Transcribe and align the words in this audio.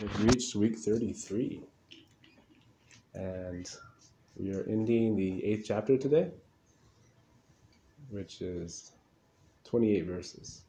We've 0.00 0.24
reached 0.24 0.54
week 0.54 0.78
33. 0.78 1.60
And 3.14 3.70
we 4.34 4.54
are 4.54 4.64
ending 4.66 5.14
the 5.14 5.44
eighth 5.44 5.64
chapter 5.66 5.98
today, 5.98 6.30
which 8.08 8.40
is 8.40 8.92
28 9.64 10.06
verses. 10.06 10.62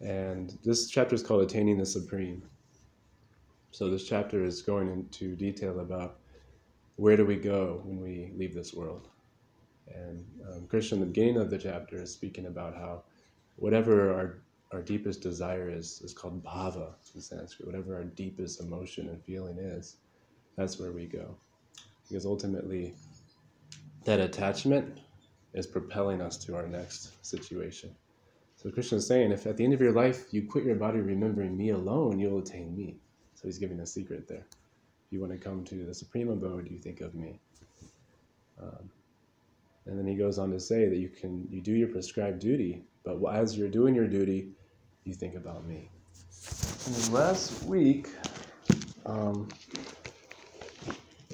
And 0.00 0.56
this 0.62 0.88
chapter 0.88 1.16
is 1.16 1.22
called 1.24 1.42
Attaining 1.42 1.78
the 1.78 1.86
Supreme. 1.86 2.44
So 3.72 3.90
this 3.90 4.06
chapter 4.06 4.44
is 4.44 4.62
going 4.62 4.88
into 4.88 5.34
detail 5.34 5.80
about 5.80 6.18
where 6.94 7.16
do 7.16 7.26
we 7.26 7.36
go 7.36 7.80
when 7.82 8.00
we 8.00 8.30
leave 8.36 8.54
this 8.54 8.72
world. 8.72 9.08
And 9.92 10.24
um, 10.48 10.66
Krishna, 10.68 10.96
in 10.96 11.00
the 11.00 11.06
beginning 11.06 11.38
of 11.38 11.50
the 11.50 11.58
chapter, 11.58 11.96
is 11.96 12.12
speaking 12.12 12.46
about 12.46 12.76
how 12.76 13.02
whatever 13.56 14.14
our 14.14 14.38
our 14.76 14.82
deepest 14.82 15.22
desire 15.22 15.70
is 15.70 16.02
is 16.04 16.12
called 16.12 16.44
bhava 16.44 16.92
in 17.14 17.20
Sanskrit. 17.20 17.66
Whatever 17.66 17.96
our 17.96 18.04
deepest 18.04 18.60
emotion 18.60 19.08
and 19.08 19.22
feeling 19.24 19.58
is, 19.58 19.96
that's 20.56 20.78
where 20.78 20.92
we 20.92 21.06
go. 21.06 21.34
Because 22.06 22.26
ultimately, 22.26 22.94
that 24.04 24.20
attachment 24.20 25.00
is 25.54 25.66
propelling 25.66 26.20
us 26.20 26.36
to 26.44 26.54
our 26.54 26.68
next 26.68 27.24
situation. 27.24 27.90
So 28.56 28.70
Krishna 28.70 28.98
is 28.98 29.06
saying, 29.06 29.32
if 29.32 29.46
at 29.46 29.56
the 29.56 29.64
end 29.64 29.72
of 29.72 29.80
your 29.80 29.92
life 29.92 30.32
you 30.32 30.46
quit 30.46 30.64
your 30.64 30.76
body 30.76 31.00
remembering 31.00 31.56
me 31.56 31.70
alone, 31.70 32.18
you'll 32.18 32.38
attain 32.38 32.76
me. 32.76 32.96
So 33.34 33.48
he's 33.48 33.58
giving 33.58 33.80
a 33.80 33.86
secret 33.86 34.28
there. 34.28 34.46
If 35.06 35.12
you 35.12 35.20
want 35.20 35.32
to 35.32 35.38
come 35.38 35.64
to 35.64 35.86
the 35.86 35.94
supreme 35.94 36.28
abode, 36.28 36.68
you 36.70 36.78
think 36.78 37.00
of 37.00 37.14
me. 37.14 37.40
Um, 38.62 38.90
and 39.86 39.98
then 39.98 40.06
he 40.06 40.16
goes 40.16 40.38
on 40.38 40.50
to 40.50 40.60
say 40.60 40.88
that 40.88 40.96
you 40.96 41.08
can 41.08 41.46
you 41.50 41.62
do 41.62 41.72
your 41.72 41.88
prescribed 41.88 42.40
duty, 42.40 42.82
but 43.04 43.22
as 43.32 43.56
you're 43.56 43.68
doing 43.68 43.94
your 43.94 44.08
duty, 44.08 44.50
you 45.06 45.14
think 45.14 45.34
about 45.34 45.66
me. 45.66 45.88
And 46.86 47.12
last 47.12 47.62
week, 47.64 48.08
um, 49.06 49.48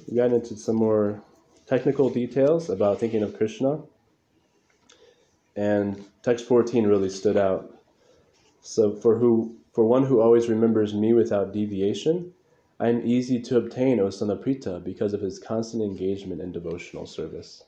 we 0.08 0.16
got 0.16 0.32
into 0.32 0.56
some 0.56 0.76
more 0.76 1.22
technical 1.66 2.10
details 2.10 2.68
about 2.68 3.00
thinking 3.00 3.22
of 3.22 3.36
Krishna. 3.36 3.80
And 5.56 6.04
text 6.22 6.46
14 6.46 6.86
really 6.86 7.10
stood 7.10 7.36
out. 7.36 7.74
So 8.60 8.92
for 8.92 9.18
who 9.18 9.56
for 9.72 9.84
one 9.84 10.04
who 10.04 10.20
always 10.20 10.48
remembers 10.48 10.92
me 10.92 11.14
without 11.14 11.52
deviation, 11.52 12.32
I 12.78 12.88
am 12.88 13.00
easy 13.06 13.40
to 13.42 13.56
obtain, 13.56 14.00
O 14.00 14.06
of 14.06 14.84
because 14.84 15.14
of 15.14 15.20
his 15.20 15.38
constant 15.38 15.82
engagement 15.82 16.42
in 16.42 16.52
devotional 16.52 17.06
service. 17.06 17.64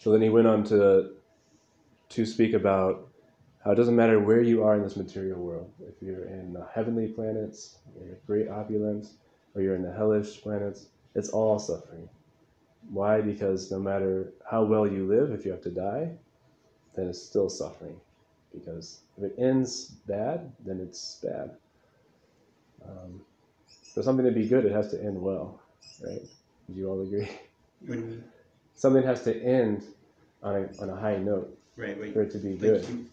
So 0.00 0.12
then 0.12 0.20
he 0.20 0.28
went 0.28 0.46
on 0.46 0.64
to 0.64 1.12
to 2.10 2.26
speak 2.26 2.52
about 2.52 3.08
how 3.64 3.70
it 3.72 3.76
doesn't 3.76 3.96
matter 3.96 4.20
where 4.20 4.42
you 4.42 4.62
are 4.62 4.74
in 4.76 4.82
this 4.82 4.96
material 4.96 5.40
world. 5.40 5.70
If 5.80 5.94
you're 6.02 6.24
in 6.26 6.52
the 6.52 6.66
heavenly 6.74 7.08
planets, 7.08 7.78
or 7.98 8.06
great 8.26 8.48
opulence, 8.48 9.14
or 9.54 9.62
you're 9.62 9.74
in 9.76 9.82
the 9.82 9.92
hellish 9.92 10.42
planets, 10.42 10.86
it's 11.14 11.30
all 11.30 11.58
suffering. 11.58 12.08
Why? 12.90 13.22
Because 13.22 13.70
no 13.70 13.78
matter 13.78 14.32
how 14.50 14.64
well 14.64 14.86
you 14.86 15.06
live, 15.06 15.30
if 15.32 15.46
you 15.46 15.52
have 15.52 15.62
to 15.62 15.70
die, 15.70 16.10
then 16.94 17.08
it's 17.08 17.22
still 17.22 17.48
suffering. 17.48 17.98
Because 18.52 19.00
if 19.16 19.24
it 19.24 19.34
ends 19.38 19.86
bad, 20.06 20.52
then 20.64 20.78
it's 20.80 21.18
bad. 21.22 21.56
Um, 22.86 23.22
for 23.94 24.02
something 24.02 24.26
to 24.26 24.30
be 24.32 24.46
good, 24.46 24.66
it 24.66 24.72
has 24.72 24.90
to 24.90 25.02
end 25.02 25.20
well, 25.20 25.58
right? 26.04 26.20
Do 26.68 26.78
you 26.78 26.88
all 26.90 27.00
agree? 27.02 27.28
What 27.86 27.98
do 27.98 28.04
you? 28.06 28.22
Something 28.76 29.02
has 29.04 29.22
to 29.24 29.42
end 29.42 29.84
on 30.42 30.54
a, 30.56 30.82
on 30.82 30.90
a 30.90 30.96
high 30.96 31.16
note 31.16 31.56
Right, 31.76 31.98
wait. 31.98 32.12
for 32.12 32.22
it 32.22 32.30
to 32.32 32.38
be 32.38 32.52
Like 32.52 32.60
good. 32.60 32.88
you- 32.88 33.06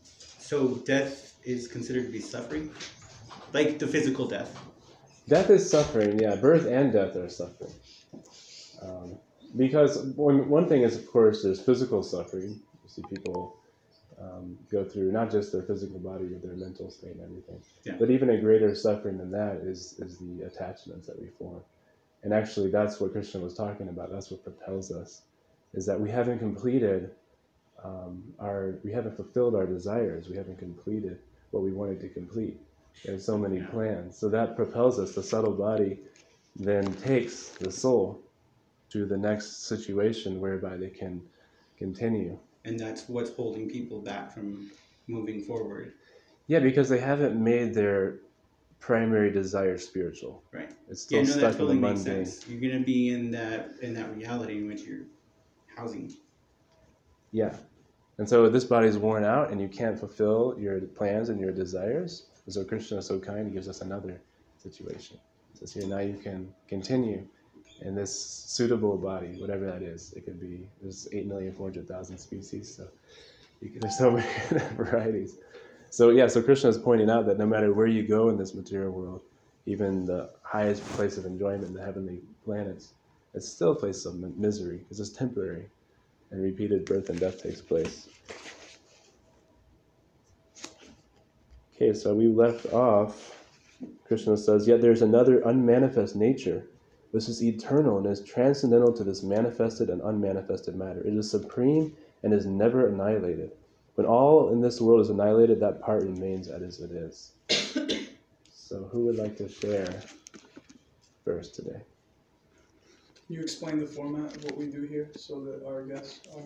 so 0.52 0.76
death 0.84 1.40
is 1.46 1.66
considered 1.66 2.08
to 2.08 2.12
be 2.12 2.20
suffering? 2.20 2.70
Like 3.54 3.80
the 3.80 3.88
physical 3.88 4.28
death. 4.28 4.52
Death 5.30 5.50
is 5.50 5.64
suffering, 5.70 6.20
yeah. 6.20 6.36
Birth 6.36 6.68
and 6.68 6.92
death 6.92 7.16
are 7.16 7.30
suffering. 7.30 7.72
Um, 8.82 9.18
because 9.56 9.98
one, 10.18 10.50
one 10.50 10.68
thing 10.68 10.82
is, 10.82 10.98
of 10.98 11.10
course, 11.10 11.42
there's 11.44 11.62
physical 11.62 12.04
suffering. 12.04 12.60
You 12.84 12.90
see 12.90 13.02
people 13.10 13.62
um, 14.22 14.58
go 14.70 14.84
through 14.84 15.14
not 15.14 15.32
just 15.32 15.54
their 15.54 15.64
physical 15.64 16.00
body, 16.00 16.26
but 16.26 16.42
their 16.42 16.58
mental 16.58 16.92
state 16.92 17.16
and 17.16 17.22
everything. 17.22 17.62
Yeah. 17.86 17.96
But 17.98 18.12
even 18.12 18.32
a 18.32 18.38
greater 18.38 18.76
suffering 18.76 19.20
than 19.20 19.32
that 19.32 19.62
is, 19.64 19.96
is 20.00 20.18
the 20.18 20.48
attachments 20.48 21.08
that 21.08 21.18
we 21.18 21.30
form. 21.40 21.62
And 22.24 22.34
actually, 22.34 22.72
that's 22.72 23.00
what 23.00 23.14
Krishna 23.14 23.40
was 23.40 23.54
talking 23.54 23.88
about. 23.88 24.12
That's 24.12 24.30
what 24.30 24.44
propels 24.44 24.92
us, 24.92 25.22
is 25.74 25.86
that 25.86 25.98
we 25.98 26.10
haven't 26.10 26.40
completed 26.40 27.12
um, 27.84 28.24
our, 28.40 28.80
we 28.84 28.92
haven't 28.92 29.16
fulfilled 29.16 29.56
our 29.56 29.66
desires. 29.66 30.28
We 30.30 30.36
haven't 30.36 30.60
completed 30.60 31.20
what 31.52 31.64
we 31.64 31.72
wanted 31.72 32.00
to 32.02 32.10
complete. 32.10 32.58
There's 33.06 33.26
so 33.26 33.38
many 33.38 33.62
plans. 33.62 34.18
So 34.18 34.30
that 34.30 34.56
propels 34.56 35.00
us. 35.00 35.16
The 35.16 35.24
subtle 35.24 35.54
body 35.54 36.00
then 36.56 36.94
takes 36.96 37.50
the 37.50 37.72
soul 37.72 38.22
to 38.92 39.06
the 39.06 39.18
next 39.18 39.68
situation 39.68 40.40
whereby 40.40 40.78
they 40.78 40.90
can 40.90 41.22
continue. 41.78 42.38
And 42.66 42.80
that's 42.80 43.10
what's 43.10 43.32
holding 43.32 43.70
people 43.70 44.02
back 44.02 44.32
from 44.34 44.70
moving 45.08 45.42
forward. 45.42 45.94
Yeah, 46.48 46.60
because 46.60 46.90
they 46.90 47.00
haven't 47.00 47.42
made 47.42 47.74
their 47.74 48.20
primary 48.80 49.32
desire 49.32 49.78
spiritual. 49.78 50.44
Right. 50.52 50.70
It's 50.90 51.02
still 51.02 51.20
Yeah, 51.20 51.26
no, 51.26 51.32
stuck 51.32 51.52
totally 51.54 51.76
in 51.78 51.82
the 51.82 51.88
mundane. 51.88 52.34
You're 52.48 52.72
gonna 52.72 52.84
be 52.84 53.10
in 53.10 53.32
that 53.32 53.72
in 53.82 53.94
that 53.94 54.16
reality 54.16 54.58
in 54.58 54.68
which 54.68 54.82
you're 54.82 55.06
housing. 55.76 56.12
Yeah. 57.32 57.56
And 58.22 58.30
so 58.30 58.48
this 58.50 58.66
body 58.66 58.88
is 58.88 59.00
worn 59.00 59.24
out 59.24 59.50
and 59.50 59.60
you 59.60 59.68
can't 59.68 59.98
fulfill 59.98 60.56
your 60.60 60.80
plans 60.80 61.30
and 61.30 61.40
your 61.40 61.52
desires. 61.52 62.28
And 62.46 62.54
so 62.54 62.64
Krishna 62.64 62.98
is 62.98 63.08
so 63.08 63.18
kind, 63.18 63.48
he 63.48 63.52
gives 63.52 63.68
us 63.68 63.82
another 63.82 64.22
situation. 64.62 65.18
He 65.52 65.58
says 65.58 65.74
here 65.74 65.88
now 65.88 66.02
you 66.02 66.20
can 66.22 66.54
continue 66.68 67.26
in 67.82 67.96
this 67.96 68.14
suitable 68.14 68.96
body, 68.96 69.42
whatever 69.42 69.66
that 69.66 69.82
is. 69.82 70.14
It 70.14 70.24
could 70.24 70.40
be 70.40 70.70
there's 70.84 71.08
eight 71.12 71.26
million 71.26 71.52
four 71.52 71.66
hundred 71.66 71.88
thousand 71.88 72.20
species, 72.20 72.72
so 72.76 72.88
can, 73.60 73.80
there's 73.80 73.98
so 73.98 74.12
many 74.12 74.28
varieties. 74.76 75.40
So 75.90 76.12
yeah, 76.12 76.28
so 76.28 76.44
Krishna 76.44 76.70
is 76.70 76.78
pointing 76.78 77.10
out 77.10 77.26
that 77.26 77.40
no 77.40 77.48
matter 77.48 77.74
where 77.74 77.88
you 77.88 78.08
go 78.08 78.30
in 78.30 78.38
this 78.38 78.54
material 78.54 78.92
world, 78.92 79.22
even 79.66 80.06
the 80.06 80.30
highest 80.44 80.86
place 80.90 81.18
of 81.18 81.26
enjoyment, 81.26 81.74
the 81.74 81.84
heavenly 81.84 82.22
planets, 82.46 82.94
it's 83.34 83.50
still 83.50 83.72
a 83.72 83.76
place 83.76 84.06
of 84.06 84.14
misery 84.38 84.78
because 84.78 85.00
it's 85.00 85.10
temporary 85.10 85.72
and 86.32 86.42
repeated 86.42 86.86
birth 86.86 87.10
and 87.10 87.20
death 87.20 87.42
takes 87.42 87.62
place. 87.62 88.08
Okay, 91.76 91.94
so 91.94 92.14
we 92.14 92.28
left 92.28 92.72
off. 92.74 93.38
Krishna 94.06 94.38
says, 94.38 94.68
Yet 94.68 94.82
there's 94.82 95.02
another 95.02 95.42
unmanifest 95.42 96.16
nature. 96.16 96.66
This 97.14 97.28
is 97.28 97.44
eternal 97.44 97.98
and 97.98 98.08
is 98.08 98.24
transcendental 98.24 98.94
to 98.94 99.04
this 99.04 99.24
manifested 99.24 99.90
and 99.90 100.02
unmanifested 100.02 100.76
matter. 100.76 101.02
It 101.02 101.14
is 101.14 101.30
supreme 101.30 101.96
and 102.24 102.34
is 102.34 102.46
never 102.46 102.88
annihilated. 102.88 103.52
When 103.96 104.08
all 104.08 104.50
in 104.54 104.62
this 104.62 104.80
world 104.80 105.02
is 105.02 105.10
annihilated, 105.10 105.60
that 105.60 105.82
part 105.82 106.04
remains 106.04 106.48
as 106.48 106.80
it 106.80 106.92
is. 106.92 107.34
so, 108.54 108.84
who 108.92 109.06
would 109.06 109.18
like 109.18 109.36
to 109.38 109.50
share 109.50 110.02
first 111.26 111.56
today? 111.56 111.82
Can 113.32 113.38
you 113.38 113.44
explain 113.44 113.80
the 113.80 113.86
format 113.86 114.36
of 114.36 114.44
what 114.44 114.58
we 114.58 114.66
do 114.66 114.82
here 114.82 115.10
so 115.16 115.40
that 115.46 115.66
our 115.66 115.84
guests 115.84 116.20
are 116.36 116.44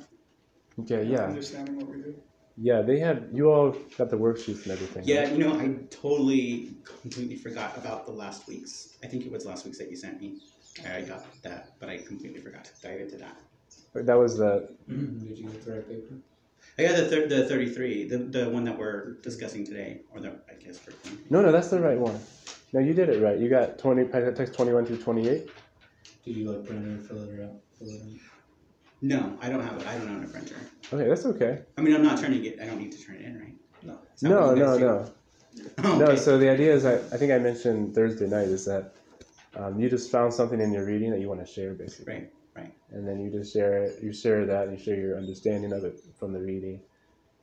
Okay, 0.84 1.04
yeah. 1.04 1.24
understanding 1.24 1.78
what 1.78 1.88
we 1.88 1.96
do? 1.96 2.16
Yeah, 2.58 2.84
they 2.84 3.00
had, 3.00 3.30
you 3.34 3.52
all 3.52 3.72
got 3.98 4.12
the 4.12 4.18
worksheets 4.20 4.62
and 4.66 4.74
everything. 4.74 4.98
right? 4.98 5.08
Yeah, 5.08 5.32
you 5.32 5.40
know, 5.40 5.60
I 5.60 5.80
totally 5.90 6.76
completely 6.84 7.38
forgot 7.38 7.76
about 7.76 8.06
the 8.06 8.12
last 8.12 8.48
week's. 8.48 8.98
I 9.04 9.08
think 9.08 9.26
it 9.26 9.32
was 9.32 9.48
last 9.48 9.66
week's 9.66 9.80
that 9.80 9.90
you 9.90 9.98
sent 9.98 10.22
me. 10.22 10.38
I 10.88 11.02
got 11.02 11.26
that, 11.42 11.72
but 11.80 11.90
I 11.90 11.98
completely 11.98 12.40
forgot 12.40 12.66
to 12.66 12.72
dive 12.88 13.00
into 13.02 13.18
that. 13.18 13.36
That 13.96 14.20
was 14.20 14.38
the, 14.38 14.70
mm-hmm. 14.88 15.28
Did 15.28 15.40
you 15.40 15.46
get 15.50 15.66
the 15.66 15.72
right 15.74 15.90
paper? 15.90 16.14
I 16.78 16.84
got 16.84 16.98
the 16.98 17.08
thir- 17.08 17.28
the 17.28 17.48
thirty 17.48 17.70
three, 17.70 18.08
the 18.08 18.18
the 18.20 18.50
one 18.50 18.64
that 18.66 18.78
we're 18.78 19.14
discussing 19.24 19.66
today, 19.66 20.02
or 20.14 20.20
the 20.20 20.34
I 20.50 20.54
guess 20.64 20.80
we're 20.86 20.94
no, 21.32 21.42
no, 21.42 21.52
that's 21.52 21.70
the 21.70 21.80
right 21.80 21.98
one. 21.98 22.20
No, 22.74 22.80
you 22.80 22.94
did 22.94 23.10
it 23.10 23.24
right. 23.24 23.40
You 23.40 23.50
got 23.50 23.80
20, 23.80 24.06
text 24.34 24.54
21 24.54 24.86
through 24.86 24.98
28. 24.98 25.50
Did 26.26 26.36
you 26.38 26.52
like 26.52 26.66
print 26.66 26.86
it 26.86 26.90
or 27.00 27.04
fill 27.04 27.24
it 27.30 27.44
out? 27.44 27.52
Fill 27.78 27.88
it 27.90 28.02
in? 28.02 28.20
No, 29.02 29.38
I 29.42 29.50
don't 29.50 29.62
have 29.62 29.80
it. 29.80 29.88
I 29.88 29.98
don't 29.98 30.10
own 30.10 30.24
a 30.24 30.28
printer. 30.28 30.56
Okay, 30.92 31.08
that's 31.08 31.26
okay. 31.26 31.62
I 31.78 31.82
mean, 31.82 31.94
I'm 31.94 32.02
not 32.04 32.18
turning 32.20 32.44
it. 32.46 32.60
I 32.62 32.66
don't 32.66 32.80
need 32.80 32.92
to 32.94 32.98
turn 33.04 33.18
it 33.18 33.22
in, 33.22 33.40
right? 33.40 33.56
No. 33.84 34.00
Is 34.16 34.22
that 34.22 34.30
No, 34.30 34.48
what 34.48 34.58
no, 34.58 34.66
guys 34.66 34.78
do? 34.80 34.86
no. 34.86 35.12
Oh, 35.84 35.98
No, 36.00 36.06
okay. 36.08 36.16
so 36.18 36.38
the 36.38 36.50
idea 36.50 36.74
is, 36.74 36.84
I, 36.86 36.96
I 36.96 37.18
think 37.18 37.32
I 37.32 37.38
mentioned 37.38 37.94
Thursday 37.96 38.28
night, 38.28 38.48
is 38.48 38.66
that 38.66 38.94
um, 39.56 39.80
you 39.80 39.90
just 39.90 40.12
found 40.12 40.34
something 40.34 40.60
in 40.60 40.74
your 40.74 40.86
reading 40.86 41.12
that 41.12 41.20
you 41.20 41.30
want 41.30 41.46
to 41.46 41.46
share, 41.46 41.74
basically. 41.74 42.14
Right, 42.14 42.32
right. 42.56 42.74
And 42.92 43.08
then 43.08 43.20
you 43.20 43.30
just 43.32 43.54
share 43.54 43.84
it, 43.84 44.04
you 44.04 44.12
share 44.12 44.46
that, 44.46 44.68
and 44.68 44.78
you 44.78 44.84
share 44.84 44.96
your 44.98 45.18
understanding 45.18 45.72
of 45.72 45.84
it 45.86 46.00
from 46.20 46.34
the 46.34 46.40
reading. 46.42 46.82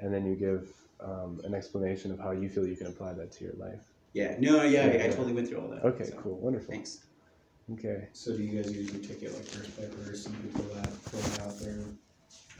And 0.00 0.12
then 0.12 0.26
you 0.26 0.34
give 0.34 0.69
um, 1.00 1.40
an 1.44 1.55
explanation 1.55 2.11
of 2.11 2.19
how 2.19 2.32
you 2.32 2.49
feel 2.49 2.67
you 2.67 2.76
can 2.76 2.88
apply 2.88 3.12
that 3.14 3.31
to 3.32 3.44
your 3.44 3.55
life. 3.55 3.81
Yeah. 4.12 4.34
No. 4.40 4.62
Yeah. 4.62 4.87
I, 4.87 5.05
I 5.05 5.08
totally 5.08 5.32
went 5.32 5.49
through 5.49 5.61
all 5.61 5.69
that. 5.69 5.84
Okay, 5.84 6.05
so, 6.05 6.17
cool, 6.17 6.38
wonderful. 6.38 6.70
Thanks. 6.70 7.06
Okay. 7.70 8.09
So 8.12 8.37
do 8.37 8.43
you 8.43 8.62
guys 8.62 8.73
usually 8.73 9.00
take 9.06 9.23
it 9.23 9.32
like 9.32 9.44
first 9.47 9.76
paper 9.79 10.11
or 10.11 10.14
some 10.17 10.35
people 10.35 10.64
that 10.75 10.87
fill 10.88 11.20
it 11.20 11.41
out 11.41 11.59
there. 11.61 11.85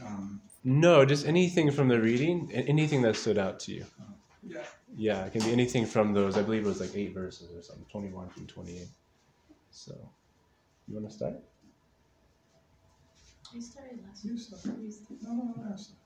um 0.05 0.41
No, 0.63 1.05
just 1.05 1.25
anything 1.25 1.71
from 1.71 1.87
the 1.89 1.99
reading, 1.99 2.49
a- 2.53 2.57
anything 2.69 3.01
that 3.03 3.15
stood 3.15 3.37
out 3.37 3.59
to 3.61 3.73
you. 3.73 3.85
Yeah. 4.45 4.63
Yeah, 4.95 5.25
it 5.25 5.31
can 5.33 5.41
be 5.41 5.51
anything 5.51 5.85
from 5.85 6.13
those. 6.13 6.37
I 6.37 6.41
believe 6.41 6.65
it 6.65 6.67
was 6.67 6.79
like 6.79 6.95
eight 6.95 7.13
verses 7.13 7.49
or 7.55 7.61
something, 7.63 7.85
twenty-one 7.91 8.29
through 8.29 8.45
twenty-eight. 8.45 8.89
So, 9.71 9.91
you 10.87 10.95
want 10.95 11.09
to 11.09 11.13
start? 11.15 11.33
I 13.55 13.59
started 13.59 13.99
last 14.07 14.23
You 14.25 14.33
week. 14.33 14.41
start. 14.41 14.63
You 14.81 14.91
start. 14.91 15.21
No, 15.23 15.33
no, 15.33 15.55
no. 15.69 15.75
start. 15.75 15.99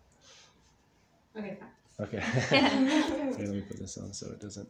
Okay, 1.38 1.58
fine. 1.60 2.08
Okay. 2.08 2.20
Here, 3.38 3.48
let 3.48 3.56
me 3.56 3.62
put 3.62 3.80
this 3.80 3.98
on 3.98 4.14
so 4.14 4.28
it 4.32 4.40
doesn't, 4.40 4.70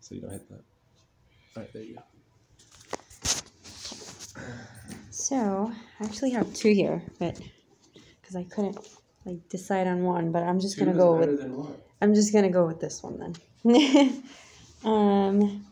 so 0.00 0.14
you 0.14 0.20
don't 0.20 0.30
hit 0.32 0.48
that. 0.48 0.54
All 1.56 1.62
right, 1.62 1.72
there 1.72 1.82
you 1.82 1.94
go. 1.94 2.02
So 5.10 5.72
I 6.00 6.04
actually 6.04 6.30
have 6.30 6.52
two 6.54 6.72
here, 6.72 7.02
but 7.18 7.40
because 8.20 8.36
I 8.36 8.44
couldn't 8.44 8.78
like 9.24 9.48
decide 9.48 9.86
on 9.86 10.02
one, 10.02 10.32
but 10.32 10.42
I'm 10.42 10.60
just 10.60 10.78
gonna 10.78 10.92
go 10.92 11.16
with. 11.16 11.40
I'm 12.00 12.14
just 12.14 12.32
gonna 12.32 12.50
go 12.50 12.66
with 12.66 12.80
this 12.80 13.02
one 13.02 13.18
then. 13.18 13.34
um, 14.84 15.64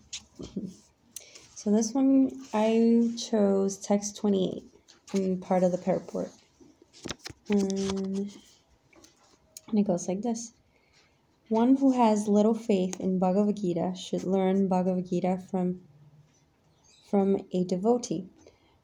so 1.54 1.70
this 1.70 1.92
one 1.92 2.30
I 2.54 3.10
chose 3.18 3.78
text 3.78 4.16
28 4.16 4.64
from 5.06 5.38
part 5.38 5.62
of 5.62 5.72
the 5.72 5.78
purport. 5.78 6.30
Um, 7.50 8.30
and 9.68 9.78
it 9.78 9.86
goes 9.86 10.08
like 10.08 10.22
this. 10.22 10.52
One 11.48 11.76
who 11.76 11.92
has 11.92 12.28
little 12.28 12.54
faith 12.54 12.98
in 13.00 13.18
Bhagavad 13.18 13.56
Gita 13.56 13.94
should 13.94 14.24
learn 14.24 14.68
Bhagavad 14.68 15.08
Gita 15.08 15.42
from 15.50 15.80
from 17.10 17.36
a 17.52 17.64
devotee 17.64 18.30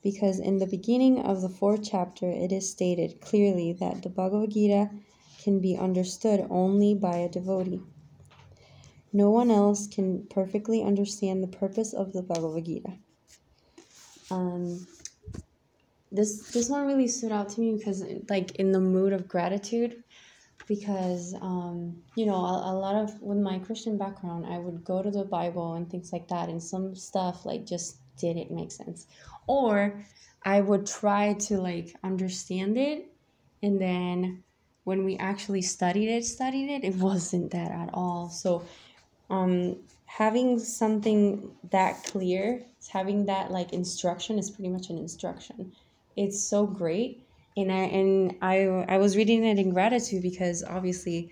because 0.02 0.38
in 0.38 0.58
the 0.58 0.66
beginning 0.66 1.20
of 1.20 1.42
the 1.42 1.48
fourth 1.48 1.82
chapter 1.82 2.28
it 2.28 2.52
is 2.52 2.70
stated 2.70 3.20
clearly 3.20 3.72
that 3.72 4.02
the 4.02 4.08
Bhagavad 4.08 4.50
Gita 4.50 4.90
can 5.42 5.60
be 5.60 5.76
understood 5.76 6.46
only 6.50 6.94
by 6.94 7.16
a 7.16 7.28
devotee. 7.28 7.82
No 9.12 9.30
one 9.30 9.50
else 9.50 9.86
can 9.86 10.26
perfectly 10.26 10.82
understand 10.82 11.42
the 11.42 11.48
purpose 11.58 11.92
of 11.92 12.12
the 12.12 12.22
Bhagavad 12.22 12.64
Gita. 12.64 12.92
Um, 14.30 14.86
this 16.10 16.50
this 16.52 16.68
one 16.68 16.86
really 16.86 17.08
stood 17.08 17.32
out 17.32 17.48
to 17.50 17.60
me 17.60 17.76
because 17.76 18.04
like 18.28 18.56
in 18.56 18.72
the 18.72 18.80
mood 18.80 19.12
of 19.12 19.28
gratitude 19.28 20.02
because 20.66 21.34
um, 21.40 21.96
you 22.14 22.26
know 22.26 22.36
a, 22.36 22.72
a 22.72 22.74
lot 22.74 22.94
of 22.94 23.20
with 23.20 23.38
my 23.38 23.58
christian 23.58 23.98
background 23.98 24.46
i 24.46 24.58
would 24.58 24.84
go 24.84 25.02
to 25.02 25.10
the 25.10 25.24
bible 25.24 25.74
and 25.74 25.90
things 25.90 26.12
like 26.12 26.28
that 26.28 26.48
and 26.48 26.62
some 26.62 26.94
stuff 26.94 27.44
like 27.44 27.66
just 27.66 27.98
didn't 28.18 28.50
make 28.50 28.72
sense. 28.72 29.06
Or 29.46 30.04
i 30.44 30.60
would 30.60 30.86
try 30.86 31.34
to 31.34 31.58
like 31.58 31.96
understand 32.04 32.78
it 32.78 33.08
and 33.60 33.80
then 33.80 34.42
when 34.84 35.04
we 35.04 35.16
actually 35.16 35.60
studied 35.60 36.08
it 36.08 36.24
studied 36.24 36.70
it 36.70 36.84
it 36.84 36.94
wasn't 36.96 37.50
that 37.50 37.70
at 37.70 37.90
all. 37.92 38.28
So 38.30 38.64
um 39.30 39.76
having 40.06 40.58
something 40.58 41.50
that 41.70 42.02
clear 42.04 42.62
having 42.88 43.26
that 43.26 43.50
like 43.50 43.72
instruction 43.72 44.38
is 44.38 44.50
pretty 44.50 44.70
much 44.70 44.90
an 44.90 44.98
instruction. 44.98 45.72
It's 46.16 46.40
so 46.40 46.66
great. 46.66 47.24
And 47.56 47.70
I 47.72 47.82
and 47.98 48.36
I 48.40 48.66
I 48.88 48.98
was 48.98 49.16
reading 49.16 49.44
it 49.44 49.58
in 49.58 49.70
gratitude 49.72 50.22
because 50.22 50.64
obviously 50.64 51.30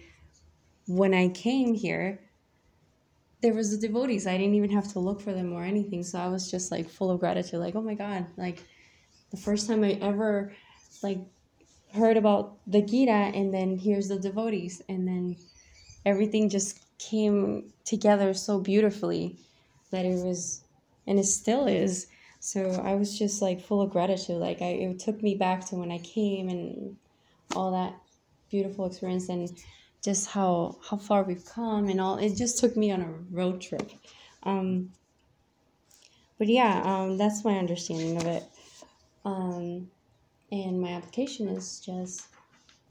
when 0.86 1.14
I 1.14 1.28
came 1.28 1.74
here 1.74 2.20
there 3.42 3.54
was 3.54 3.70
the 3.70 3.86
devotees. 3.86 4.26
I 4.26 4.36
didn't 4.36 4.54
even 4.54 4.70
have 4.70 4.92
to 4.92 4.98
look 4.98 5.20
for 5.20 5.32
them 5.32 5.52
or 5.52 5.62
anything. 5.62 6.02
So 6.02 6.18
I 6.18 6.28
was 6.28 6.50
just 6.50 6.70
like 6.70 6.88
full 6.88 7.10
of 7.10 7.20
gratitude 7.20 7.60
like 7.60 7.74
oh 7.74 7.82
my 7.82 7.94
god. 7.94 8.26
Like 8.36 8.62
the 9.30 9.36
first 9.36 9.66
time 9.66 9.84
I 9.84 9.92
ever 10.00 10.52
like 11.02 11.18
heard 11.92 12.16
about 12.16 12.58
the 12.66 12.82
Gita 12.82 13.10
and 13.10 13.52
then 13.52 13.76
here's 13.76 14.08
the 14.08 14.18
devotees. 14.18 14.82
And 14.88 15.06
then 15.06 15.36
everything 16.04 16.48
just 16.48 16.80
came 16.98 17.72
together 17.84 18.32
so 18.34 18.58
beautifully 18.58 19.36
that 19.90 20.04
it 20.04 20.24
was 20.24 20.62
and 21.06 21.18
it 21.18 21.26
still 21.26 21.66
is. 21.66 22.06
So 22.40 22.70
I 22.84 22.94
was 22.94 23.18
just 23.18 23.42
like 23.42 23.60
full 23.60 23.80
of 23.80 23.90
gratitude. 23.90 24.36
Like 24.36 24.62
I, 24.62 24.66
it 24.66 24.98
took 24.98 25.22
me 25.22 25.34
back 25.34 25.66
to 25.66 25.76
when 25.76 25.90
I 25.90 25.98
came 25.98 26.48
and 26.48 26.96
all 27.54 27.72
that 27.72 27.94
beautiful 28.50 28.86
experience. 28.86 29.28
And 29.28 29.50
just 30.06 30.28
how 30.28 30.78
how 30.88 30.96
far 30.96 31.24
we've 31.24 31.44
come 31.44 31.88
and 31.88 32.00
all. 32.00 32.16
It 32.16 32.36
just 32.36 32.60
took 32.60 32.76
me 32.76 32.92
on 32.92 33.02
a 33.02 33.12
road 33.32 33.60
trip. 33.60 33.90
Um, 34.44 34.92
but 36.38 36.46
yeah, 36.46 36.80
um, 36.84 37.18
that's 37.18 37.44
my 37.44 37.58
understanding 37.58 38.16
of 38.16 38.26
it. 38.26 38.44
Um, 39.24 39.90
and 40.52 40.80
my 40.80 40.90
application 40.90 41.48
is 41.48 41.80
just 41.80 42.28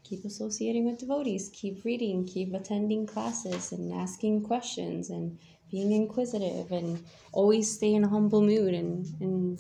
keep 0.04 0.26
associating 0.26 0.86
with 0.86 1.00
devotees, 1.00 1.50
keep 1.54 1.86
reading, 1.86 2.26
keep 2.26 2.54
attending 2.54 3.08
classes, 3.08 3.72
and 3.72 3.94
asking 3.94 4.44
questions 4.44 5.10
and 5.10 5.40
being 5.72 5.94
inquisitive 5.94 6.70
and 6.72 7.02
always 7.32 7.72
stay 7.72 7.94
in 7.94 8.04
a 8.04 8.10
humble 8.10 8.42
mood 8.42 8.74
and 8.74 9.08
in 9.22 9.58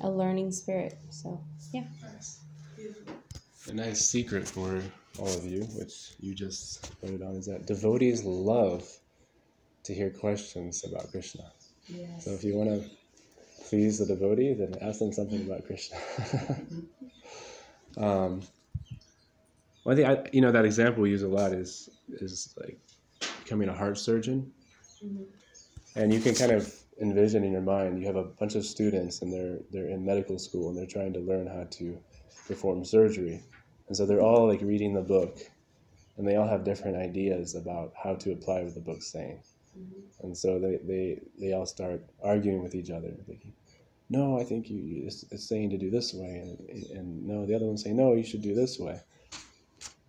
a 0.00 0.10
learning 0.10 0.50
spirit. 0.50 0.98
So 1.10 1.40
yeah. 1.72 1.84
A 3.68 3.72
nice 3.72 4.00
secret 4.00 4.48
for 4.48 4.82
all 5.18 5.34
of 5.34 5.44
you, 5.44 5.62
which 5.78 6.12
you 6.20 6.34
just 6.34 7.00
put 7.00 7.10
it 7.10 7.22
on, 7.22 7.36
is 7.36 7.46
that 7.46 7.66
devotees 7.66 8.24
love 8.24 8.88
to 9.84 9.94
hear 9.94 10.10
questions 10.10 10.84
about 10.84 11.10
Krishna. 11.10 11.44
Yes. 11.86 12.24
So 12.24 12.32
if 12.32 12.44
you 12.44 12.54
want 12.54 12.70
to 12.70 12.90
please 13.68 13.98
the 13.98 14.06
devotee, 14.06 14.54
then 14.54 14.74
ask 14.80 14.98
them 14.98 15.12
something 15.12 15.42
about 15.42 15.64
Krishna. 15.66 15.96
um, 17.96 18.42
one 19.84 19.96
thing 19.96 20.06
I, 20.06 20.24
you 20.32 20.40
know, 20.40 20.52
that 20.52 20.64
example 20.64 21.02
we 21.02 21.10
use 21.10 21.22
a 21.22 21.28
lot 21.28 21.52
is 21.52 21.88
is 22.08 22.54
like 22.60 22.78
becoming 23.42 23.68
a 23.68 23.74
heart 23.74 23.98
surgeon, 23.98 24.52
and 25.96 26.12
you 26.12 26.20
can 26.20 26.34
kind 26.34 26.52
of 26.52 26.74
envision 27.00 27.44
in 27.44 27.52
your 27.52 27.62
mind 27.62 28.00
you 28.00 28.06
have 28.06 28.16
a 28.16 28.24
bunch 28.24 28.56
of 28.56 28.64
students 28.66 29.22
and 29.22 29.32
they're 29.32 29.60
they're 29.70 29.88
in 29.88 30.04
medical 30.04 30.36
school 30.36 30.68
and 30.68 30.76
they're 30.76 30.84
trying 30.84 31.12
to 31.12 31.20
learn 31.20 31.46
how 31.46 31.64
to 31.70 31.96
perform 32.46 32.84
surgery, 32.84 33.42
and 33.88 33.96
so 33.96 34.06
they're 34.06 34.20
all 34.20 34.46
like 34.46 34.60
reading 34.60 34.94
the 34.94 35.02
book, 35.02 35.38
and 36.16 36.26
they 36.26 36.36
all 36.36 36.48
have 36.48 36.64
different 36.64 36.96
ideas 36.96 37.54
about 37.54 37.92
how 38.02 38.14
to 38.14 38.32
apply 38.32 38.62
what 38.62 38.74
the 38.74 38.80
book's 38.80 39.06
saying. 39.06 39.40
Mm-hmm. 39.78 40.26
And 40.26 40.36
so 40.36 40.58
they, 40.58 40.76
they, 40.84 41.20
they 41.38 41.52
all 41.52 41.66
start 41.66 42.02
arguing 42.22 42.62
with 42.62 42.74
each 42.74 42.90
other 42.90 43.10
thinking 43.26 43.52
no 44.10 44.38
i 44.38 44.44
think 44.44 44.70
you, 44.70 45.02
it's, 45.06 45.24
it's 45.30 45.48
saying 45.48 45.70
to 45.70 45.78
do 45.78 45.90
this 45.90 46.14
way 46.14 46.38
and, 46.38 46.86
and 46.90 47.26
no 47.26 47.44
the 47.46 47.54
other 47.54 47.66
one's 47.66 47.82
saying 47.82 47.96
no 47.96 48.14
you 48.14 48.24
should 48.24 48.42
do 48.42 48.54
this 48.54 48.78
way. 48.78 49.00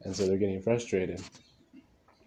And 0.03 0.15
so 0.15 0.25
they're 0.25 0.37
getting 0.37 0.61
frustrated. 0.61 1.21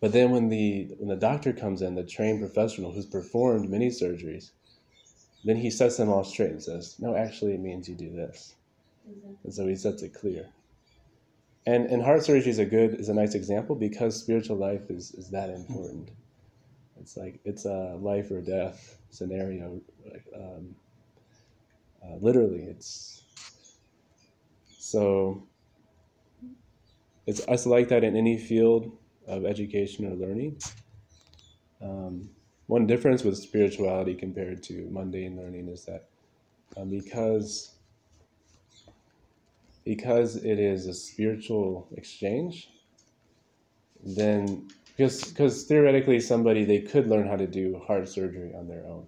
But 0.01 0.13
then 0.13 0.31
when 0.31 0.49
the 0.49 0.89
when 0.99 1.09
the 1.09 1.17
doctor 1.17 1.53
comes 1.53 1.81
in 1.81 1.95
the 1.95 2.05
trained 2.05 2.41
professional 2.41 2.93
who's 2.93 3.07
performed 3.07 3.71
many 3.71 3.89
surgeries 3.89 4.51
then 5.45 5.57
he 5.57 5.71
sets 5.71 5.97
them 5.97 6.09
all 6.09 6.25
straight 6.25 6.51
and 6.51 6.63
says 6.63 6.97
no 6.99 7.17
actually 7.17 7.55
it 7.55 7.61
means 7.61 7.89
you 7.89 7.95
do 7.95 8.11
this. 8.13 8.55
Mm-hmm. 9.09 9.35
And 9.45 9.55
so 9.55 9.67
he 9.67 9.77
sets 9.77 10.03
it 10.03 10.13
clear 10.13 10.49
and 11.67 11.87
and 11.87 12.03
heart 12.03 12.25
surgery 12.25 12.51
is 12.51 12.59
a 12.59 12.65
good 12.65 12.95
is 12.95 13.09
a 13.09 13.15
nice 13.15 13.35
example 13.35 13.77
because 13.77 14.19
spiritual 14.19 14.57
life 14.57 14.91
is 14.91 15.13
is 15.13 15.31
that 15.31 15.51
important 15.51 16.11
it's 17.03 17.17
like 17.17 17.41
it's 17.45 17.65
a 17.65 17.97
life 18.01 18.31
or 18.31 18.41
death 18.41 18.97
scenario. 19.11 19.81
Um, 20.35 20.75
uh, 22.03 22.17
literally, 22.21 22.63
it's 22.63 23.23
so. 24.79 25.43
It's 27.27 27.41
it's 27.49 27.67
like 27.67 27.89
that 27.89 28.05
in 28.05 28.17
any 28.17 28.39
field 28.39 28.97
of 29.27 29.45
education 29.45 30.07
or 30.07 30.15
learning. 30.15 30.59
Um, 31.83 32.31
one 32.69 32.87
difference 32.87 33.25
with 33.25 33.37
spirituality 33.37 34.15
compared 34.15 34.63
to 34.65 34.89
mundane 34.91 35.37
learning 35.37 35.69
is 35.69 35.85
that 35.87 36.09
um, 36.77 36.89
because 36.91 37.73
because 39.85 40.37
it 40.37 40.59
is 40.59 40.87
a 40.87 40.95
spiritual 40.95 41.89
exchange, 41.97 42.71
then 44.05 44.69
because 44.97 45.25
because 45.25 45.65
theoretically 45.65 46.21
somebody 46.21 46.65
they 46.65 46.81
could 46.81 47.09
learn 47.09 47.27
how 47.27 47.37
to 47.37 47.47
do 47.47 47.81
heart 47.87 48.09
surgery 48.09 48.53
on 48.57 48.69
their 48.69 48.85
own. 48.87 49.07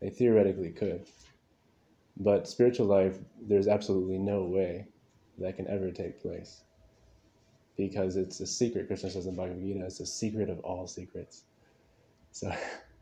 They 0.00 0.10
theoretically 0.10 0.70
could. 0.70 1.06
But 2.16 2.48
spiritual 2.48 2.86
life 2.86 3.18
there's 3.40 3.68
absolutely 3.68 4.18
no 4.18 4.42
way 4.42 4.86
that 5.38 5.56
can 5.56 5.68
ever 5.68 5.90
take 5.90 6.20
place 6.20 6.62
because 7.76 8.16
it's 8.16 8.40
a 8.40 8.46
secret. 8.46 8.88
Krishna 8.88 9.10
says 9.10 9.26
in 9.26 9.36
bhagavad 9.36 9.62
gita 9.62 9.84
it's 9.84 10.00
a 10.00 10.06
secret 10.06 10.50
of 10.50 10.58
all 10.60 10.86
secrets. 10.86 11.44
So 12.32 12.52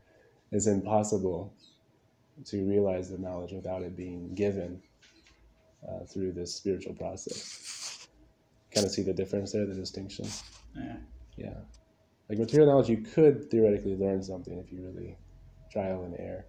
it's 0.51 0.67
impossible 0.67 1.53
to 2.45 2.63
realize 2.63 3.09
the 3.09 3.17
knowledge 3.17 3.51
without 3.51 3.81
it 3.81 3.97
being 3.97 4.35
given 4.35 4.81
uh, 5.87 6.05
through 6.05 6.31
this 6.31 6.53
spiritual 6.55 6.93
process 6.93 8.07
kind 8.73 8.85
of 8.85 8.91
see 8.91 9.03
the 9.03 9.13
difference 9.13 9.51
there 9.51 9.65
the 9.65 9.73
distinction 9.73 10.25
Yeah. 10.75 10.97
yeah. 11.37 11.53
Like 12.29 12.39
material 12.39 12.69
knowledge, 12.69 12.89
you 12.89 12.97
could 12.97 13.49
theoretically 13.49 13.95
learn 13.95 14.21
something 14.21 14.57
if 14.59 14.71
you 14.71 14.81
really 14.81 15.17
trial 15.71 16.03
and 16.03 16.15
error. 16.19 16.45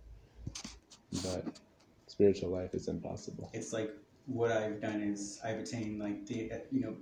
But 1.23 1.61
spiritual 2.07 2.51
life 2.51 2.75
is 2.75 2.89
impossible. 2.89 3.51
It's 3.53 3.73
like 3.73 3.91
what 4.27 4.51
I've 4.51 4.81
done 4.81 5.01
is 5.01 5.41
I've 5.45 5.59
attained 5.59 6.01
like 6.01 6.27
the 6.27 6.51
you 6.71 6.81
know 6.81 6.97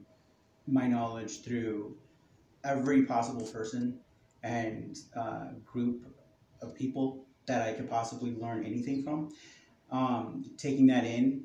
my 0.66 0.86
knowledge 0.86 1.42
through 1.42 1.96
every 2.64 3.06
possible 3.06 3.46
person 3.46 3.98
and 4.42 4.98
uh, 5.16 5.46
group 5.64 6.04
of 6.60 6.74
people 6.74 7.24
that 7.46 7.66
I 7.66 7.72
could 7.72 7.88
possibly 7.88 8.34
learn 8.34 8.64
anything 8.64 9.02
from. 9.02 9.30
Um, 9.90 10.44
taking 10.58 10.86
that 10.88 11.04
in, 11.04 11.44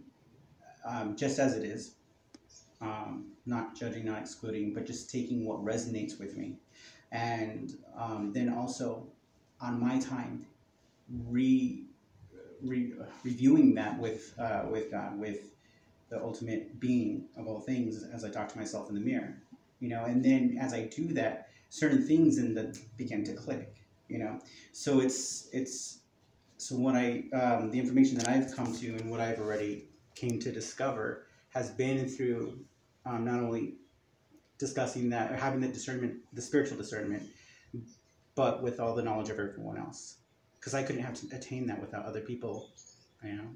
um, 0.86 1.16
just 1.16 1.40
as 1.40 1.56
it 1.56 1.64
is, 1.64 1.96
um, 2.82 3.32
not 3.46 3.76
judging, 3.76 4.06
not 4.06 4.20
excluding, 4.20 4.74
but 4.74 4.86
just 4.86 5.10
taking 5.10 5.46
what 5.46 5.64
resonates 5.64 6.20
with 6.20 6.36
me, 6.36 6.56
and 7.12 7.76
um, 7.98 8.32
then 8.34 8.52
also 8.52 9.08
on 9.60 9.80
my 9.80 10.00
time, 10.00 10.46
re, 11.28 11.84
re 12.64 12.94
reviewing 13.24 13.76
that 13.76 14.00
with 14.00 14.34
uh, 14.40 14.64
with 14.70 14.92
God, 14.92 15.20
with 15.20 15.52
the 16.10 16.22
ultimate 16.22 16.80
being 16.80 17.26
of 17.38 17.48
all 17.48 17.60
things, 17.60 18.04
as 18.04 18.24
I 18.26 18.30
talk 18.30 18.50
to 18.50 18.58
myself 18.58 18.90
in 18.90 18.96
the 18.96 19.02
mirror, 19.02 19.38
you 19.80 19.90
know, 19.90 20.06
and 20.06 20.24
then 20.24 20.58
as 20.60 20.74
I 20.74 20.86
do 20.86 21.14
that, 21.14 21.50
certain 21.70 22.06
things 22.06 22.38
in 22.38 22.54
the 22.54 22.78
begin 22.98 23.24
to 23.26 23.34
click, 23.34 23.76
you 24.10 24.20
know, 24.20 24.40
so 24.72 25.00
it's 25.00 25.50
it's 25.54 26.00
so 26.58 26.76
what 26.76 26.96
I 26.96 27.24
um, 27.34 27.72
the 27.72 27.80
information 27.80 28.18
that 28.18 28.28
I've 28.28 28.56
come 28.56 28.76
to 28.76 28.88
and 28.96 29.10
what 29.10 29.20
I've 29.20 29.40
already 29.40 29.86
came 30.16 30.40
to 30.40 30.52
discover 30.52 31.26
has 31.50 31.72
been 31.72 32.08
through 32.08 32.60
um, 33.06 33.26
not 33.26 33.40
only 33.42 33.76
discussing 34.58 35.10
that 35.10 35.32
or 35.32 35.36
having 35.36 35.60
the 35.60 35.68
discernment, 35.68 36.16
the 36.34 36.42
spiritual 36.42 36.78
discernment, 36.78 37.24
but 38.36 38.62
with 38.62 38.80
all 38.80 38.96
the 38.96 39.02
knowledge 39.04 39.30
of 39.30 39.40
everyone 39.40 39.78
else. 39.78 40.18
Because 40.60 40.74
I 40.74 40.84
couldn't 40.84 41.02
have 41.04 41.16
to 41.22 41.36
attain 41.36 41.66
that 41.68 41.82
without 41.82 42.06
other 42.06 42.22
people, 42.22 42.70
you 43.24 43.34
know. 43.34 43.48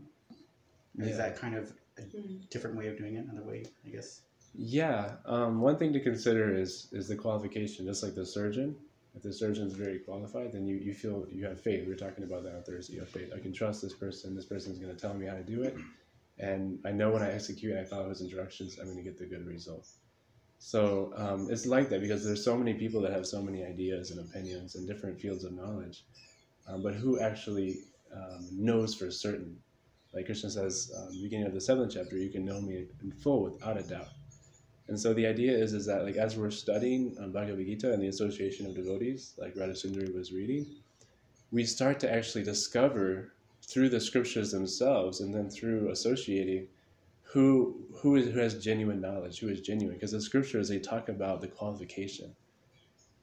Is 1.06 1.18
that 1.18 1.36
kind 1.38 1.56
of 1.56 1.74
a 1.98 2.02
Mm. 2.02 2.50
different 2.50 2.78
way 2.78 2.88
of 2.88 2.98
doing 2.98 3.16
it? 3.16 3.26
Another 3.26 3.46
way, 3.46 3.66
I 3.86 3.90
guess. 3.90 4.22
Yeah, 4.54 5.18
um, 5.26 5.60
one 5.60 5.78
thing 5.78 5.92
to 5.94 6.00
consider 6.00 6.58
is 6.58 6.88
is 6.94 7.08
the 7.10 7.16
qualification. 7.16 7.86
Just 7.86 8.02
like 8.02 8.16
the 8.16 8.26
surgeon, 8.26 8.76
if 9.14 9.22
the 9.22 9.34
surgeon's 9.34 9.74
very 9.74 10.00
qualified, 10.00 10.54
then 10.54 10.66
you, 10.66 10.78
you 10.78 10.94
feel 10.94 11.28
you 11.30 11.46
have 11.46 11.60
faith. 11.60 11.84
We 11.84 11.90
were 11.90 11.96
talking 11.98 12.24
about 12.24 12.44
that 12.44 12.56
on 12.56 12.64
Thursday. 12.64 12.94
You 12.96 13.02
have 13.02 13.10
faith. 13.10 13.32
I 13.36 13.40
can 13.40 13.52
trust 13.54 13.82
this 13.82 13.94
person. 13.94 14.34
This 14.36 14.46
person's 14.46 14.80
going 14.80 14.96
to 14.96 15.00
tell 15.00 15.14
me 15.14 15.26
how 15.26 15.36
to 15.36 15.44
do 15.44 15.64
it, 15.64 15.76
and 16.40 16.80
I 16.86 16.92
know 16.92 17.12
when 17.12 17.22
I 17.22 17.32
execute, 17.32 17.72
and 17.72 17.82
I 17.82 17.86
follow 17.86 18.10
his 18.10 18.22
instructions, 18.22 18.78
I'm 18.80 18.86
going 18.86 18.98
to 18.98 19.04
get 19.04 19.18
the 19.18 19.26
good 19.26 19.46
result. 19.46 19.88
So 20.60 21.14
um, 21.16 21.48
it's 21.50 21.66
like 21.66 21.90
that 21.90 22.02
because 22.02 22.26
there's 22.26 22.44
so 22.44 22.58
many 22.58 22.74
people 22.74 23.02
that 23.02 23.12
have 23.12 23.28
so 23.28 23.42
many 23.42 23.64
ideas 23.64 24.12
and 24.12 24.20
opinions 24.20 24.76
in 24.76 24.88
different 24.88 25.20
fields 25.20 25.44
of 25.44 25.54
knowledge, 25.54 26.04
um, 26.68 26.82
but 26.82 26.96
who 26.96 27.20
actually 27.20 27.80
um, 28.14 28.48
knows 28.52 28.96
for 28.96 29.12
certain? 29.12 29.58
Like 30.14 30.26
Krishna 30.26 30.50
says, 30.50 30.92
um, 30.98 31.22
beginning 31.22 31.46
of 31.46 31.54
the 31.54 31.62
seventh 31.62 31.94
chapter, 31.94 32.18
you 32.18 32.30
can 32.30 32.46
know 32.46 32.62
me 32.62 32.86
in 33.04 33.12
full 33.12 33.44
without 33.44 33.78
a 33.78 33.84
doubt. 33.84 34.10
And 34.88 35.00
so 35.00 35.14
the 35.14 35.26
idea 35.26 35.52
is 35.52 35.74
is 35.74 35.86
that 35.88 36.04
like 36.04 36.16
as 36.16 36.38
we're 36.38 36.52
studying 36.52 37.16
um, 37.20 37.32
Bhagavad 37.32 37.66
Gita 37.66 37.92
and 37.92 38.02
the 38.02 38.08
Association 38.08 38.66
of 38.66 38.76
Devotees, 38.76 39.34
like 39.38 39.56
Radha 39.56 39.74
Sundari 39.74 40.14
was 40.14 40.32
reading, 40.32 40.66
we 41.52 41.64
start 41.66 42.00
to 42.02 42.12
actually 42.12 42.44
discover 42.44 43.34
through 43.70 43.90
the 43.90 44.00
scriptures 44.00 44.52
themselves 44.52 45.22
and 45.22 45.34
then 45.34 45.50
through 45.50 45.90
associating 45.90 46.68
who 47.24 47.84
who 47.96 48.16
is 48.16 48.28
who 48.28 48.40
has 48.40 48.64
genuine 48.64 49.02
knowledge, 49.02 49.40
who 49.40 49.50
is 49.50 49.62
genuine. 49.62 49.96
Because 49.96 50.12
the 50.12 50.22
scriptures 50.22 50.70
they 50.70 50.80
talk 50.80 51.10
about 51.10 51.42
the 51.42 51.48
qualification, 51.48 52.36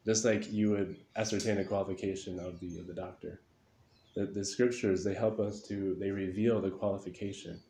just 0.04 0.24
like 0.24 0.50
you 0.52 0.70
would 0.70 0.96
ascertain 1.16 1.56
the 1.56 1.64
qualification 1.64 2.38
of 2.38 2.60
the 2.60 2.78
of 2.78 2.86
the 2.86 2.94
doctor. 2.94 3.40
The, 4.14 4.26
the 4.26 4.44
scriptures 4.44 5.04
they 5.04 5.14
help 5.14 5.40
us 5.40 5.62
to 5.68 5.96
they 5.98 6.10
reveal 6.10 6.60
the 6.60 6.70
qualification 6.70 7.60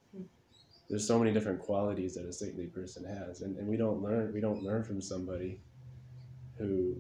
there's 0.93 1.07
so 1.07 1.19
many 1.19 1.33
different 1.33 1.59
qualities 1.59 2.14
that 2.14 2.26
a 2.26 2.33
saintly 2.33 2.67
person 2.67 3.02
has 3.02 3.41
and, 3.41 3.57
and 3.57 3.67
we 3.67 3.79
don't 3.79 4.02
learn 4.02 4.31
we 4.33 4.41
don't 4.41 4.62
learn 4.62 4.85
from 4.85 5.00
somebody 5.00 5.59
who 6.59 6.95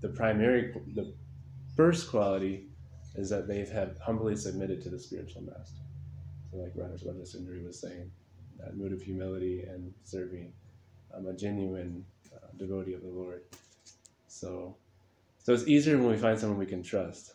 the 0.00 0.08
primary 0.08 0.74
the 0.94 1.12
first 1.76 2.08
quality 2.08 2.64
is 3.16 3.30
that 3.30 3.48
they've 3.48 3.70
humbly 4.04 4.36
submitted 4.36 4.82
to 4.82 4.88
the 4.90 4.98
spiritual 4.98 5.42
master 5.42 5.82
so 6.50 6.58
like 6.58 6.72
Radha 6.74 6.96
Sundari 6.96 7.64
was 7.64 7.80
saying 7.80 8.10
that 8.58 8.76
mood 8.76 8.92
of 8.92 9.02
humility 9.02 9.62
and 9.62 9.92
serving 10.04 10.52
um, 11.14 11.26
a 11.26 11.32
genuine 11.34 12.04
uh, 12.34 12.46
devotee 12.56 12.94
of 12.94 13.02
the 13.02 13.08
Lord 13.08 13.42
so 14.28 14.76
so 15.42 15.52
it's 15.52 15.66
easier 15.66 15.98
when 15.98 16.08
we 16.10 16.16
find 16.16 16.38
someone 16.38 16.58
we 16.58 16.66
can 16.66 16.82
trust 16.82 17.34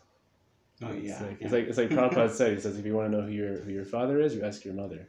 Oh 0.83 0.88
it's 0.91 1.05
yeah. 1.07 1.21
like, 1.21 1.38
yeah. 1.39 1.45
it's 1.45 1.53
like 1.53 1.67
it's 1.67 1.77
like 1.77 1.89
Prabhupada 1.97 2.31
said. 2.31 2.53
He 2.55 2.59
says, 2.59 2.77
if 2.77 2.85
you 2.85 2.95
want 2.95 3.11
to 3.11 3.17
know 3.17 3.23
who 3.25 3.31
your 3.31 3.59
who 3.59 3.71
your 3.71 3.85
father 3.85 4.19
is, 4.19 4.33
you 4.33 4.43
ask 4.43 4.65
your 4.65 4.73
mother, 4.73 5.07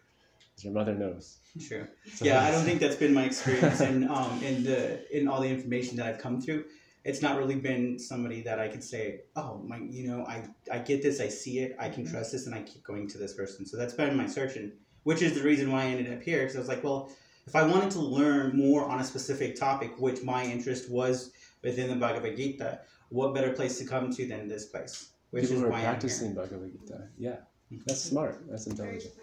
your 0.58 0.72
mother 0.72 0.94
knows. 0.94 1.38
True. 1.66 1.86
So- 2.14 2.24
yeah, 2.24 2.42
I 2.46 2.50
don't 2.50 2.64
think 2.64 2.80
that's 2.80 2.96
been 2.96 3.14
my 3.14 3.24
experience, 3.24 3.80
and 3.80 4.08
um, 4.08 4.42
in 4.42 4.64
the 4.64 5.16
in 5.16 5.28
all 5.28 5.40
the 5.40 5.48
information 5.48 5.96
that 5.96 6.06
I've 6.06 6.18
come 6.18 6.40
through, 6.40 6.64
it's 7.04 7.20
not 7.20 7.36
really 7.36 7.56
been 7.56 7.98
somebody 7.98 8.42
that 8.42 8.60
I 8.60 8.68
could 8.68 8.84
say, 8.84 9.22
oh 9.34 9.60
my, 9.66 9.78
you 9.78 10.08
know, 10.08 10.24
I 10.24 10.44
I 10.70 10.78
get 10.78 11.02
this, 11.02 11.20
I 11.20 11.28
see 11.28 11.58
it, 11.60 11.76
I 11.78 11.88
can 11.88 12.04
mm-hmm. 12.04 12.12
trust 12.12 12.32
this, 12.32 12.46
and 12.46 12.54
I 12.54 12.62
keep 12.62 12.84
going 12.84 13.08
to 13.08 13.18
this 13.18 13.34
person. 13.34 13.66
So 13.66 13.76
that's 13.76 13.94
been 13.94 14.16
my 14.16 14.26
search, 14.26 14.56
and 14.56 14.72
which 15.02 15.22
is 15.22 15.34
the 15.34 15.42
reason 15.42 15.72
why 15.72 15.82
I 15.82 15.86
ended 15.86 16.12
up 16.12 16.22
here, 16.22 16.40
because 16.40 16.56
I 16.56 16.60
was 16.60 16.68
like, 16.68 16.84
well, 16.84 17.10
if 17.46 17.56
I 17.56 17.66
wanted 17.66 17.90
to 17.92 18.00
learn 18.00 18.56
more 18.56 18.84
on 18.84 19.00
a 19.00 19.04
specific 19.04 19.56
topic, 19.56 19.92
which 19.98 20.22
my 20.22 20.44
interest 20.44 20.90
was 20.90 21.32
within 21.62 21.90
the 21.90 21.96
Bhagavad 21.96 22.36
Gita, 22.36 22.80
what 23.08 23.34
better 23.34 23.52
place 23.52 23.78
to 23.78 23.84
come 23.84 24.12
to 24.14 24.26
than 24.26 24.48
this 24.48 24.66
place? 24.66 25.10
Which 25.30 25.44
People 25.44 25.56
is 25.56 25.62
who 25.62 25.68
are 25.68 25.70
why 25.70 25.80
practicing 25.80 26.34
Bhagavad 26.34 26.72
Gita. 26.72 27.08
Yeah, 27.18 27.30
mm-hmm. 27.72 27.78
that's 27.86 28.02
smart. 28.02 28.44
That's 28.48 28.66
intelligent. 28.66 29.14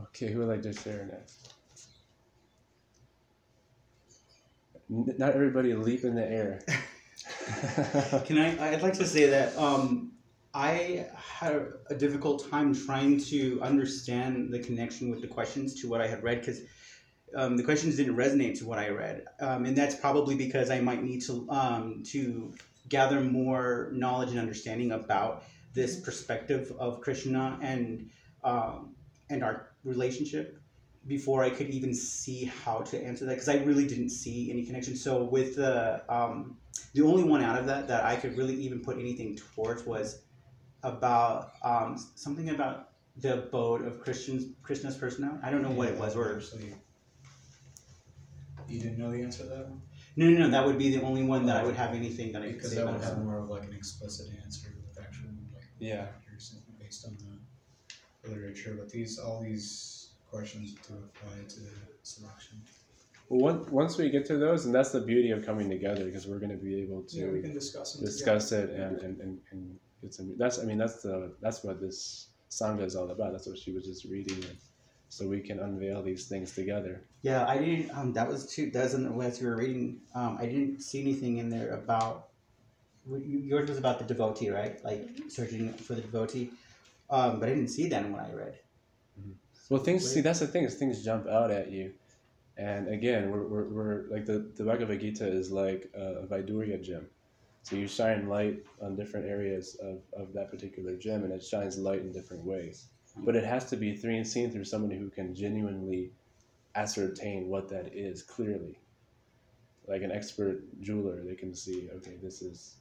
Okay, 0.00 0.30
who 0.30 0.38
would 0.38 0.48
like 0.48 0.62
to 0.62 0.72
share 0.72 1.08
next? 1.10 1.54
Not 4.88 5.34
everybody 5.34 5.74
leap 5.74 6.04
in 6.04 6.14
the 6.14 6.24
air. 6.24 6.60
Can 8.24 8.38
I? 8.38 8.72
I'd 8.72 8.82
like 8.82 8.94
to 8.94 9.06
say 9.06 9.28
that 9.28 9.56
um, 9.56 10.12
I 10.54 11.06
had 11.14 11.66
a 11.90 11.94
difficult 11.94 12.48
time 12.50 12.74
trying 12.74 13.20
to 13.24 13.60
understand 13.62 14.52
the 14.52 14.60
connection 14.60 15.10
with 15.10 15.20
the 15.20 15.26
questions 15.26 15.80
to 15.82 15.88
what 15.88 16.00
I 16.00 16.06
had 16.06 16.22
read 16.22 16.40
because 16.40 16.62
um, 17.36 17.56
the 17.56 17.62
questions 17.62 17.96
didn't 17.96 18.16
resonate 18.16 18.58
to 18.60 18.66
what 18.66 18.78
I 18.78 18.88
read, 18.88 19.24
um, 19.40 19.66
and 19.66 19.76
that's 19.76 19.94
probably 19.94 20.34
because 20.34 20.70
I 20.70 20.80
might 20.80 21.02
need 21.02 21.20
to 21.22 21.46
um, 21.50 22.02
to 22.06 22.54
gather 22.88 23.20
more 23.20 23.90
knowledge 23.92 24.30
and 24.30 24.38
understanding 24.38 24.92
about 24.92 25.44
this 25.74 26.00
perspective 26.00 26.72
of 26.78 27.02
Krishna 27.02 27.58
and 27.60 28.08
um, 28.42 28.94
and 29.28 29.44
our 29.44 29.68
relationship 29.84 30.58
before 31.06 31.42
I 31.42 31.50
could 31.50 31.70
even 31.70 31.94
see 31.94 32.44
how 32.44 32.78
to 32.80 33.02
answer 33.02 33.24
that 33.26 33.34
because 33.34 33.48
I 33.48 33.56
really 33.64 33.86
didn't 33.86 34.10
see 34.10 34.50
any 34.50 34.64
connection. 34.64 34.96
So 34.96 35.24
with 35.24 35.56
the 35.56 36.02
um, 36.12 36.56
the 36.94 37.02
only 37.02 37.24
one 37.24 37.42
out 37.42 37.58
of 37.58 37.66
that 37.66 37.88
that 37.88 38.04
I 38.04 38.16
could 38.16 38.36
really 38.36 38.54
even 38.56 38.80
put 38.80 38.98
anything 38.98 39.36
towards 39.36 39.84
was 39.86 40.22
about 40.82 41.52
um, 41.62 41.96
something 42.14 42.50
about 42.50 42.90
the 43.16 43.34
abode 43.34 43.84
of 43.84 44.00
Christians 44.00 44.54
Krishna's 44.62 44.96
personality. 44.96 45.40
I 45.42 45.50
don't 45.50 45.62
know 45.62 45.70
what 45.70 45.88
it 45.88 45.98
was 45.98 46.14
or 46.16 46.36
Actually, 46.36 46.74
you 48.68 48.80
didn't 48.80 48.98
know 48.98 49.10
the 49.10 49.22
answer 49.22 49.44
to 49.44 49.48
that 49.48 49.68
one? 49.68 49.80
no 50.16 50.26
no 50.30 50.38
no 50.40 50.50
that 50.50 50.66
would 50.66 50.78
be 50.78 50.94
the 50.94 51.02
only 51.02 51.22
one 51.24 51.46
that 51.46 51.56
I 51.56 51.64
would 51.64 51.76
have 51.76 51.94
anything 51.94 52.32
that 52.32 52.42
I 52.42 52.46
could 52.46 52.54
Because 52.56 52.70
say 52.70 52.76
that 52.76 52.82
about 52.82 52.94
would 52.94 53.04
have 53.04 53.16
that. 53.16 53.24
more 53.24 53.38
of 53.38 53.48
like 53.48 53.64
an 53.64 53.72
explicit 53.72 54.28
answer 54.44 54.68
with 54.86 55.04
actual 55.04 55.30
like 55.54 55.64
Yeah. 55.78 56.06
factors 56.06 56.56
based 56.78 57.06
on 57.06 57.16
the 58.22 58.28
literature. 58.28 58.74
But 58.78 58.90
these 58.90 59.18
all 59.18 59.40
these 59.40 59.97
questions 60.30 60.74
to 60.86 60.92
apply 60.94 61.36
to 61.48 61.60
the 61.60 61.70
selection. 62.02 62.60
Well, 63.28 63.40
once 63.40 63.68
once 63.70 63.98
we 63.98 64.10
get 64.10 64.24
to 64.26 64.36
those, 64.38 64.64
and 64.66 64.74
that's 64.74 64.90
the 64.92 65.00
beauty 65.00 65.30
of 65.32 65.44
coming 65.44 65.68
together, 65.68 66.04
because 66.04 66.26
we're 66.26 66.38
going 66.38 66.50
to 66.58 66.62
be 66.64 66.80
able 66.82 67.02
to 67.02 67.16
Yeah, 67.16 67.26
we 67.30 67.42
can 67.42 67.52
discuss 67.54 67.94
them. 67.94 68.04
discuss 68.04 68.52
it 68.52 68.70
and, 68.70 68.98
and, 69.00 69.20
and, 69.20 69.38
and 69.52 69.78
get 70.00 70.14
some 70.14 70.34
that's 70.38 70.58
i 70.60 70.64
mean 70.64 70.78
that's 70.78 71.02
the 71.02 71.34
that's 71.42 71.64
what 71.64 71.80
this 71.80 72.28
sangha 72.50 72.84
is 72.84 72.94
all 72.94 73.10
about 73.10 73.32
that's 73.32 73.46
what 73.48 73.58
she 73.58 73.72
was 73.72 73.84
just 73.84 74.04
reading 74.04 74.36
and 74.44 74.56
so 75.10 75.26
we 75.26 75.40
can 75.40 75.58
unveil 75.58 76.02
these 76.02 76.26
things 76.28 76.54
together 76.54 77.02
Yeah, 77.22 77.46
I 77.46 77.58
didn't. 77.58 77.90
Um, 77.96 78.12
that 78.12 78.28
was 78.28 78.46
too. 78.46 78.70
That's 78.70 78.94
in 78.94 79.02
as 79.20 79.40
you 79.40 79.48
were 79.48 79.56
reading. 79.56 80.00
Um, 80.14 80.38
I 80.40 80.46
didn't 80.46 80.80
see 80.82 81.00
anything 81.00 81.38
in 81.38 81.48
there 81.50 81.70
about. 81.82 82.28
Yours 83.50 83.68
was 83.70 83.78
about 83.78 83.98
the 83.98 84.04
devotee, 84.04 84.50
right? 84.50 84.74
Like 84.84 85.08
searching 85.28 85.72
for 85.72 85.94
the 85.94 86.02
devotee. 86.02 86.50
Um, 87.10 87.40
but 87.40 87.48
I 87.48 87.54
didn't 87.54 87.72
see 87.78 87.88
that 87.88 88.04
in 88.04 88.12
what 88.12 88.22
I 88.30 88.32
read. 88.34 88.54
Well 89.68 89.82
things 89.82 90.10
see 90.10 90.20
that's 90.20 90.40
the 90.40 90.46
thing 90.46 90.64
is 90.64 90.74
things 90.74 91.04
jump 91.04 91.26
out 91.26 91.50
at 91.50 91.70
you. 91.70 91.92
And 92.56 92.88
again 92.88 93.30
we're, 93.30 93.46
we're, 93.46 93.64
we're 93.64 94.04
like 94.10 94.26
the, 94.26 94.50
the 94.56 94.64
bhagavad 94.64 95.00
gita 95.00 95.26
is 95.26 95.50
like 95.50 95.90
a 95.94 96.26
vaidurya 96.26 96.82
gem. 96.82 97.06
So 97.62 97.76
you 97.76 97.86
shine 97.86 98.28
light 98.28 98.64
on 98.80 98.96
different 98.96 99.26
areas 99.26 99.76
of, 99.82 99.98
of 100.18 100.32
that 100.32 100.50
particular 100.50 100.94
gem 100.94 101.24
and 101.24 101.32
it 101.32 101.44
shines 101.44 101.78
light 101.78 102.00
in 102.00 102.12
different 102.12 102.44
ways. 102.44 102.86
But 103.16 103.34
it 103.34 103.44
has 103.44 103.64
to 103.70 103.76
be 103.76 103.96
three, 103.96 104.22
seen 104.24 104.50
through 104.50 104.64
somebody 104.64 104.96
who 104.96 105.10
can 105.10 105.34
genuinely 105.34 106.12
ascertain 106.76 107.48
what 107.48 107.68
that 107.68 107.92
is 107.92 108.22
clearly. 108.22 108.78
Like 109.86 110.02
an 110.02 110.12
expert 110.12 110.60
jeweler 110.82 111.22
they 111.24 111.34
can 111.34 111.54
see 111.54 111.88
okay 111.96 112.16
this 112.22 112.42
is 112.42 112.76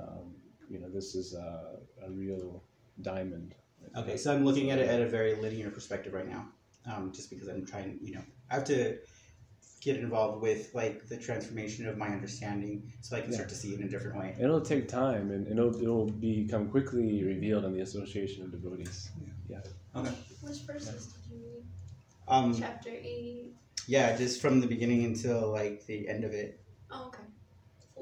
um, 0.00 0.34
you 0.70 0.80
know 0.80 0.88
this 0.88 1.14
is 1.14 1.34
a, 1.34 1.76
a 2.04 2.10
real 2.10 2.62
diamond 3.02 3.54
Okay, 3.96 4.16
so 4.16 4.34
I'm 4.34 4.44
looking 4.44 4.70
at 4.70 4.78
it 4.78 4.88
at 4.88 5.00
a 5.00 5.08
very 5.08 5.34
linear 5.36 5.70
perspective 5.70 6.12
right 6.12 6.28
now, 6.28 6.46
um, 6.90 7.12
just 7.12 7.30
because 7.30 7.48
I'm 7.48 7.64
trying. 7.66 7.98
You 8.02 8.16
know, 8.16 8.22
I 8.50 8.54
have 8.54 8.64
to 8.64 8.98
get 9.80 9.96
involved 9.96 10.40
with 10.40 10.74
like 10.74 11.06
the 11.08 11.16
transformation 11.16 11.86
of 11.86 11.98
my 11.98 12.08
understanding, 12.08 12.90
so 13.02 13.16
I 13.16 13.20
can 13.20 13.32
start 13.32 13.48
to 13.50 13.54
see 13.54 13.74
it 13.74 13.80
in 13.80 13.86
a 13.86 13.88
different 13.88 14.16
way. 14.16 14.34
It'll 14.40 14.60
take 14.60 14.88
time, 14.88 15.30
and 15.30 15.46
it'll 15.46 15.74
it'll 15.80 16.06
become 16.06 16.70
quickly 16.70 17.22
revealed 17.22 17.64
in 17.64 17.74
the 17.74 17.80
association 17.80 18.44
of 18.44 18.50
devotees. 18.50 19.10
Yeah. 19.48 19.60
yeah. 19.94 20.00
Okay. 20.00 20.14
Which 20.40 20.58
verses 20.60 21.06
did 21.06 21.22
you 21.30 21.44
read? 21.44 21.64
Um, 22.26 22.56
Chapter 22.58 22.88
80. 22.88 23.52
yeah, 23.86 24.16
just 24.16 24.40
from 24.40 24.60
the 24.60 24.66
beginning 24.66 25.04
until 25.04 25.52
like 25.52 25.84
the 25.86 26.08
end 26.08 26.24
of 26.24 26.32
it. 26.32 26.60
Oh, 26.90 27.08
okay. 27.08 27.23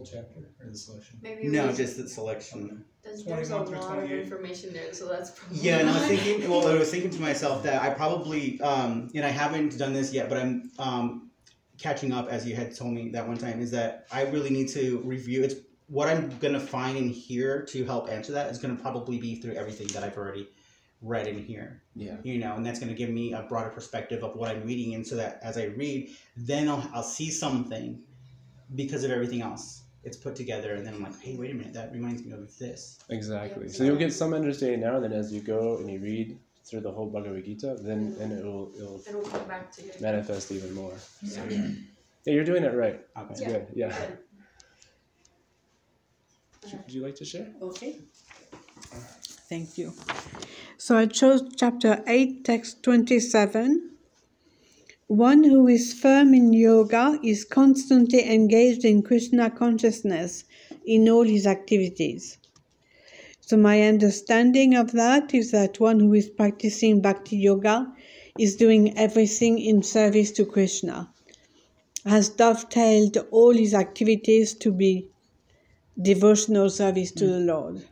Full 0.03 0.21
chapter 0.21 0.51
or 0.61 0.71
the 0.71 0.77
selection? 0.77 1.19
Maybe 1.23 1.49
No, 1.49 1.69
we, 1.69 1.75
just 1.75 1.97
the 1.97 2.09
selection. 2.09 2.85
there's, 3.05 3.25
there's 3.25 3.51
a 3.51 3.55
21 3.59 3.67
through 3.67 3.79
lot 3.79 3.99
of 3.99 4.05
28. 4.05 4.23
information 4.23 4.73
there, 4.73 4.93
so 4.93 5.09
that's 5.09 5.31
probably. 5.31 5.59
Yeah, 5.61 5.79
and 5.79 5.91
I 5.91 5.95
was 5.95 6.05
thinking. 6.09 6.51
Well, 6.51 6.67
I 6.67 6.75
was 6.75 6.91
thinking 6.91 7.11
to 7.11 7.21
myself 7.21 7.63
that 7.63 7.83
I 7.83 7.91
probably, 7.91 8.61
um, 8.63 9.11
and 9.15 9.25
I 9.25 9.29
haven't 9.29 9.79
done 9.79 9.93
this 9.93 10.13
yet, 10.13 10.29
but 10.29 10.39
I'm 10.39 10.71
um, 10.79 11.31
catching 11.79 12.13
up, 12.13 12.29
as 12.29 12.47
you 12.47 12.57
had 12.57 12.75
told 12.75 12.95
me 12.95 13.11
that 13.11 13.27
one 13.27 13.37
time. 13.37 13.61
Is 13.61 13.71
that 13.73 14.07
I 14.11 14.23
really 14.23 14.51
need 14.51 14.69
to 14.71 14.99
review. 15.05 15.45
It's 15.45 15.55
what 15.89 16.09
I'm 16.09 16.37
gonna 16.39 16.61
find 16.61 16.97
in 16.97 17.09
here 17.09 17.63
to 17.67 17.85
help 17.85 18.09
answer 18.11 18.33
that 18.33 18.51
is 18.51 18.59
gonna 18.59 18.77
probably 18.77 19.19
be 19.19 19.37
through 19.37 19.55
everything 19.55 19.87
that 19.89 20.03
I've 20.03 20.17
already 20.17 20.49
read 21.01 21.27
in 21.29 21.39
here. 21.39 21.83
Yeah. 21.95 22.17
You 22.23 22.39
know, 22.39 22.55
and 22.55 22.65
that's 22.67 22.81
gonna 22.81 22.95
give 22.95 23.11
me 23.11 23.35
a 23.35 23.43
broader 23.43 23.71
perspective 23.71 24.25
of 24.25 24.35
what 24.35 24.51
I'm 24.51 24.65
reading, 24.65 24.95
and 24.95 25.07
so 25.07 25.15
that 25.17 25.39
as 25.43 25.59
I 25.59 25.67
read, 25.67 26.11
then 26.37 26.69
I'll 26.69 26.89
I'll 26.93 27.03
see 27.05 27.31
something 27.31 28.03
because 28.75 29.05
of 29.05 29.11
everything 29.11 29.43
else. 29.43 29.83
It's 30.05 30.17
put 30.17 30.35
together, 30.35 30.75
and 30.75 30.85
then 30.85 30.95
I'm 30.95 31.03
like, 31.03 31.21
hey, 31.21 31.37
wait 31.37 31.53
a 31.53 31.55
minute, 31.55 31.75
that 31.75 31.93
reminds 31.93 32.25
me 32.25 32.33
of 32.33 32.57
this. 32.59 32.99
Exactly. 33.09 33.67
Yeah. 33.67 33.73
So 33.73 33.85
you'll 33.85 33.97
get 33.97 34.13
some 34.13 34.35
understanding 34.35 34.81
now, 34.81 34.97
and 34.97 35.05
then 35.05 35.13
as 35.13 35.33
you 35.33 35.41
go 35.41 35.79
and 35.79 35.89
you 35.91 36.01
read 36.01 36.39
through 36.65 36.81
the 36.81 36.91
whole 36.91 37.09
Bhagavad 37.09 37.45
Gita, 37.45 37.77
then 37.81 38.13
mm-hmm. 38.13 38.23
and 38.23 38.33
it'll 38.39 38.73
it'll 38.77 39.01
It'll 39.07 39.23
come 39.23 39.47
back 39.47 39.71
to 39.73 39.83
you. 39.83 39.93
manifest 40.01 40.51
even 40.51 40.75
more. 40.75 40.95
So, 41.25 41.41
yeah. 41.49 41.69
yeah, 42.25 42.35
you're 42.35 42.45
doing 42.45 42.65
it 42.65 42.75
right. 42.75 43.01
Okay. 43.17 43.31
It's 43.31 43.41
Yeah. 43.41 43.49
good. 43.49 43.67
Yeah. 43.75 43.99
Good. 43.99 44.19
Would 46.73 46.93
you 46.93 47.03
like 47.03 47.17
to 47.17 47.25
share? 47.25 47.49
Okay. 47.61 47.99
Thank 49.49 49.77
you. 49.79 49.93
So 50.79 50.97
I 50.97 51.07
chose 51.07 51.43
chapter 51.57 52.03
8, 52.07 52.45
text 52.45 52.83
27. 52.83 53.91
One 55.13 55.45
who 55.45 55.69
is 55.69 55.93
firm 55.93 56.33
in 56.33 56.55
yoga 56.55 57.21
is 57.23 57.45
constantly 57.45 58.25
engaged 58.25 58.83
in 58.83 59.03
Krishna 59.03 59.51
consciousness 59.51 60.45
in 60.87 61.07
all 61.07 61.25
his 61.25 61.47
activities. 61.47 62.39
So, 63.43 63.59
my 63.59 63.83
understanding 63.83 64.75
of 64.75 64.93
that 64.93 65.35
is 65.35 65.51
that 65.51 65.79
one 65.79 66.01
who 66.01 66.15
is 66.15 66.31
practicing 66.31 67.03
bhakti 67.03 67.37
yoga 67.37 67.93
is 68.39 68.57
doing 68.57 68.97
everything 68.97 69.59
in 69.59 69.83
service 69.83 70.31
to 70.31 70.47
Krishna, 70.47 71.11
has 72.07 72.31
dovetailed 72.31 73.19
all 73.31 73.53
his 73.53 73.75
activities 73.75 74.55
to 74.55 74.73
be 74.73 75.09
devotional 76.01 76.71
service 76.71 77.13
to 77.13 77.27
the 77.27 77.41
Lord. 77.41 77.85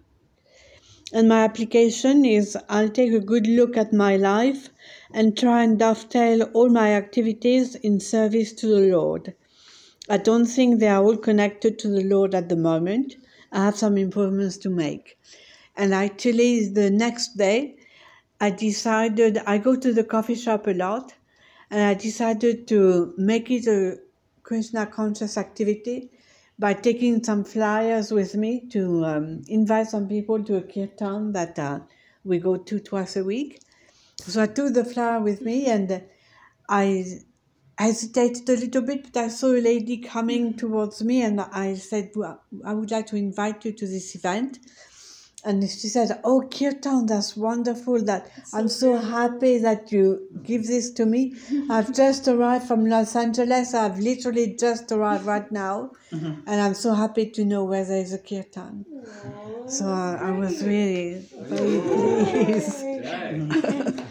And 1.12 1.28
my 1.28 1.44
application 1.44 2.24
is 2.24 2.56
I'll 2.70 2.88
take 2.88 3.12
a 3.12 3.20
good 3.20 3.46
look 3.46 3.76
at 3.76 3.92
my 3.92 4.16
life 4.16 4.69
and 5.12 5.36
try 5.36 5.62
and 5.64 5.78
dovetail 5.78 6.42
all 6.52 6.68
my 6.68 6.92
activities 6.94 7.74
in 7.74 8.00
service 8.00 8.52
to 8.54 8.66
the 8.66 8.96
Lord. 8.96 9.34
I 10.08 10.16
don't 10.16 10.46
think 10.46 10.80
they 10.80 10.88
are 10.88 11.02
all 11.02 11.16
connected 11.16 11.78
to 11.80 11.88
the 11.88 12.02
Lord 12.02 12.34
at 12.34 12.48
the 12.48 12.56
moment. 12.56 13.16
I 13.52 13.64
have 13.64 13.76
some 13.76 13.96
improvements 13.96 14.56
to 14.58 14.70
make. 14.70 15.18
And 15.76 15.94
actually, 15.94 16.68
the 16.68 16.90
next 16.90 17.36
day, 17.36 17.76
I 18.40 18.50
decided 18.50 19.38
I 19.46 19.58
go 19.58 19.76
to 19.76 19.92
the 19.92 20.04
coffee 20.04 20.34
shop 20.34 20.66
a 20.66 20.72
lot, 20.72 21.14
and 21.70 21.80
I 21.80 21.94
decided 21.94 22.66
to 22.68 23.14
make 23.16 23.50
it 23.50 23.66
a 23.66 23.98
Krishna 24.42 24.86
conscious 24.86 25.36
activity 25.36 26.10
by 26.58 26.74
taking 26.74 27.22
some 27.22 27.44
flyers 27.44 28.10
with 28.10 28.34
me 28.34 28.66
to 28.70 29.04
um, 29.04 29.42
invite 29.48 29.88
some 29.88 30.08
people 30.08 30.42
to 30.44 30.56
a 30.56 30.62
kirtan 30.62 31.32
that 31.32 31.58
uh, 31.58 31.80
we 32.24 32.38
go 32.38 32.56
to 32.56 32.80
twice 32.80 33.16
a 33.16 33.24
week. 33.24 33.60
So 34.28 34.42
I 34.42 34.46
took 34.46 34.74
the 34.74 34.84
flower 34.84 35.20
with 35.20 35.40
me 35.40 35.66
and 35.66 36.02
I 36.68 37.04
hesitated 37.78 38.48
a 38.48 38.56
little 38.56 38.82
bit, 38.82 39.04
but 39.04 39.16
I 39.16 39.28
saw 39.28 39.48
a 39.48 39.60
lady 39.60 39.98
coming 39.98 40.54
towards 40.54 41.02
me 41.02 41.22
and 41.22 41.40
I 41.40 41.74
said, 41.74 42.12
well, 42.14 42.42
I 42.64 42.74
would 42.74 42.90
like 42.90 43.06
to 43.08 43.16
invite 43.16 43.64
you 43.64 43.72
to 43.72 43.86
this 43.86 44.14
event. 44.14 44.58
And 45.42 45.62
she 45.62 45.88
said, 45.88 46.20
Oh, 46.22 46.42
Kirtan, 46.42 47.06
that's 47.06 47.34
wonderful. 47.34 48.02
That 48.04 48.30
I'm 48.52 48.68
so 48.68 48.98
happy 48.98 49.56
that 49.58 49.90
you 49.90 50.28
give 50.42 50.66
this 50.66 50.90
to 50.92 51.06
me. 51.06 51.34
I've 51.70 51.94
just 51.94 52.28
arrived 52.28 52.68
from 52.68 52.84
Los 52.86 53.16
Angeles. 53.16 53.72
I've 53.72 53.98
literally 53.98 54.54
just 54.58 54.92
arrived 54.92 55.24
right 55.24 55.50
now. 55.50 55.92
And 56.46 56.60
I'm 56.60 56.74
so 56.74 56.92
happy 56.92 57.30
to 57.30 57.44
know 57.44 57.64
where 57.64 57.84
there 57.86 58.02
is 58.02 58.12
a 58.12 58.18
Kirtan. 58.18 58.84
So 59.66 59.86
uh, 59.86 60.16
I 60.20 60.30
was 60.32 60.62
really 60.62 61.26
very 61.38 61.80
pleased. 62.44 64.04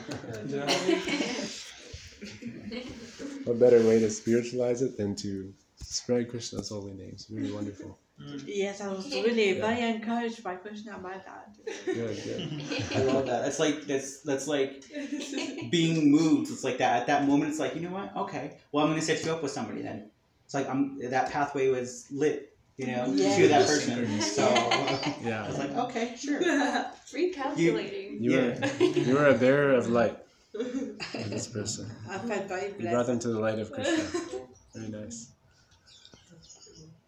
What 3.43 3.59
better 3.59 3.81
way 3.83 3.99
to 3.99 4.09
spiritualize 4.09 4.81
it 4.81 4.97
than 4.97 5.15
to 5.17 5.53
spread 5.77 6.29
Krishna's 6.29 6.69
holy 6.69 6.93
names? 6.93 7.27
Really 7.29 7.51
wonderful. 7.51 7.99
Yes, 8.45 8.81
I 8.81 8.87
was 8.89 9.13
really 9.13 9.53
very 9.53 9.81
encouraged 9.81 10.43
by 10.43 10.55
Krishna 10.55 10.97
by 10.97 11.13
that. 11.17 11.55
Good, 11.85 12.23
good. 12.23 12.51
I 12.95 13.01
love 13.03 13.27
that. 13.27 13.43
That's 13.43 13.59
like 13.59 13.85
that's 13.85 14.21
that's 14.21 14.47
like 14.47 14.83
being 15.71 16.11
moved. 16.11 16.51
It's 16.51 16.63
like 16.63 16.79
that 16.79 17.01
at 17.01 17.07
that 17.07 17.27
moment. 17.27 17.51
It's 17.51 17.59
like 17.59 17.75
you 17.75 17.81
know 17.81 17.91
what? 17.91 18.15
Okay, 18.15 18.57
well 18.71 18.83
I'm 18.85 18.91
gonna 18.91 19.01
set 19.01 19.23
you 19.23 19.31
up 19.31 19.41
with 19.43 19.51
somebody 19.51 19.81
then. 19.81 20.09
It's 20.45 20.53
like 20.53 20.67
I'm 20.67 20.99
that 21.09 21.31
pathway 21.31 21.69
was 21.69 22.07
lit. 22.11 22.47
You 22.77 22.87
know, 22.87 23.05
to 23.07 23.47
that 23.49 23.67
person. 23.67 24.21
So 24.21 24.45
I 24.47 25.15
Yeah. 25.21 25.45
was 25.47 25.57
like, 25.57 25.75
okay, 25.75 26.15
sure. 26.17 26.39
Recalculating. 27.13 28.21
You 28.21 28.31
were 28.31 28.55
you 28.79 29.15
were 29.15 29.27
a 29.27 29.33
bearer 29.33 29.73
of 29.73 29.89
light 29.89 30.17
for 30.51 31.17
this 31.29 31.47
person. 31.47 31.89
I 32.09 32.17
felt 32.17 32.47
very 32.47 32.73
You 32.79 32.89
brought 32.89 33.07
them 33.07 33.19
to 33.19 33.27
the 33.29 33.39
light 33.39 33.59
of 33.59 33.71
Krishna. 33.71 34.03
Very 34.75 34.89
nice. 34.89 35.31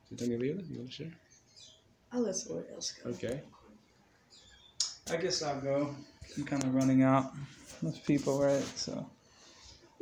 Chaitanya 0.09 0.37
Leela, 0.37 0.69
you 0.69 0.77
want 0.77 0.89
to 0.89 0.95
share? 0.95 1.11
I'll 2.11 2.21
let 2.21 2.35
somebody 2.35 2.67
else 2.73 2.91
go. 2.91 3.09
Okay. 3.11 3.41
I 5.11 5.17
guess 5.17 5.41
I'll 5.41 5.61
go. 5.61 5.95
I'm 6.37 6.43
kind 6.43 6.63
of 6.63 6.73
running 6.73 7.03
out 7.03 7.31
of 7.85 8.03
people, 8.05 8.41
right? 8.41 8.63
So 8.75 9.05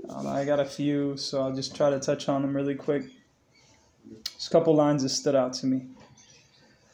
I. 0.10 0.42
I 0.42 0.46
got 0.46 0.60
a 0.60 0.66
few, 0.66 1.18
so 1.18 1.42
I'll 1.42 1.56
just 1.56 1.76
try 1.76 1.90
to 1.90 2.00
touch 2.00 2.30
on 2.30 2.42
them 2.42 2.56
really 2.56 2.76
quick. 2.76 3.04
There's 4.10 4.48
a 4.48 4.50
couple 4.50 4.76
lines 4.76 5.04
that 5.04 5.10
stood 5.10 5.36
out 5.36 5.54
to 5.54 5.66
me. 5.68 5.86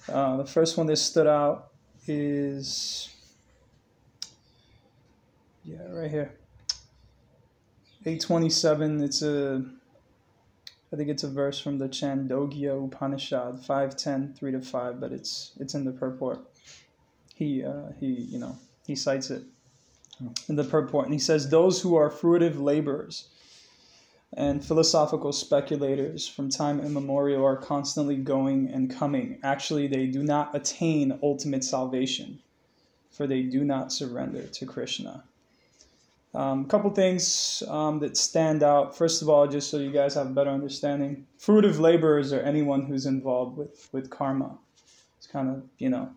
Uh, 0.09 0.37
the 0.37 0.45
first 0.45 0.77
one 0.77 0.87
that 0.87 0.97
stood 0.97 1.27
out 1.27 1.69
is 2.07 3.14
yeah, 5.65 5.87
right 5.89 6.11
here. 6.11 6.31
827. 8.05 9.01
It's 9.03 9.21
a 9.23 9.65
I 10.93 10.95
think 10.95 11.09
it's 11.09 11.23
a 11.23 11.29
verse 11.29 11.59
from 11.59 11.77
the 11.77 11.89
Chandogya 11.89 12.85
Upanishad, 12.85 13.59
510, 13.59 14.33
3 14.33 14.51
to 14.51 14.61
5, 14.61 14.99
but 14.99 15.11
it's 15.11 15.51
it's 15.59 15.73
in 15.73 15.83
the 15.83 15.91
purport. 15.91 16.39
He 17.33 17.63
uh, 17.65 17.91
he 17.99 18.05
you 18.05 18.37
know 18.37 18.57
he 18.85 18.95
cites 18.95 19.31
it 19.31 19.43
in 20.47 20.55
the 20.55 20.63
purport, 20.63 21.05
and 21.05 21.13
he 21.13 21.19
says 21.19 21.49
those 21.49 21.81
who 21.81 21.95
are 21.95 22.09
fruitive 22.09 22.61
laborers 22.61 23.29
and 24.37 24.63
philosophical 24.63 25.31
speculators 25.31 26.27
from 26.27 26.49
time 26.49 26.79
immemorial 26.79 27.43
are 27.43 27.57
constantly 27.57 28.17
going 28.17 28.69
and 28.69 28.93
coming. 28.93 29.39
Actually, 29.43 29.87
they 29.87 30.05
do 30.05 30.23
not 30.23 30.55
attain 30.55 31.19
ultimate 31.23 31.63
salvation, 31.63 32.39
for 33.11 33.25
they 33.25 33.41
do 33.41 33.63
not 33.63 33.91
surrender 33.91 34.43
to 34.43 34.65
Krishna. 34.65 35.23
A 36.35 36.41
um, 36.41 36.65
couple 36.65 36.89
things 36.89 37.63
um, 37.69 37.99
that 37.99 38.17
stand 38.17 38.61
out. 38.61 38.97
First 38.97 39.21
of 39.21 39.29
all, 39.29 39.47
just 39.47 39.69
so 39.69 39.77
you 39.77 39.89
guys 39.89 40.15
have 40.15 40.27
a 40.27 40.33
better 40.33 40.49
understanding, 40.49 41.25
fruitive 41.39 41.79
laborers 41.79 42.33
are 42.33 42.41
anyone 42.41 42.85
who's 42.85 43.05
involved 43.05 43.57
with, 43.57 43.87
with 43.93 44.09
karma. 44.09 44.57
It's 45.17 45.27
kind 45.27 45.49
of, 45.49 45.63
you 45.77 45.89
know, 45.89 46.09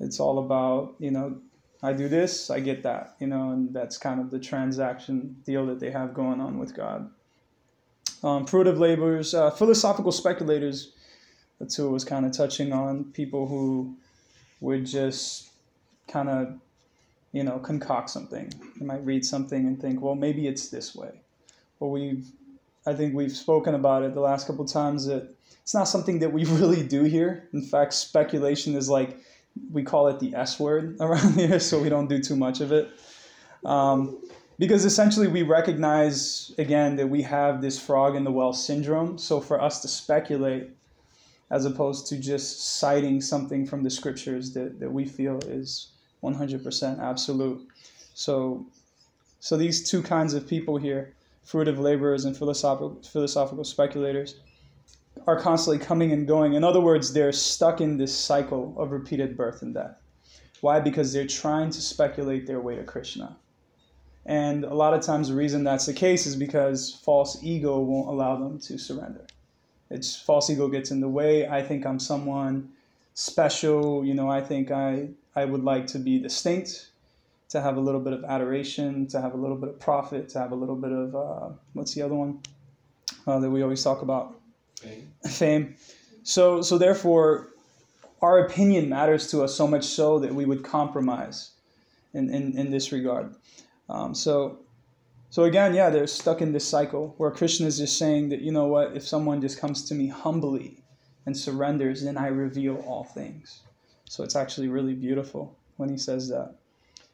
it's 0.00 0.20
all 0.20 0.38
about, 0.38 0.96
you 0.98 1.10
know, 1.10 1.40
I 1.82 1.94
do 1.94 2.10
this, 2.10 2.50
I 2.50 2.60
get 2.60 2.82
that, 2.82 3.16
you 3.20 3.26
know, 3.26 3.52
and 3.52 3.72
that's 3.72 3.96
kind 3.96 4.20
of 4.20 4.30
the 4.30 4.38
transaction 4.38 5.34
deal 5.46 5.64
that 5.64 5.80
they 5.80 5.90
have 5.90 6.12
going 6.12 6.40
on 6.40 6.58
with 6.58 6.76
God. 6.76 7.10
Um, 8.22 8.44
fruitive 8.44 8.78
laborers, 8.78 9.32
uh, 9.32 9.50
philosophical 9.50 10.12
speculators, 10.12 10.92
that's 11.58 11.74
who 11.76 11.86
it 11.86 11.90
was 11.90 12.04
kind 12.04 12.26
of 12.26 12.32
touching 12.32 12.72
on, 12.72 13.04
people 13.12 13.46
who 13.46 13.96
would 14.60 14.84
just 14.84 15.50
kind 16.06 16.28
of 16.28 16.60
you 17.32 17.42
know, 17.42 17.58
concoct 17.58 18.10
something. 18.10 18.52
You 18.78 18.86
might 18.86 19.04
read 19.04 19.24
something 19.24 19.66
and 19.66 19.80
think, 19.80 20.00
well, 20.00 20.14
maybe 20.14 20.46
it's 20.46 20.68
this 20.68 20.94
way. 20.94 21.10
Well, 21.80 21.90
we've, 21.90 22.26
I 22.86 22.92
think 22.92 23.14
we've 23.14 23.32
spoken 23.32 23.74
about 23.74 24.02
it 24.02 24.14
the 24.14 24.20
last 24.20 24.46
couple 24.46 24.64
times 24.66 25.06
that 25.06 25.34
it's 25.62 25.74
not 25.74 25.84
something 25.84 26.18
that 26.20 26.32
we 26.32 26.44
really 26.60 26.86
do 26.86 27.04
here. 27.04 27.48
In 27.52 27.62
fact, 27.62 27.94
speculation 27.94 28.76
is 28.76 28.88
like, 28.88 29.16
we 29.70 29.82
call 29.82 30.08
it 30.08 30.20
the 30.20 30.34
S 30.34 30.60
word 30.60 30.96
around 31.00 31.34
here, 31.34 31.58
so 31.58 31.80
we 31.80 31.88
don't 31.88 32.08
do 32.08 32.20
too 32.20 32.36
much 32.36 32.60
of 32.60 32.72
it. 32.72 32.90
Um, 33.64 34.20
because 34.58 34.84
essentially 34.84 35.28
we 35.28 35.42
recognize 35.42 36.52
again 36.58 36.96
that 36.96 37.08
we 37.08 37.22
have 37.22 37.62
this 37.62 37.80
frog 37.80 38.14
in 38.14 38.24
the 38.24 38.30
well 38.30 38.52
syndrome. 38.52 39.18
So 39.18 39.40
for 39.40 39.60
us 39.60 39.80
to 39.82 39.88
speculate, 39.88 40.70
as 41.50 41.64
opposed 41.64 42.06
to 42.08 42.18
just 42.18 42.78
citing 42.78 43.20
something 43.20 43.66
from 43.66 43.82
the 43.82 43.90
scriptures 43.90 44.52
that, 44.54 44.80
that 44.80 44.92
we 44.92 45.04
feel 45.04 45.38
is 45.46 45.91
100% 46.22 47.00
absolute. 47.00 47.68
So, 48.14 48.66
so 49.40 49.56
these 49.56 49.88
two 49.88 50.02
kinds 50.02 50.34
of 50.34 50.46
people 50.46 50.76
here, 50.76 51.14
fruitive 51.46 51.78
laborers 51.78 52.24
and 52.24 52.36
philosophical, 52.36 53.00
philosophical 53.02 53.64
speculators, 53.64 54.36
are 55.26 55.38
constantly 55.38 55.84
coming 55.84 56.12
and 56.12 56.26
going. 56.26 56.54
In 56.54 56.64
other 56.64 56.80
words, 56.80 57.12
they're 57.12 57.32
stuck 57.32 57.80
in 57.80 57.96
this 57.96 58.16
cycle 58.16 58.74
of 58.78 58.92
repeated 58.92 59.36
birth 59.36 59.62
and 59.62 59.74
death. 59.74 59.96
Why? 60.60 60.80
Because 60.80 61.12
they're 61.12 61.26
trying 61.26 61.70
to 61.70 61.80
speculate 61.80 62.46
their 62.46 62.60
way 62.60 62.76
to 62.76 62.84
Krishna. 62.84 63.36
And 64.24 64.64
a 64.64 64.74
lot 64.74 64.94
of 64.94 65.02
times, 65.02 65.28
the 65.28 65.34
reason 65.34 65.64
that's 65.64 65.86
the 65.86 65.92
case 65.92 66.26
is 66.26 66.36
because 66.36 67.00
false 67.04 67.42
ego 67.42 67.80
won't 67.80 68.08
allow 68.08 68.36
them 68.36 68.60
to 68.60 68.78
surrender. 68.78 69.26
It's 69.90 70.16
false 70.16 70.48
ego 70.48 70.68
gets 70.68 70.92
in 70.92 71.00
the 71.00 71.08
way. 71.08 71.48
I 71.48 71.62
think 71.62 71.84
I'm 71.84 71.98
someone 71.98 72.70
special. 73.14 74.04
You 74.04 74.14
know, 74.14 74.30
I 74.30 74.40
think 74.40 74.70
I, 74.70 75.08
I 75.34 75.44
would 75.44 75.64
like 75.64 75.86
to 75.88 75.98
be 75.98 76.18
distinct, 76.18 76.90
to 77.50 77.60
have 77.60 77.76
a 77.76 77.80
little 77.80 78.00
bit 78.00 78.12
of 78.14 78.24
adoration, 78.24 79.06
to 79.08 79.20
have 79.20 79.34
a 79.34 79.36
little 79.36 79.56
bit 79.56 79.68
of 79.68 79.78
profit, 79.78 80.28
to 80.30 80.38
have 80.38 80.52
a 80.52 80.54
little 80.54 80.76
bit 80.76 80.92
of, 80.92 81.14
uh, 81.14 81.48
what's 81.74 81.94
the 81.94 82.02
other 82.02 82.14
one 82.14 82.40
uh, 83.26 83.38
that 83.38 83.50
we 83.50 83.62
always 83.62 83.82
talk 83.82 84.02
about? 84.02 84.40
Fame. 84.80 85.12
Fame. 85.28 85.76
So, 86.22 86.62
so 86.62 86.78
therefore, 86.78 87.48
our 88.22 88.38
opinion 88.46 88.88
matters 88.88 89.30
to 89.32 89.42
us 89.42 89.54
so 89.54 89.66
much 89.66 89.84
so 89.84 90.18
that 90.20 90.34
we 90.34 90.44
would 90.44 90.64
compromise 90.64 91.50
in, 92.14 92.32
in, 92.32 92.56
in 92.56 92.70
this 92.70 92.92
regard. 92.92 93.34
Um, 93.88 94.14
so, 94.14 94.60
so 95.30 95.44
again, 95.44 95.74
yeah, 95.74 95.90
they're 95.90 96.06
stuck 96.06 96.40
in 96.40 96.52
this 96.52 96.66
cycle 96.66 97.14
where 97.18 97.30
Krishna 97.30 97.66
is 97.66 97.78
just 97.78 97.98
saying 97.98 98.30
that, 98.30 98.40
you 98.40 98.52
know 98.52 98.66
what, 98.66 98.96
if 98.96 99.06
someone 99.06 99.40
just 99.40 99.58
comes 99.58 99.84
to 99.88 99.94
me 99.94 100.08
humbly 100.08 100.81
and 101.26 101.36
surrenders, 101.36 102.02
then 102.02 102.16
I 102.16 102.28
reveal 102.28 102.76
all 102.86 103.04
things. 103.04 103.60
So 104.08 104.24
it's 104.24 104.36
actually 104.36 104.68
really 104.68 104.94
beautiful 104.94 105.56
when 105.76 105.88
he 105.88 105.96
says 105.96 106.28
that. 106.28 106.54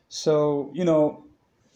So, 0.09 0.71
you 0.75 0.85
know, 0.85 1.25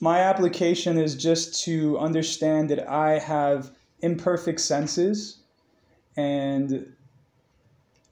my 0.00 0.20
application 0.20 0.98
is 0.98 1.14
just 1.14 1.62
to 1.64 1.98
understand 1.98 2.70
that 2.70 2.88
I 2.88 3.18
have 3.18 3.70
imperfect 4.00 4.60
senses 4.60 5.38
and 6.16 6.92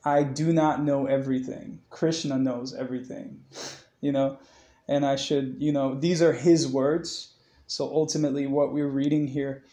I 0.04 0.22
do 0.22 0.52
not 0.52 0.82
know 0.82 1.06
everything. 1.06 1.80
Krishna 1.90 2.38
knows 2.38 2.74
everything, 2.74 3.40
you 4.00 4.12
know, 4.12 4.38
and 4.88 5.04
I 5.04 5.16
should, 5.16 5.56
you 5.58 5.72
know, 5.72 5.94
these 5.94 6.22
are 6.22 6.32
his 6.32 6.68
words. 6.68 7.34
So 7.66 7.84
ultimately, 7.84 8.46
what 8.46 8.72
we're 8.72 8.88
reading 8.88 9.26
here, 9.26 9.64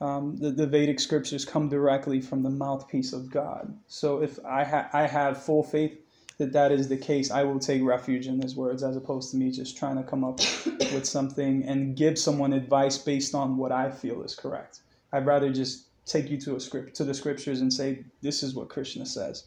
um, 0.00 0.36
the, 0.36 0.50
the 0.50 0.66
Vedic 0.66 1.00
scriptures 1.00 1.44
come 1.44 1.68
directly 1.68 2.20
from 2.20 2.42
the 2.42 2.50
mouthpiece 2.50 3.12
of 3.12 3.30
God. 3.30 3.76
So 3.86 4.22
if 4.22 4.38
I, 4.44 4.64
ha- 4.64 4.90
I 4.92 5.06
have 5.06 5.42
full 5.42 5.62
faith 5.62 5.98
that 6.38 6.52
that 6.52 6.70
is 6.70 6.88
the 6.88 6.98
case, 6.98 7.30
I 7.30 7.44
will 7.44 7.58
take 7.58 7.82
refuge 7.82 8.26
in 8.26 8.40
his 8.40 8.54
words 8.54 8.82
as 8.82 8.96
opposed 8.96 9.30
to 9.30 9.38
me 9.38 9.50
just 9.50 9.78
trying 9.78 9.96
to 9.96 10.02
come 10.02 10.22
up 10.22 10.38
with 10.92 11.06
something 11.06 11.64
and 11.64 11.96
give 11.96 12.18
someone 12.18 12.52
advice 12.52 12.98
based 12.98 13.34
on 13.34 13.56
what 13.56 13.72
I 13.72 13.90
feel 13.90 14.22
is 14.22 14.34
correct. 14.34 14.80
I'd 15.12 15.24
rather 15.24 15.50
just 15.50 15.88
take 16.04 16.30
you 16.30 16.38
to 16.42 16.56
a 16.56 16.60
script 16.60 16.94
to 16.96 17.04
the 17.04 17.14
scriptures 17.14 17.60
and 17.60 17.72
say 17.72 18.04
this 18.22 18.42
is 18.42 18.54
what 18.54 18.68
Krishna 18.68 19.06
says. 19.06 19.44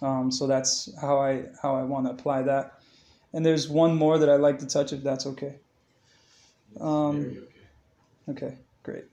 Um, 0.00 0.30
so 0.30 0.46
that's 0.46 0.88
how 1.00 1.18
I 1.18 1.44
how 1.60 1.74
I 1.74 1.82
want 1.82 2.06
to 2.06 2.12
apply 2.12 2.42
that. 2.42 2.72
And 3.32 3.44
there's 3.44 3.68
one 3.68 3.96
more 3.96 4.18
that 4.18 4.28
I'd 4.28 4.40
like 4.40 4.58
to 4.60 4.66
touch 4.66 4.92
if 4.92 5.02
that's 5.02 5.26
okay. 5.26 5.56
Um, 6.80 7.46
okay. 8.28 8.54
Great. 8.84 9.06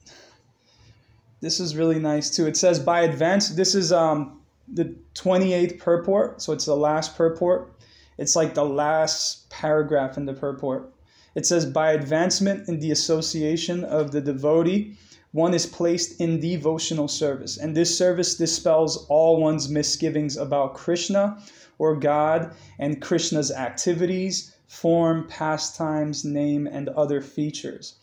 This 1.40 1.62
is 1.62 1.78
really 1.78 1.98
nice 1.98 2.30
too. 2.30 2.46
It 2.46 2.58
says 2.58 2.78
by 2.78 3.02
advance. 3.02 3.50
This 3.50 3.74
is 3.74 3.94
um, 3.94 4.42
the 4.68 4.94
28th 5.16 5.80
purport, 5.80 6.42
so 6.42 6.52
it's 6.52 6.66
the 6.66 6.76
last 6.76 7.16
purport. 7.16 7.72
It's 8.18 8.36
like 8.36 8.54
the 8.54 8.66
last 8.66 9.50
paragraph 9.50 10.18
in 10.18 10.26
the 10.26 10.34
purport. 10.34 10.94
It 11.36 11.46
says 11.46 11.66
by 11.66 11.94
advancement 11.94 12.68
in 12.68 12.82
the 12.82 12.92
association 12.92 13.86
of 13.86 14.12
the 14.12 14.20
devotee, 14.20 14.98
one 15.32 15.54
is 15.54 15.66
placed 15.66 16.20
in 16.20 16.42
devotional 16.42 17.08
service, 17.08 17.56
and 17.58 17.74
this 17.76 17.98
service 17.98 18.36
dispels 18.36 19.06
all 19.08 19.40
one's 19.40 19.70
misgivings 19.70 20.36
about 20.36 20.74
Krishna 20.74 21.42
or 21.80 21.96
God 21.96 22.54
and 22.78 23.02
Krishna's 23.02 23.54
activities, 23.54 24.54
form, 24.68 25.28
pastimes, 25.30 26.26
name, 26.26 26.68
and 26.68 26.90
other 26.90 27.22
features. 27.22 27.96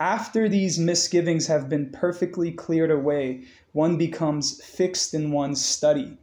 After 0.00 0.48
these 0.48 0.76
misgivings 0.76 1.46
have 1.46 1.68
been 1.68 1.90
perfectly 1.90 2.50
cleared 2.50 2.90
away, 2.90 3.44
one 3.70 3.96
becomes 3.96 4.60
fixed 4.60 5.14
in 5.14 5.30
one's 5.30 5.64
study. 5.64 6.18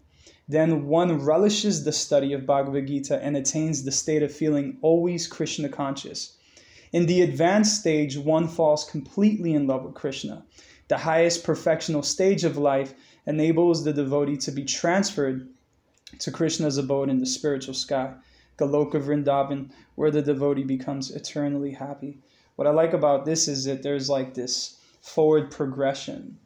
Then 0.46 0.88
one 0.88 1.20
relishes 1.20 1.86
the 1.86 1.94
study 1.94 2.34
of 2.34 2.46
Bhagavad 2.46 2.88
Gita 2.88 3.24
and 3.24 3.38
attains 3.38 3.84
the 3.84 3.92
state 3.92 4.24
of 4.24 4.34
feeling 4.34 4.78
always 4.82 5.26
Krishna 5.26 5.70
conscious. 5.70 6.36
In 6.92 7.06
the 7.06 7.22
advanced 7.22 7.80
stage, 7.80 8.18
one 8.18 8.50
falls 8.50 8.84
completely 8.84 9.54
in 9.54 9.68
love 9.68 9.86
with 9.86 9.94
Krishna. 9.94 10.44
The 10.90 10.98
highest 10.98 11.46
perfectional 11.46 12.04
stage 12.04 12.44
of 12.44 12.58
life 12.58 12.94
enables 13.26 13.86
the 13.86 13.94
devotee 13.94 14.36
to 14.38 14.52
be 14.52 14.66
transferred 14.66 15.48
to 16.20 16.32
Krishna's 16.32 16.78
abode 16.78 17.10
in 17.10 17.20
the 17.20 17.26
spiritual 17.26 17.74
sky, 17.74 18.16
Goloka 18.58 19.02
Vrindavan, 19.02 19.70
where 19.96 20.12
the 20.12 20.22
devotee 20.22 20.66
becomes 20.66 21.12
eternally 21.12 21.72
happy. 21.72 22.18
What 22.56 22.68
I 22.68 22.72
like 22.72 22.94
about 22.94 23.26
this 23.26 23.48
is 23.48 23.66
that 23.66 23.84
there's 23.84 24.10
like 24.10 24.34
this 24.34 24.78
forward 25.02 25.52
progression. 25.52 26.38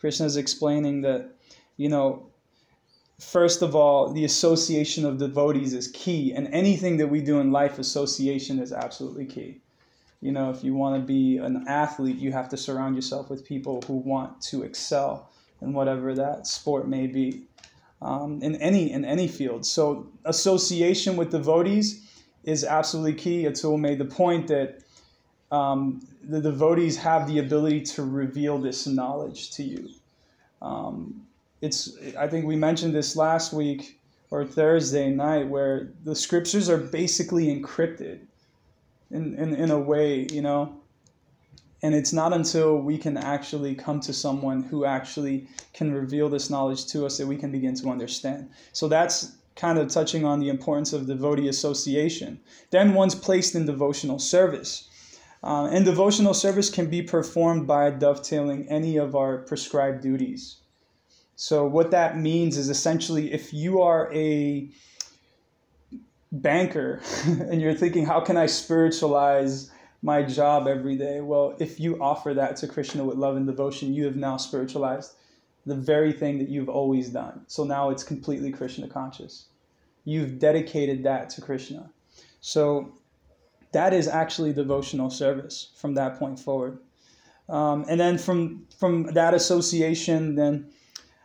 Krishna 0.00 0.26
is 0.26 0.36
explaining 0.36 1.02
that, 1.02 1.30
you 1.76 1.88
know, 1.88 2.26
first 3.20 3.62
of 3.62 3.74
all, 3.74 4.12
the 4.12 4.24
association 4.24 5.04
of 5.04 5.18
devotees 5.18 5.72
is 5.72 5.88
key, 5.88 6.32
and 6.32 6.48
anything 6.48 6.96
that 6.98 7.06
we 7.06 7.20
do 7.20 7.40
in 7.40 7.52
life, 7.52 7.78
association 7.78 8.58
is 8.58 8.72
absolutely 8.72 9.26
key. 9.26 9.60
You 10.20 10.32
know, 10.32 10.50
if 10.50 10.64
you 10.64 10.74
want 10.74 11.00
to 11.00 11.06
be 11.06 11.36
an 11.38 11.64
athlete, 11.68 12.16
you 12.16 12.32
have 12.32 12.48
to 12.48 12.56
surround 12.56 12.96
yourself 12.96 13.30
with 13.30 13.44
people 13.44 13.82
who 13.86 13.94
want 13.94 14.40
to 14.42 14.62
excel 14.62 15.30
in 15.60 15.72
whatever 15.72 16.14
that 16.14 16.46
sport 16.46 16.88
may 16.88 17.06
be. 17.06 17.46
Um, 18.02 18.42
in 18.42 18.56
any 18.56 18.90
in 18.90 19.04
any 19.04 19.28
field. 19.28 19.64
So 19.64 20.08
association 20.26 21.16
with 21.16 21.30
devotees 21.30 22.06
is 22.42 22.62
absolutely 22.62 23.14
key. 23.14 23.44
Atul 23.44 23.80
made 23.80 23.98
the 23.98 24.04
point 24.04 24.48
that 24.48 24.80
um, 25.54 26.00
the 26.22 26.40
devotees 26.40 26.96
have 26.96 27.28
the 27.28 27.38
ability 27.38 27.82
to 27.82 28.02
reveal 28.02 28.58
this 28.58 28.86
knowledge 28.86 29.50
to 29.52 29.62
you. 29.62 29.88
Um, 30.60 31.26
it's 31.60 31.96
I 32.18 32.26
think 32.26 32.46
we 32.46 32.56
mentioned 32.56 32.94
this 32.94 33.16
last 33.16 33.52
week 33.52 34.00
or 34.30 34.44
Thursday 34.44 35.10
night 35.10 35.46
where 35.46 35.90
the 36.04 36.16
scriptures 36.16 36.68
are 36.68 36.78
basically 36.78 37.46
encrypted 37.54 38.18
in, 39.10 39.34
in, 39.34 39.54
in 39.54 39.70
a 39.70 39.78
way, 39.78 40.26
you 40.32 40.42
know. 40.42 40.80
And 41.82 41.94
it's 41.94 42.14
not 42.14 42.32
until 42.32 42.78
we 42.78 42.96
can 42.96 43.16
actually 43.16 43.74
come 43.74 44.00
to 44.00 44.12
someone 44.12 44.62
who 44.62 44.86
actually 44.86 45.46
can 45.74 45.92
reveal 45.92 46.30
this 46.30 46.48
knowledge 46.48 46.86
to 46.86 47.04
us 47.04 47.18
that 47.18 47.26
we 47.26 47.36
can 47.36 47.52
begin 47.52 47.74
to 47.76 47.90
understand. 47.90 48.48
So 48.72 48.88
that's 48.88 49.36
kind 49.54 49.78
of 49.78 49.88
touching 49.88 50.24
on 50.24 50.40
the 50.40 50.48
importance 50.48 50.94
of 50.94 51.06
devotee 51.06 51.48
association. 51.48 52.40
Then 52.70 52.94
one's 52.94 53.14
placed 53.14 53.54
in 53.54 53.66
devotional 53.66 54.18
service. 54.18 54.88
Uh, 55.44 55.66
and 55.66 55.84
devotional 55.84 56.32
service 56.32 56.70
can 56.70 56.86
be 56.86 57.02
performed 57.02 57.66
by 57.66 57.90
dovetailing 57.90 58.66
any 58.70 58.96
of 58.96 59.14
our 59.14 59.38
prescribed 59.38 60.02
duties. 60.02 60.56
So, 61.36 61.66
what 61.66 61.90
that 61.90 62.18
means 62.18 62.56
is 62.56 62.70
essentially 62.70 63.30
if 63.30 63.52
you 63.52 63.82
are 63.82 64.10
a 64.14 64.70
banker 66.32 67.02
and 67.26 67.60
you're 67.60 67.74
thinking, 67.74 68.06
how 68.06 68.20
can 68.20 68.38
I 68.38 68.46
spiritualize 68.46 69.70
my 70.00 70.22
job 70.22 70.66
every 70.66 70.96
day? 70.96 71.20
Well, 71.20 71.56
if 71.58 71.78
you 71.78 72.02
offer 72.02 72.32
that 72.32 72.56
to 72.58 72.66
Krishna 72.66 73.04
with 73.04 73.18
love 73.18 73.36
and 73.36 73.46
devotion, 73.46 73.92
you 73.92 74.06
have 74.06 74.16
now 74.16 74.38
spiritualized 74.38 75.12
the 75.66 75.74
very 75.74 76.12
thing 76.12 76.38
that 76.38 76.48
you've 76.48 76.70
always 76.70 77.10
done. 77.10 77.42
So 77.48 77.64
now 77.64 77.90
it's 77.90 78.02
completely 78.02 78.50
Krishna 78.50 78.88
conscious. 78.88 79.46
You've 80.06 80.38
dedicated 80.38 81.02
that 81.04 81.28
to 81.30 81.42
Krishna. 81.42 81.90
So 82.40 82.94
that 83.74 83.92
is 83.92 84.08
actually 84.08 84.52
devotional 84.52 85.10
service 85.10 85.70
from 85.76 85.94
that 85.94 86.18
point 86.18 86.40
forward. 86.40 86.78
Um, 87.48 87.84
and 87.88 88.00
then 88.00 88.16
from 88.16 88.66
from 88.78 89.12
that 89.12 89.34
association, 89.34 90.34
then 90.34 90.70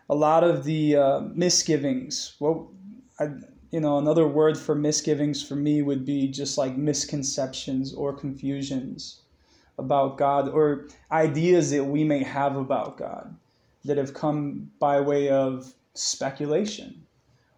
a 0.09 0.15
lot 0.15 0.43
of 0.43 0.65
the 0.65 0.97
uh, 0.97 1.19
misgivings. 1.33 2.35
Well, 2.39 2.71
I, 3.19 3.29
you 3.71 3.79
know, 3.79 3.97
another 3.99 4.27
word 4.27 4.57
for 4.57 4.75
misgivings 4.75 5.41
for 5.47 5.55
me 5.55 5.81
would 5.81 6.03
be 6.05 6.27
just 6.27 6.57
like 6.57 6.75
misconceptions 6.75 7.93
or 7.93 8.11
confusions 8.13 9.21
about 9.77 10.17
God 10.17 10.49
or 10.49 10.87
ideas 11.11 11.71
that 11.71 11.85
we 11.85 12.03
may 12.03 12.23
have 12.23 12.57
about 12.57 12.97
God 12.97 13.37
that 13.85 13.97
have 13.97 14.13
come 14.13 14.71
by 14.79 14.99
way 14.99 15.29
of 15.29 15.73
speculation 15.93 17.05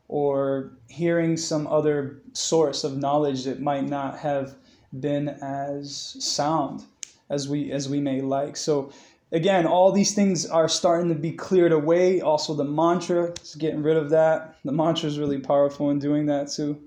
or 0.07 0.73
hearing 0.89 1.37
some 1.37 1.65
other 1.65 2.21
source 2.33 2.83
of 2.83 2.97
knowledge 2.97 3.45
that 3.45 3.61
might 3.61 3.87
not 3.87 4.19
have 4.19 4.55
been 4.99 5.29
as 5.41 6.15
sound. 6.19 6.85
as 7.31 7.47
we 7.47 7.71
as 7.71 7.89
we 7.89 7.99
may 7.99 8.21
like. 8.21 8.55
So 8.55 8.91
again, 9.31 9.65
all 9.65 9.91
these 9.91 10.13
things 10.13 10.45
are 10.45 10.67
starting 10.67 11.09
to 11.09 11.15
be 11.15 11.31
cleared 11.31 11.71
away. 11.71 12.21
Also, 12.21 12.53
the 12.53 12.65
mantra 12.65 13.33
is 13.41 13.55
getting 13.55 13.81
rid 13.81 13.97
of 13.97 14.09
that. 14.11 14.57
The 14.65 14.73
mantra 14.73 15.07
is 15.07 15.17
really 15.17 15.39
powerful 15.39 15.89
in 15.89 15.97
doing 15.97 16.27
that 16.27 16.51
too. 16.51 16.79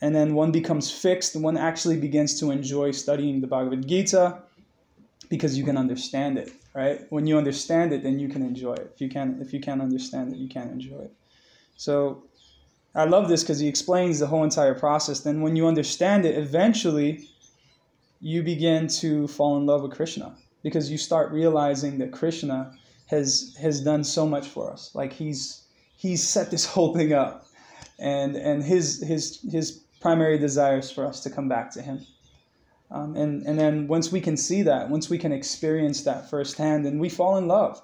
And 0.00 0.16
then 0.16 0.34
one 0.34 0.50
becomes 0.50 0.90
fixed. 0.90 1.36
One 1.36 1.58
actually 1.58 1.98
begins 1.98 2.40
to 2.40 2.50
enjoy 2.50 2.90
studying 2.92 3.42
the 3.42 3.46
Bhagavad 3.46 3.86
Gita 3.86 4.42
because 5.28 5.58
you 5.58 5.64
can 5.64 5.76
understand 5.76 6.38
it, 6.38 6.50
right? 6.74 7.02
When 7.10 7.26
you 7.26 7.36
understand 7.36 7.92
it, 7.92 8.02
then 8.02 8.18
you 8.18 8.28
can 8.28 8.42
enjoy 8.42 8.72
it. 8.72 8.90
If 8.94 9.00
you 9.02 9.10
can, 9.10 9.38
if 9.42 9.52
you 9.52 9.60
can't 9.60 9.82
understand 9.82 10.32
it, 10.32 10.38
you 10.38 10.48
can't 10.48 10.72
enjoy 10.72 11.00
it. 11.00 11.12
So 11.76 12.24
I 12.94 13.04
love 13.04 13.28
this 13.28 13.42
because 13.42 13.60
he 13.60 13.68
explains 13.68 14.18
the 14.18 14.26
whole 14.26 14.42
entire 14.42 14.74
process. 14.74 15.20
Then 15.20 15.42
when 15.42 15.56
you 15.56 15.66
understand 15.66 16.26
it, 16.26 16.36
eventually 16.36 17.28
you 18.20 18.42
begin 18.42 18.88
to 18.88 19.28
fall 19.28 19.56
in 19.56 19.66
love 19.66 19.82
with 19.82 19.92
Krishna 19.92 20.34
because 20.62 20.90
you 20.90 20.98
start 20.98 21.32
realizing 21.32 21.98
that 21.98 22.12
Krishna 22.12 22.72
has 23.06 23.56
has 23.60 23.80
done 23.80 24.04
so 24.04 24.26
much 24.26 24.46
for 24.46 24.72
us. 24.72 24.94
Like 24.94 25.12
he's 25.12 25.64
he's 25.96 26.26
set 26.26 26.50
this 26.50 26.64
whole 26.72 26.94
thing 26.94 27.12
up, 27.12 27.46
and 27.98 28.36
and 28.36 28.62
his 28.62 29.02
his 29.02 29.40
his 29.50 29.72
primary 30.00 30.38
desire 30.38 30.78
is 30.78 30.90
for 30.90 31.06
us 31.06 31.20
to 31.20 31.30
come 31.30 31.48
back 31.48 31.70
to 31.72 31.82
him. 31.82 32.06
Um, 32.90 33.14
and 33.14 33.46
and 33.46 33.58
then 33.58 33.86
once 33.86 34.10
we 34.10 34.20
can 34.20 34.36
see 34.36 34.62
that, 34.62 34.90
once 34.90 35.08
we 35.08 35.18
can 35.18 35.32
experience 35.32 36.02
that 36.02 36.28
firsthand, 36.28 36.84
then 36.84 36.98
we 36.98 37.08
fall 37.08 37.36
in 37.36 37.46
love. 37.46 37.80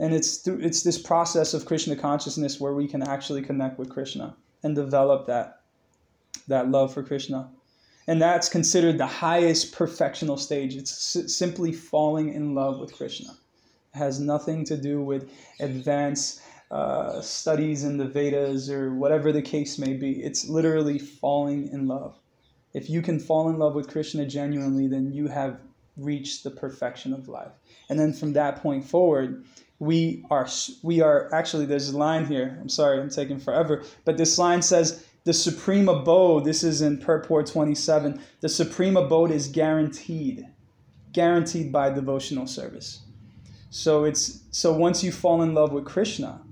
And 0.00 0.12
it's 0.12 0.38
through 0.38 0.60
it's 0.60 0.82
this 0.82 0.98
process 1.00 1.54
of 1.54 1.66
Krishna 1.66 1.94
consciousness 1.94 2.58
where 2.58 2.74
we 2.74 2.88
can 2.88 3.02
actually 3.02 3.42
connect 3.42 3.78
with 3.78 3.90
Krishna 3.90 4.34
and 4.64 4.74
develop 4.74 5.26
that 5.26 5.60
that 6.48 6.70
love 6.70 6.92
for 6.92 7.04
Krishna 7.04 7.50
and 8.10 8.20
that's 8.20 8.48
considered 8.48 8.98
the 8.98 9.06
highest 9.06 9.72
perfectional 9.72 10.36
stage. 10.36 10.74
It's 10.74 11.16
simply 11.32 11.72
falling 11.72 12.34
in 12.34 12.56
love 12.56 12.80
with 12.80 12.92
Krishna. 12.92 13.28
It 13.94 13.98
has 13.98 14.18
nothing 14.18 14.64
to 14.64 14.76
do 14.76 15.00
with 15.00 15.30
advanced 15.60 16.40
uh, 16.72 17.20
studies 17.20 17.84
in 17.84 17.98
the 17.98 18.06
Vedas 18.06 18.68
or 18.68 18.94
whatever 18.94 19.30
the 19.30 19.42
case 19.42 19.78
may 19.78 19.92
be. 19.92 20.24
It's 20.24 20.48
literally 20.48 20.98
falling 20.98 21.68
in 21.68 21.86
love. 21.86 22.18
If 22.74 22.90
you 22.90 23.00
can 23.00 23.20
fall 23.20 23.48
in 23.48 23.60
love 23.60 23.76
with 23.76 23.88
Krishna 23.88 24.26
genuinely, 24.26 24.88
then 24.88 25.12
you 25.12 25.28
have 25.28 25.60
reached 25.96 26.42
the 26.42 26.50
perfection 26.50 27.12
of 27.12 27.28
life. 27.28 27.52
And 27.88 27.98
then 27.98 28.12
from 28.12 28.32
that 28.32 28.60
point 28.60 28.84
forward, 28.84 29.44
we 29.80 30.24
are 30.30 30.46
we 30.82 31.00
are 31.00 31.34
actually 31.34 31.66
there's 31.66 31.88
a 31.88 31.98
line 31.98 32.26
here. 32.26 32.56
I'm 32.60 32.68
sorry, 32.68 33.00
I'm 33.00 33.10
taking 33.10 33.40
forever, 33.40 33.82
but 34.04 34.16
this 34.16 34.38
line 34.38 34.62
says 34.62 35.04
the 35.24 35.32
supreme 35.32 35.88
abode, 35.88 36.44
this 36.44 36.62
is 36.62 36.82
in 36.82 36.98
purport 36.98 37.46
27, 37.46 38.20
the 38.40 38.48
supreme 38.48 38.96
abode 38.96 39.30
is 39.30 39.48
guaranteed, 39.48 40.46
guaranteed 41.12 41.72
by 41.72 41.90
devotional 41.90 42.46
service. 42.46 43.00
So 43.70 44.04
it's 44.04 44.40
so 44.50 44.72
once 44.72 45.02
you 45.02 45.12
fall 45.12 45.42
in 45.42 45.54
love 45.54 45.72
with 45.72 45.86
Krishna, 45.86 46.42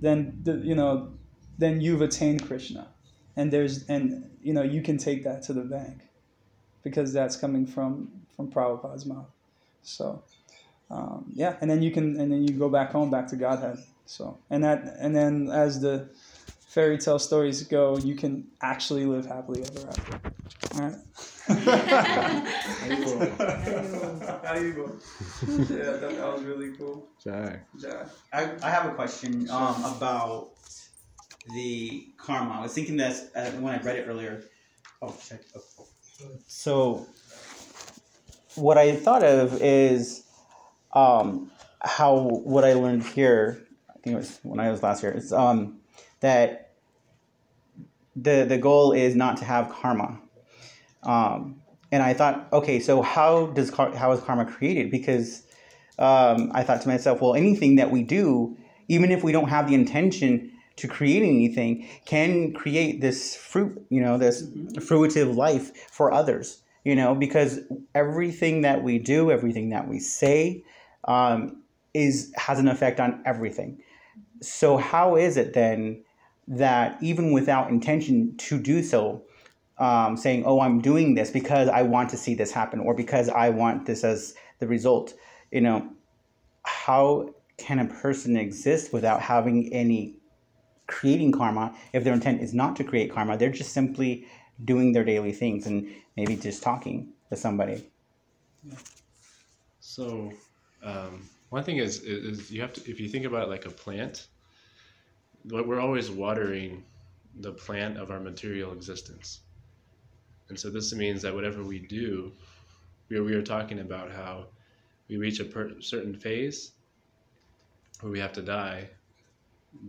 then 0.00 0.38
the, 0.42 0.54
you 0.58 0.74
know, 0.74 1.12
then 1.58 1.80
you've 1.80 2.02
attained 2.02 2.46
Krishna, 2.46 2.88
and 3.36 3.52
there's 3.52 3.86
and 3.88 4.28
you 4.42 4.52
know 4.52 4.62
you 4.62 4.82
can 4.82 4.98
take 4.98 5.22
that 5.24 5.42
to 5.44 5.52
the 5.52 5.62
bank, 5.62 6.00
because 6.82 7.12
that's 7.12 7.36
coming 7.36 7.66
from 7.66 8.10
from 8.34 8.50
Prabhupada's 8.50 9.06
mouth. 9.06 9.30
So 9.82 10.22
um, 10.90 11.26
yeah, 11.34 11.56
and 11.60 11.70
then 11.70 11.82
you 11.82 11.90
can 11.90 12.18
and 12.20 12.32
then 12.32 12.42
you 12.46 12.54
go 12.54 12.68
back 12.68 12.92
home, 12.92 13.10
back 13.10 13.28
to 13.28 13.36
Godhead. 13.36 13.78
So 14.06 14.38
and 14.50 14.64
that 14.64 14.96
and 14.98 15.14
then 15.14 15.50
as 15.50 15.80
the 15.80 16.08
fairy 16.68 16.98
tale 16.98 17.18
stories 17.18 17.62
go, 17.64 17.98
you 17.98 18.14
can 18.14 18.46
actually 18.62 19.04
live 19.04 19.26
happily 19.26 19.62
ever 19.62 19.88
after. 19.88 20.20
All 20.74 20.80
right. 20.80 20.96
How 24.44 24.54
you 24.54 24.72
go? 24.72 24.92
Yeah, 25.46 25.96
that, 25.96 26.00
that 26.00 26.32
was 26.32 26.42
really 26.42 26.72
cool. 26.76 27.08
Jack. 27.22 27.66
Jack. 27.80 28.08
I, 28.32 28.50
I 28.62 28.70
have 28.70 28.86
a 28.86 28.94
question 28.94 29.48
um, 29.50 29.82
about 29.84 30.50
the 31.54 32.06
karma. 32.18 32.58
I 32.58 32.62
was 32.62 32.74
thinking 32.74 32.98
that 32.98 33.30
uh, 33.34 33.50
when 33.52 33.74
I 33.74 33.82
read 33.82 33.96
it 33.96 34.06
earlier. 34.06 34.42
Oh, 35.00 35.14
check. 35.26 35.40
Oh. 35.56 35.86
So, 36.46 37.06
what 38.56 38.76
I 38.76 38.94
thought 38.96 39.22
of 39.22 39.62
is 39.62 40.24
um, 40.92 41.50
how 41.80 42.16
what 42.18 42.64
I 42.64 42.74
learned 42.74 43.04
here. 43.04 43.64
I 43.90 43.98
think 44.00 44.14
it 44.14 44.18
was 44.18 44.40
when 44.42 44.60
I 44.60 44.70
was 44.70 44.82
last 44.82 45.02
year. 45.02 45.12
Is 45.12 45.32
um, 45.32 45.80
that 46.20 46.72
the 48.16 48.44
the 48.48 48.58
goal 48.58 48.92
is 48.92 49.14
not 49.14 49.36
to 49.38 49.44
have 49.44 49.70
karma. 49.70 50.20
Um, 51.02 51.62
and 51.90 52.02
I 52.02 52.12
thought, 52.12 52.48
okay, 52.52 52.80
so 52.80 53.02
how 53.02 53.46
does 53.46 53.70
car- 53.70 53.94
how 53.94 54.12
is 54.12 54.20
karma 54.20 54.44
created? 54.44 54.90
Because 54.90 55.44
um, 55.98 56.50
I 56.54 56.62
thought 56.62 56.82
to 56.82 56.88
myself, 56.88 57.20
well, 57.20 57.34
anything 57.34 57.76
that 57.76 57.90
we 57.90 58.02
do, 58.02 58.56
even 58.88 59.10
if 59.10 59.24
we 59.24 59.32
don't 59.32 59.48
have 59.48 59.68
the 59.68 59.74
intention 59.74 60.52
to 60.76 60.86
create 60.86 61.22
anything, 61.22 61.88
can 62.04 62.52
create 62.52 63.00
this 63.00 63.34
fruit, 63.34 63.84
you 63.90 64.00
know, 64.00 64.16
this 64.16 64.42
fruitive 64.76 65.34
life 65.34 65.90
for 65.90 66.12
others, 66.12 66.62
you 66.84 66.94
know, 66.94 67.14
because 67.14 67.60
everything 67.94 68.62
that 68.62 68.82
we 68.82 68.98
do, 68.98 69.30
everything 69.30 69.70
that 69.70 69.88
we 69.88 69.98
say, 69.98 70.62
um, 71.08 71.62
is 71.94 72.32
has 72.36 72.60
an 72.60 72.68
effect 72.68 73.00
on 73.00 73.20
everything. 73.26 73.82
So 74.40 74.76
how 74.76 75.16
is 75.16 75.36
it 75.36 75.54
then 75.54 76.04
that 76.46 77.02
even 77.02 77.32
without 77.32 77.70
intention 77.70 78.36
to 78.36 78.58
do 78.60 78.82
so, 78.82 79.24
um, 79.78 80.16
saying, 80.16 80.44
"Oh, 80.46 80.60
I'm 80.60 80.80
doing 80.80 81.14
this 81.14 81.30
because 81.30 81.68
I 81.68 81.82
want 81.82 82.10
to 82.10 82.16
see 82.16 82.34
this 82.34 82.52
happen," 82.52 82.78
or 82.78 82.94
because 82.94 83.28
I 83.28 83.48
want 83.48 83.86
this 83.86 84.04
as 84.04 84.34
the 84.60 84.68
result. 84.68 85.14
You 85.50 85.62
know, 85.62 85.88
how 86.64 87.34
can 87.56 87.78
a 87.78 87.86
person 87.86 88.36
exist 88.36 88.92
without 88.92 89.20
having 89.22 89.72
any 89.72 90.16
creating 90.86 91.32
karma 91.32 91.74
if 91.92 92.04
their 92.04 92.14
intent 92.14 92.42
is 92.42 92.54
not 92.54 92.76
to 92.76 92.84
create 92.84 93.12
karma? 93.12 93.36
They're 93.36 93.50
just 93.50 93.72
simply 93.72 94.26
doing 94.64 94.92
their 94.92 95.04
daily 95.04 95.32
things 95.32 95.66
and 95.66 95.88
maybe 96.16 96.36
just 96.36 96.62
talking 96.62 97.12
to 97.30 97.36
somebody. 97.36 97.84
So, 99.80 100.32
um, 100.82 101.28
one 101.50 101.64
thing 101.64 101.78
is, 101.78 102.00
is 102.00 102.50
you 102.50 102.60
have 102.60 102.72
to 102.74 102.90
if 102.90 103.00
you 103.00 103.08
think 103.08 103.24
about 103.24 103.44
it 103.44 103.50
like 103.50 103.66
a 103.66 103.70
plant, 103.70 104.26
we're 105.44 105.80
always 105.80 106.10
watering 106.10 106.84
the 107.40 107.52
plant 107.52 107.98
of 107.98 108.10
our 108.10 108.20
material 108.20 108.72
existence, 108.72 109.40
and 110.48 110.58
so 110.58 110.70
this 110.70 110.94
means 110.94 111.22
that 111.22 111.34
whatever 111.34 111.62
we 111.62 111.78
do, 111.78 112.32
we 113.08 113.20
we 113.20 113.34
were 113.34 113.42
talking 113.42 113.80
about 113.80 114.10
how 114.10 114.46
we 115.08 115.16
reach 115.16 115.40
a 115.40 115.44
per- 115.44 115.80
certain 115.80 116.14
phase 116.14 116.72
where 118.00 118.12
we 118.12 118.20
have 118.20 118.32
to 118.34 118.42
die, 118.42 118.88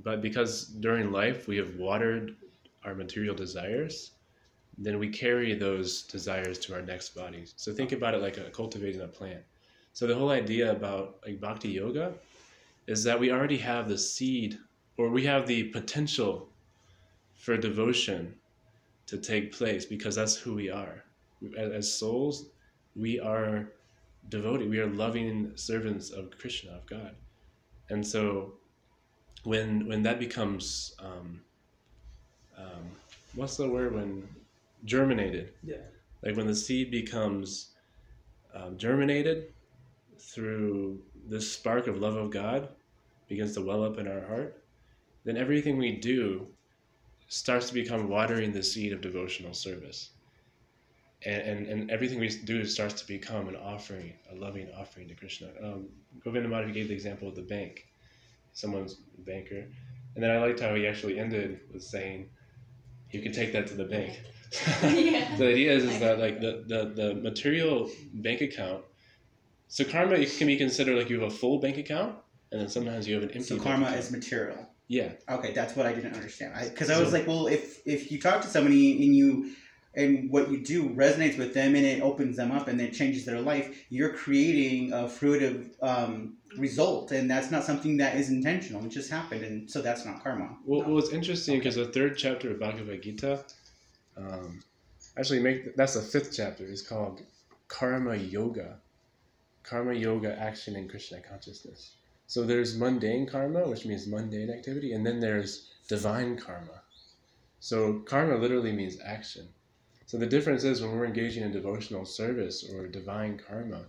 but 0.04 0.22
because 0.22 0.66
during 0.66 1.12
life 1.12 1.48
we 1.48 1.58
have 1.58 1.76
watered 1.76 2.36
our 2.84 2.96
material 2.96 3.36
desires, 3.36 4.12
then 4.78 4.98
we 4.98 5.10
carry 5.10 5.54
those 5.54 6.04
desires 6.04 6.58
to 6.60 6.74
our 6.74 6.82
next 6.82 7.10
bodies. 7.10 7.54
So 7.58 7.74
think 7.74 7.92
about 7.92 8.14
it 8.14 8.22
like 8.22 8.38
a, 8.38 8.50
cultivating 8.50 9.02
a 9.02 9.08
plant. 9.08 9.44
So 9.94 10.08
the 10.08 10.16
whole 10.16 10.30
idea 10.32 10.72
about 10.72 11.20
like 11.26 11.40
bhakti 11.42 11.70
yoga 11.70 12.14
is 12.88 13.04
that 13.04 13.20
we 13.20 13.32
already 13.32 13.58
have 13.58 13.88
the 13.90 13.98
seed 13.98 14.58
or 14.98 15.10
we 15.10 15.26
have 15.26 15.48
the 15.48 15.64
potential 15.66 16.50
for 17.36 17.58
devotion 17.58 18.34
to 19.08 19.18
take 19.18 19.52
place 19.52 19.86
because 19.86 20.16
that's 20.16 20.36
who 20.36 20.56
we 20.56 20.70
are. 20.70 21.04
As, 21.58 21.72
as 21.72 21.94
souls, 21.94 22.48
we 22.96 23.20
are 23.20 23.70
devoted. 24.30 24.70
We 24.70 24.80
are 24.80 24.88
loving 24.88 25.52
servants 25.56 26.10
of 26.12 26.32
Krishna, 26.38 26.72
of 26.72 26.86
God. 26.86 27.16
And 27.90 28.06
so 28.06 28.54
when 29.44 29.88
when 29.88 30.04
that 30.04 30.20
becomes 30.20 30.96
um, 31.00 31.42
um, 32.58 32.84
what's 33.36 33.58
the 33.58 33.70
word 33.70 33.96
when 33.96 34.28
germinated 34.86 35.54
Yeah. 35.64 35.78
like 36.24 36.36
when 36.36 36.48
the 36.48 36.56
seed 36.56 36.92
becomes 36.92 37.72
um, 38.54 38.78
germinated 38.78 39.54
through 40.20 41.00
this 41.28 41.52
spark 41.52 41.88
of 41.88 41.98
love 41.98 42.16
of 42.16 42.32
god 42.32 42.70
begins 43.28 43.54
to 43.54 43.62
well 43.62 43.84
up 43.84 43.98
in 43.98 44.08
our 44.08 44.26
heart 44.28 44.64
then 45.24 45.38
everything 45.38 45.78
we 45.78 45.92
do 45.92 46.48
starts 47.30 47.68
to 47.68 47.74
become 47.74 48.10
watering 48.10 48.52
the 48.52 48.64
seed 48.64 48.92
of 48.92 49.02
devotional 49.02 49.54
service. 49.54 50.10
And, 51.26 51.42
and, 51.42 51.68
and 51.68 51.92
everything 51.92 52.20
we 52.20 52.30
do 52.30 52.66
starts 52.66 53.02
to 53.02 53.08
become 53.08 53.48
an 53.50 53.56
offering 53.56 54.14
a 54.32 54.36
loving 54.36 54.70
offering 54.78 55.08
to 55.10 55.16
krishna. 55.16 55.50
Um, 55.62 55.88
govinda 56.24 56.48
Madhav 56.48 56.74
gave 56.74 56.88
the 56.88 56.94
example 56.94 57.28
of 57.28 57.36
the 57.36 57.42
bank 57.42 57.86
someone's 58.54 58.96
banker. 59.20 59.68
And 60.16 60.24
then 60.24 60.32
i 60.32 60.40
liked 60.40 60.60
how 60.60 60.74
he 60.76 60.88
actually 60.88 61.20
ended 61.20 61.60
with 61.74 61.84
saying 61.84 62.30
you 63.12 63.22
can 63.22 63.32
take 63.32 63.52
that 63.54 63.68
to 63.68 63.74
the 63.76 63.86
bank. 63.86 64.22
Yeah. 64.82 65.36
the 65.36 65.50
idea 65.50 65.74
is, 65.74 65.84
is 65.84 66.00
that 66.00 66.20
like 66.20 66.40
the, 66.40 66.64
the, 66.68 66.94
the 66.96 67.16
material 67.16 67.92
bank 68.14 68.42
account 68.42 68.84
so 69.70 69.86
karma 69.86 70.16
it 70.16 70.30
can 70.38 70.48
be 70.48 70.58
considered 70.58 70.98
like 70.98 71.10
you 71.10 71.22
have 71.22 71.32
a 71.32 71.36
full 71.36 71.60
bank 71.60 71.78
account 71.78 72.16
and 72.52 72.60
then 72.60 72.68
sometimes 72.68 73.08
you 73.08 73.14
have 73.16 73.24
an 73.24 73.30
empty 73.30 73.44
So 73.44 73.58
karma 73.58 73.86
account. 73.86 74.00
is 74.00 74.12
material. 74.12 74.68
yeah 74.88 75.12
Okay, 75.30 75.54
that's 75.54 75.76
what 75.76 75.86
I 75.86 75.94
didn't 75.94 76.16
understand. 76.16 76.54
Because 76.70 76.90
I, 76.90 77.00
was 77.00 77.14
like, 77.14 77.28
well, 77.28 77.48
if 77.48 77.82
if 77.86 78.12
you 78.12 78.20
talk 78.20 78.42
to 78.42 78.48
somebody 78.48 78.92
and 79.06 79.16
you 79.16 79.52
and 79.96 80.30
what 80.32 80.50
you 80.52 80.64
do 80.64 80.90
resonates 80.90 81.38
with 81.38 81.54
them 81.54 81.76
and 81.76 81.86
it 81.86 82.02
opens 82.02 82.38
them 82.38 82.52
up 82.52 82.68
and 82.68 82.80
it 82.82 82.94
changes 82.94 83.26
their 83.26 83.42
life, 83.42 83.86
you're 83.90 84.14
creating 84.14 84.94
a 84.94 85.04
fruitive 85.18 85.72
um, 85.82 86.38
result, 86.58 87.12
and 87.12 87.30
that's 87.30 87.50
not 87.52 87.64
something 87.64 87.98
that 87.98 88.16
is 88.16 88.30
intentional. 88.30 88.84
It 88.86 88.90
just 88.90 89.10
happened, 89.10 89.44
and 89.44 89.70
so 89.70 89.82
that's 89.82 90.06
not 90.06 90.24
karma. 90.24 90.58
Well, 90.66 90.84
well 90.88 90.98
it's 91.00 91.10
interesting 91.10 91.58
because 91.60 91.76
the 91.76 91.86
third 91.88 92.18
chapter 92.18 92.52
of 92.52 92.60
Bhagavad 92.60 93.02
Gita, 93.04 93.44
um, 94.18 94.60
actually 95.18 95.40
make 95.40 95.76
that's 95.76 95.94
the 95.96 96.02
fifth 96.02 96.32
chapter. 96.36 96.66
It's 96.66 96.82
called 96.82 97.22
Karma 97.68 98.16
Yoga, 98.16 98.78
Karma 99.64 99.94
Yoga 99.94 100.38
Action 100.40 100.76
in 100.76 100.88
Krishna 100.88 101.20
Consciousness. 101.22 101.96
So 102.28 102.44
there's 102.44 102.78
mundane 102.78 103.26
karma, 103.26 103.68
which 103.68 103.86
means 103.86 104.06
mundane 104.06 104.52
activity, 104.52 104.94
and 104.94 105.06
then 105.06 105.20
there's 105.20 105.70
divine 105.88 106.38
karma. 106.38 106.82
So 107.60 108.00
karma 108.06 108.38
literally 108.38 108.72
means 108.72 108.98
action. 109.04 109.50
So 110.06 110.18
the 110.18 110.28
difference 110.28 110.64
is 110.64 110.82
when 110.82 110.92
we're 110.92 111.06
engaging 111.06 111.44
in 111.44 111.52
devotional 111.52 112.06
service 112.06 112.70
or 112.72 112.88
divine 112.88 113.40
karma, 113.48 113.86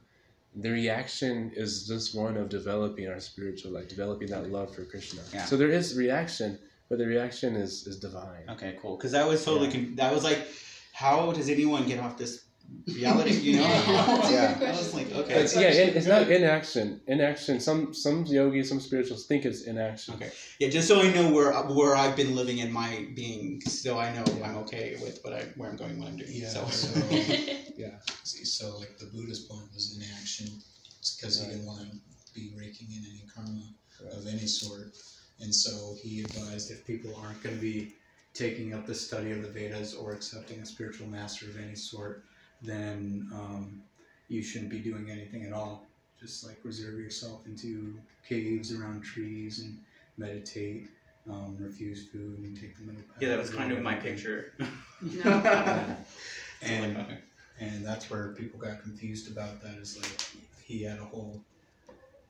the 0.56 0.70
reaction 0.70 1.52
is 1.54 1.86
just 1.86 2.14
one 2.14 2.36
of 2.36 2.48
developing 2.48 3.08
our 3.08 3.20
spiritual 3.20 3.72
life, 3.72 3.88
developing 3.88 4.28
that 4.28 4.50
love 4.50 4.74
for 4.74 4.84
Krishna. 4.84 5.22
Yeah. 5.32 5.44
So 5.44 5.56
there 5.56 5.70
is 5.70 5.96
reaction, 5.96 6.58
but 6.88 6.98
the 6.98 7.06
reaction 7.06 7.56
is, 7.56 7.86
is 7.86 8.00
divine. 8.00 8.48
Okay, 8.50 8.76
cool. 8.82 8.96
Because 8.96 9.12
that 9.12 9.28
was 9.28 9.44
totally 9.44 9.70
con- 9.70 9.94
that 9.96 10.12
was 10.12 10.24
like, 10.24 10.46
how 10.92 11.30
does 11.32 11.48
anyone 11.48 11.86
get 11.86 12.00
off 12.00 12.18
this 12.18 12.44
reality? 12.86 13.30
You 13.40 13.56
know? 13.56 13.62
That's 13.62 14.28
a 14.28 14.32
yeah. 14.32 14.58
good 14.58 14.68
I 14.68 14.70
was 14.72 14.94
like, 14.94 15.12
okay. 15.12 15.34
It's, 15.42 15.56
yeah, 15.56 15.68
it, 15.68 15.96
it's 15.96 16.06
not 16.06 16.30
inaction. 16.30 17.00
Inaction. 17.06 17.60
Some 17.60 17.94
some 17.94 18.24
yogis, 18.26 18.68
some 18.68 18.80
spirituals 18.80 19.26
think 19.26 19.44
it's 19.44 19.62
inaction. 19.62 20.14
Okay. 20.14 20.30
Yeah, 20.58 20.68
just 20.68 20.88
so 20.88 21.00
I 21.00 21.12
know 21.12 21.32
where 21.32 21.52
where 21.52 21.96
I've 21.96 22.16
been 22.16 22.34
living 22.34 22.58
in 22.58 22.72
my 22.72 23.06
being, 23.14 23.60
so 23.62 23.98
I 23.98 24.12
know 24.14 24.24
I'm 24.44 24.56
okay 24.58 24.96
with 25.02 25.20
what 25.22 25.32
I 25.34 25.42
where 25.56 25.70
I'm 25.70 25.76
going, 25.76 25.98
what 25.98 26.08
I'm 26.08 26.16
doing. 26.16 26.30
Yeah. 26.32 26.48
So, 26.48 26.66
So, 26.68 27.00
Yeah. 27.76 27.96
see, 28.24 28.44
so 28.44 28.78
like 28.78 28.98
the 28.98 29.06
Buddhist 29.06 29.48
point 29.48 29.72
was 29.72 29.96
inaction. 29.96 30.48
It's 30.98 31.16
because 31.16 31.40
he 31.40 31.50
didn't 31.50 31.66
want 31.66 31.80
to 31.80 31.96
be 32.34 32.52
raking 32.56 32.88
in 32.90 33.04
any 33.08 33.24
karma 33.34 33.62
of 34.16 34.26
any 34.26 34.46
sort. 34.46 34.92
And 35.40 35.54
so 35.54 35.94
he 36.02 36.20
advised 36.20 36.70
if 36.70 36.86
people 36.86 37.14
aren't 37.22 37.42
going 37.42 37.56
to 37.56 37.60
be 37.60 37.94
taking 38.34 38.74
up 38.74 38.86
the 38.86 38.94
study 38.94 39.32
of 39.32 39.42
the 39.42 39.48
Vedas 39.48 39.94
or 39.94 40.12
accepting 40.12 40.60
a 40.60 40.66
spiritual 40.66 41.08
master 41.08 41.46
of 41.46 41.58
any 41.58 41.74
sort, 41.74 42.24
then 42.62 43.28
um, 43.32 43.82
you 44.28 44.42
shouldn't 44.42 44.70
be 44.70 44.78
doing 44.80 45.10
anything 45.10 45.44
at 45.44 45.52
all. 45.52 45.86
Just 46.18 46.46
like 46.46 46.58
reserve 46.64 46.98
yourself 46.98 47.46
into 47.46 47.98
caves 48.28 48.72
around 48.74 49.02
trees 49.02 49.60
and 49.60 49.78
meditate, 50.18 50.88
um, 51.28 51.56
refuse 51.58 52.08
food, 52.10 52.38
and 52.40 52.54
take 52.60 52.76
the 52.76 52.82
middle 52.84 53.02
path. 53.02 53.16
yeah, 53.22 53.28
that 53.30 53.38
was 53.38 53.48
kind 53.50 53.72
of 53.72 53.80
my 53.80 53.94
whatever. 53.94 54.10
picture. 54.14 54.52
No. 55.24 55.96
And 56.62 57.16
and 57.58 57.86
that's 57.86 58.10
where 58.10 58.34
people 58.34 58.60
got 58.60 58.82
confused 58.82 59.30
about 59.32 59.62
that 59.62 59.76
is 59.78 59.96
like 59.96 60.20
he 60.62 60.82
had 60.82 60.98
a 60.98 61.04
whole 61.04 61.40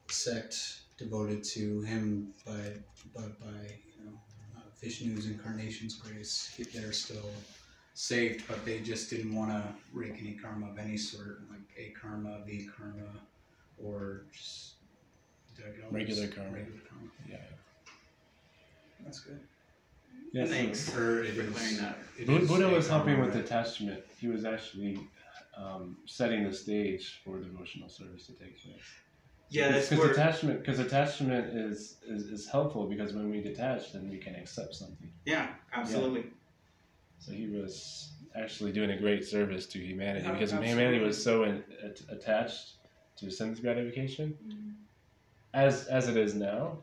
sect 0.08 0.56
devoted 0.98 1.42
to 1.44 1.80
him 1.82 2.32
by 2.46 2.74
but 3.14 3.40
by 3.40 3.46
you 3.98 4.04
know 4.04 4.12
uh, 4.56 4.60
Vishnu's 4.80 5.26
incarnation's 5.26 5.94
grace 5.96 6.52
he- 6.56 6.62
they're 6.62 6.92
still 6.92 7.30
saved 8.04 8.44
but 8.48 8.64
they 8.64 8.78
just 8.80 9.10
didn't 9.10 9.34
want 9.34 9.50
to 9.50 9.62
rake 9.92 10.14
any 10.18 10.32
karma 10.32 10.70
of 10.70 10.78
any 10.78 10.96
sort 10.96 11.42
like 11.50 11.60
a 11.76 11.90
karma 11.90 12.38
v 12.46 12.66
karma 12.74 13.10
or 13.76 14.22
just 14.32 14.76
did 15.54 15.66
I 15.66 15.68
get 15.76 15.84
all 15.84 15.90
Regular 15.90 16.28
karma. 16.28 16.50
regular 16.50 16.80
karma 16.88 17.10
Yeah. 17.28 17.36
That's 19.04 19.20
good. 19.20 19.40
Yeah, 20.32 20.46
Thanks 20.46 20.88
for 20.88 21.22
is- 21.22 21.34
clearing 21.34 21.76
that. 21.76 21.98
it 22.18 22.26
Bu- 22.26 22.38
is 22.38 22.48
Buddha 22.48 22.70
was 22.70 22.88
helping 22.88 23.16
karma 23.16 23.26
with 23.26 23.34
that- 23.34 23.42
detachment. 23.44 24.02
He 24.18 24.28
was 24.28 24.46
actually 24.46 24.98
um, 25.54 25.98
setting 26.06 26.44
the 26.44 26.54
stage 26.54 27.20
for 27.22 27.38
devotional 27.38 27.90
service 27.90 28.24
to 28.28 28.32
take 28.32 28.56
place. 28.62 28.80
Yeah, 29.50 29.72
that's 29.72 29.90
because 29.90 30.10
attachment 30.12 30.60
because 30.60 30.78
attachment 30.78 31.54
is, 31.54 31.96
is 32.06 32.22
is 32.36 32.48
helpful 32.48 32.86
because 32.86 33.12
when 33.12 33.30
we 33.30 33.42
detach, 33.42 33.92
then 33.92 34.08
we 34.08 34.16
can 34.16 34.36
accept 34.36 34.74
something. 34.74 35.10
yeah, 35.26 35.48
absolutely. 35.74 36.24
So 37.20 37.32
he 37.32 37.46
was 37.48 38.10
actually 38.34 38.72
doing 38.72 38.90
a 38.90 38.96
great 38.96 39.24
service 39.24 39.66
to 39.66 39.78
humanity 39.78 40.26
Yeah, 40.26 40.32
because 40.32 40.52
absolutely. 40.52 40.68
humanity 40.68 41.04
was 41.04 41.22
so 41.22 41.44
in, 41.44 41.62
at, 41.84 42.00
attached 42.10 42.72
to 43.18 43.30
sense 43.30 43.60
gratification, 43.60 44.36
mm-hmm. 44.46 44.70
as 45.54 45.86
as 45.86 46.08
it 46.08 46.16
is 46.16 46.34
now. 46.34 46.78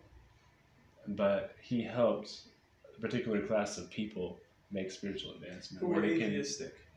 But 1.07 1.55
he 1.61 1.81
helped 1.81 2.41
a 2.95 3.01
particular 3.01 3.41
class 3.47 3.77
of 3.77 3.89
people 3.89 4.39
make 4.71 4.91
spiritual 4.91 5.31
advancement. 5.31 5.81
Who 5.81 5.87
were 5.87 6.01
they 6.01 6.19
can- 6.19 6.33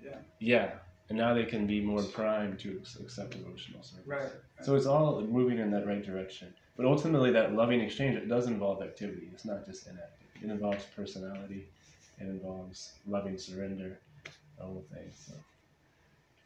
Yeah. 0.05 0.17
Yeah, 0.41 0.73
and 1.09 1.17
now 1.19 1.35
they 1.35 1.45
can 1.45 1.67
be 1.67 1.81
more 1.81 2.03
primed 2.03 2.59
to 2.61 2.81
accept 3.01 3.31
devotional 3.33 3.83
service. 3.83 4.07
Right. 4.07 4.31
So 4.63 4.75
it's 4.75 4.87
all 4.87 5.21
moving 5.21 5.59
in 5.59 5.71
that 5.71 5.87
right 5.87 6.05
direction. 6.05 6.53
But 6.77 6.87
ultimately, 6.87 7.31
that 7.33 7.53
loving 7.55 7.81
exchange 7.81 8.17
it 8.17 8.29
does 8.29 8.47
involve 8.47 8.83
activity. 8.83 9.29
It's 9.33 9.45
not 9.45 9.67
just 9.67 9.87
inactive. 9.87 10.29
It 10.43 10.51
involves 10.51 10.85
personality. 10.97 11.69
It 12.21 12.29
involves 12.29 12.93
loving 13.07 13.39
surrender, 13.39 13.99
the 14.59 14.65
whole 14.65 14.85
thing. 14.93 15.11
So, 15.15 15.33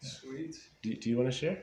Sweet. 0.01 0.55
do, 0.83 0.95
do 0.95 1.11
you 1.11 1.17
want 1.17 1.33
to 1.33 1.37
share? 1.37 1.63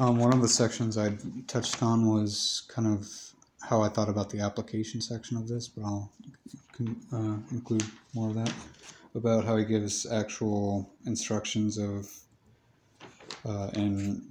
Um, 0.00 0.18
one 0.18 0.32
of 0.32 0.40
the 0.40 0.48
sections 0.48 0.96
I 0.96 1.16
touched 1.46 1.82
on 1.82 2.08
was 2.08 2.62
kind 2.68 2.88
of 2.88 3.06
how 3.60 3.82
I 3.82 3.88
thought 3.88 4.08
about 4.08 4.30
the 4.30 4.40
application 4.40 5.00
section 5.00 5.36
of 5.36 5.48
this, 5.48 5.68
but 5.68 5.84
I'll 5.84 6.12
con- 6.72 7.00
uh, 7.12 7.54
include 7.54 7.84
more 8.14 8.30
of 8.30 8.36
that 8.36 8.52
about 9.14 9.44
how 9.44 9.56
he 9.56 9.64
gives 9.64 10.10
actual 10.10 10.88
instructions 11.04 11.76
of 11.76 12.08
uh, 13.44 13.70
in 13.74 14.22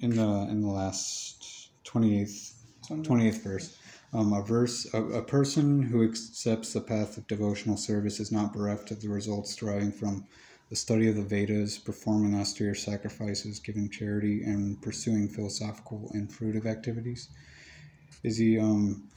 in 0.00 0.10
the 0.16 0.48
in 0.50 0.62
the 0.62 0.68
last 0.68 1.70
twenty 1.84 2.20
eighth 2.20 2.61
28th 2.88 3.42
verse. 3.42 3.78
Um, 4.14 4.32
a 4.34 4.42
verse, 4.42 4.92
a, 4.92 5.02
a 5.02 5.22
person 5.22 5.80
who 5.80 6.04
accepts 6.04 6.74
the 6.74 6.80
path 6.80 7.16
of 7.16 7.26
devotional 7.26 7.76
service 7.76 8.20
is 8.20 8.30
not 8.30 8.52
bereft 8.52 8.90
of 8.90 9.00
the 9.00 9.08
results 9.08 9.56
deriving 9.56 9.90
from 9.90 10.26
the 10.68 10.76
study 10.76 11.08
of 11.08 11.16
the 11.16 11.22
Vedas, 11.22 11.78
performing 11.78 12.38
austere 12.38 12.74
sacrifices, 12.74 13.58
giving 13.58 13.88
charity, 13.88 14.42
and 14.42 14.80
pursuing 14.82 15.28
philosophical 15.28 16.10
and 16.12 16.28
fruitive 16.28 16.66
activities. 16.66 17.28
Is 18.22 18.36
he, 18.36 18.58
um, 18.58 19.08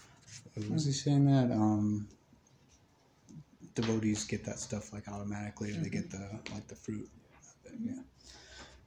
was 0.69 0.85
he 0.85 0.91
saying 0.91 1.25
that, 1.25 1.53
um, 1.53 2.07
devotees 3.73 4.23
get 4.23 4.45
that 4.45 4.59
stuff 4.59 4.93
like 4.93 5.07
automatically, 5.09 5.71
or 5.71 5.75
they 5.75 5.89
get 5.89 6.09
the, 6.09 6.39
like 6.53 6.67
the 6.67 6.75
fruit 6.75 7.09
yeah. 7.79 7.93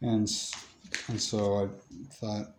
And, 0.00 0.30
and 1.08 1.20
so 1.20 1.64
I 1.64 2.14
thought, 2.14 2.54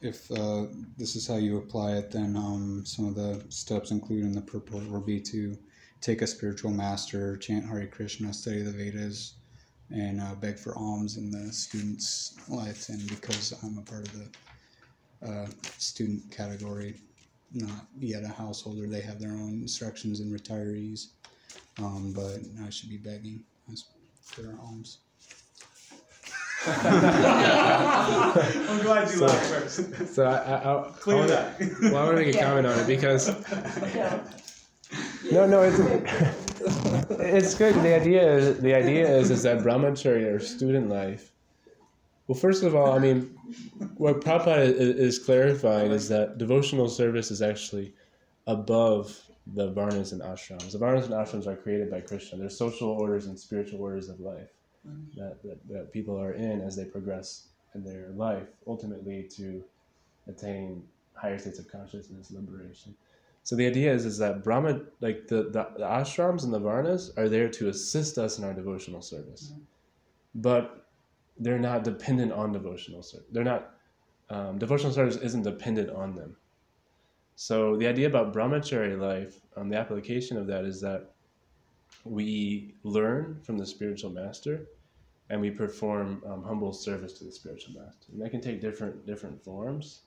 if 0.00 0.30
uh, 0.30 0.66
this 0.96 1.14
is 1.14 1.26
how 1.26 1.36
you 1.36 1.58
apply 1.58 1.92
it, 1.92 2.10
then 2.10 2.36
um, 2.36 2.84
some 2.86 3.06
of 3.06 3.14
the 3.14 3.44
steps 3.50 3.90
included 3.90 4.24
in 4.24 4.32
the 4.32 4.40
purport 4.40 4.90
will 4.90 5.00
be 5.00 5.20
to 5.20 5.56
take 6.00 6.22
a 6.22 6.26
spiritual 6.26 6.70
master, 6.70 7.36
chant 7.36 7.66
Hare 7.66 7.86
Krishna, 7.86 8.32
study 8.32 8.62
the 8.62 8.70
Vedas, 8.70 9.34
and 9.90 10.20
uh, 10.20 10.34
beg 10.36 10.58
for 10.58 10.76
alms 10.76 11.16
in 11.16 11.30
the 11.30 11.52
students' 11.52 12.36
life. 12.48 12.88
And 12.88 13.06
because 13.08 13.52
I'm 13.62 13.76
a 13.78 13.82
part 13.82 14.08
of 14.08 14.14
the 14.18 15.28
uh, 15.28 15.46
student 15.76 16.30
category, 16.30 16.94
not 17.52 17.86
yet 17.98 18.22
a 18.22 18.28
householder, 18.28 18.86
they 18.86 19.02
have 19.02 19.20
their 19.20 19.32
own 19.32 19.60
instructions 19.60 20.20
and 20.20 20.32
retirees. 20.32 21.08
Um, 21.78 22.12
but 22.14 22.38
I 22.64 22.70
should 22.70 22.88
be 22.88 22.96
begging 22.96 23.44
for 24.22 24.56
alms. 24.62 24.98
I'm 26.66 28.32
glad 28.82 29.08
you 29.10 29.16
So- 29.16 29.26
laughed 29.26 29.46
first. 29.46 30.14
So 30.14 30.24
I, 30.26 30.34
I, 30.36 30.56
I, 30.56 30.90
Clear 31.00 31.16
I 31.16 31.20
wanna, 31.20 31.28
that. 31.32 31.58
Well, 31.82 31.96
I 31.96 32.04
want 32.04 32.16
to 32.18 32.24
make 32.24 32.34
a 32.34 32.38
Yeah. 32.38 32.44
comment 32.46 32.66
on 32.66 32.78
it 32.78 32.86
because 32.86 33.28
no, 35.32 35.46
no, 35.46 35.62
it's 35.62 35.78
it's 37.20 37.54
good. 37.54 37.74
The 37.76 37.94
idea 37.94 38.36
is 38.36 38.58
the 38.60 38.74
idea 38.74 39.08
is 39.08 39.30
is 39.30 39.42
that 39.44 39.58
brahmacharya 39.60 40.34
or 40.34 40.38
student 40.40 40.88
life. 40.90 41.32
Well, 42.26 42.38
first 42.38 42.62
of 42.62 42.74
all, 42.76 42.92
I 42.92 42.98
mean, 42.98 43.34
what 43.96 44.20
Prabhupada 44.20 44.58
is, 44.66 45.16
is 45.16 45.18
clarifying 45.18 45.90
is 45.92 46.08
that 46.10 46.38
devotional 46.38 46.88
service 46.88 47.30
is 47.30 47.40
actually 47.42 47.94
above 48.46 49.18
the 49.54 49.72
varnas 49.72 50.12
and 50.12 50.20
ashrams. 50.22 50.72
The 50.72 50.78
varnas 50.78 51.04
and 51.04 51.14
ashrams 51.14 51.46
are 51.48 51.56
created 51.56 51.90
by 51.90 52.00
Krishna. 52.02 52.38
They're 52.38 52.50
social 52.50 52.88
orders 52.90 53.26
and 53.26 53.36
spiritual 53.38 53.80
orders 53.80 54.08
of 54.08 54.20
life 54.20 54.50
that, 55.16 55.42
that, 55.42 55.58
that 55.68 55.92
people 55.92 56.18
are 56.20 56.32
in 56.32 56.60
as 56.60 56.76
they 56.76 56.84
progress 56.84 57.48
in 57.74 57.84
their 57.84 58.08
life, 58.14 58.48
ultimately 58.66 59.28
to 59.36 59.62
attain 60.26 60.82
higher 61.14 61.38
states 61.38 61.58
of 61.58 61.70
consciousness, 61.70 62.30
liberation. 62.30 62.94
So 63.42 63.56
the 63.56 63.66
idea 63.66 63.92
is 63.92 64.04
is 64.04 64.18
that 64.18 64.44
Brahma, 64.44 64.80
like 65.00 65.26
the, 65.28 65.44
the, 65.44 65.68
the 65.76 65.84
ashrams 65.84 66.44
and 66.44 66.52
the 66.52 66.60
varnas, 66.60 67.16
are 67.18 67.28
there 67.28 67.48
to 67.48 67.68
assist 67.68 68.18
us 68.18 68.38
in 68.38 68.44
our 68.44 68.52
devotional 68.52 69.02
service, 69.02 69.52
but 70.34 70.86
they're 71.38 71.58
not 71.58 71.84
dependent 71.84 72.32
on 72.32 72.52
devotional 72.52 73.02
service. 73.02 73.26
They're 73.32 73.44
not 73.44 73.74
um, 74.28 74.58
devotional 74.58 74.92
service 74.92 75.16
isn't 75.16 75.42
dependent 75.42 75.90
on 75.90 76.14
them. 76.14 76.36
So 77.34 77.76
the 77.76 77.86
idea 77.86 78.06
about 78.06 78.32
brahmachari 78.32 78.98
life, 78.98 79.40
um, 79.56 79.68
the 79.68 79.76
application 79.76 80.36
of 80.36 80.46
that 80.46 80.64
is 80.64 80.80
that 80.82 81.10
we 82.04 82.74
learn 82.82 83.40
from 83.42 83.58
the 83.58 83.66
spiritual 83.66 84.10
master, 84.10 84.66
and 85.28 85.40
we 85.40 85.50
perform 85.50 86.22
um, 86.26 86.42
humble 86.42 86.72
service 86.72 87.12
to 87.14 87.24
the 87.24 87.32
spiritual 87.32 87.74
master. 87.74 88.06
And 88.12 88.20
that 88.20 88.30
can 88.30 88.40
take 88.40 88.60
different 88.60 89.06
different 89.06 89.42
forms. 89.42 90.00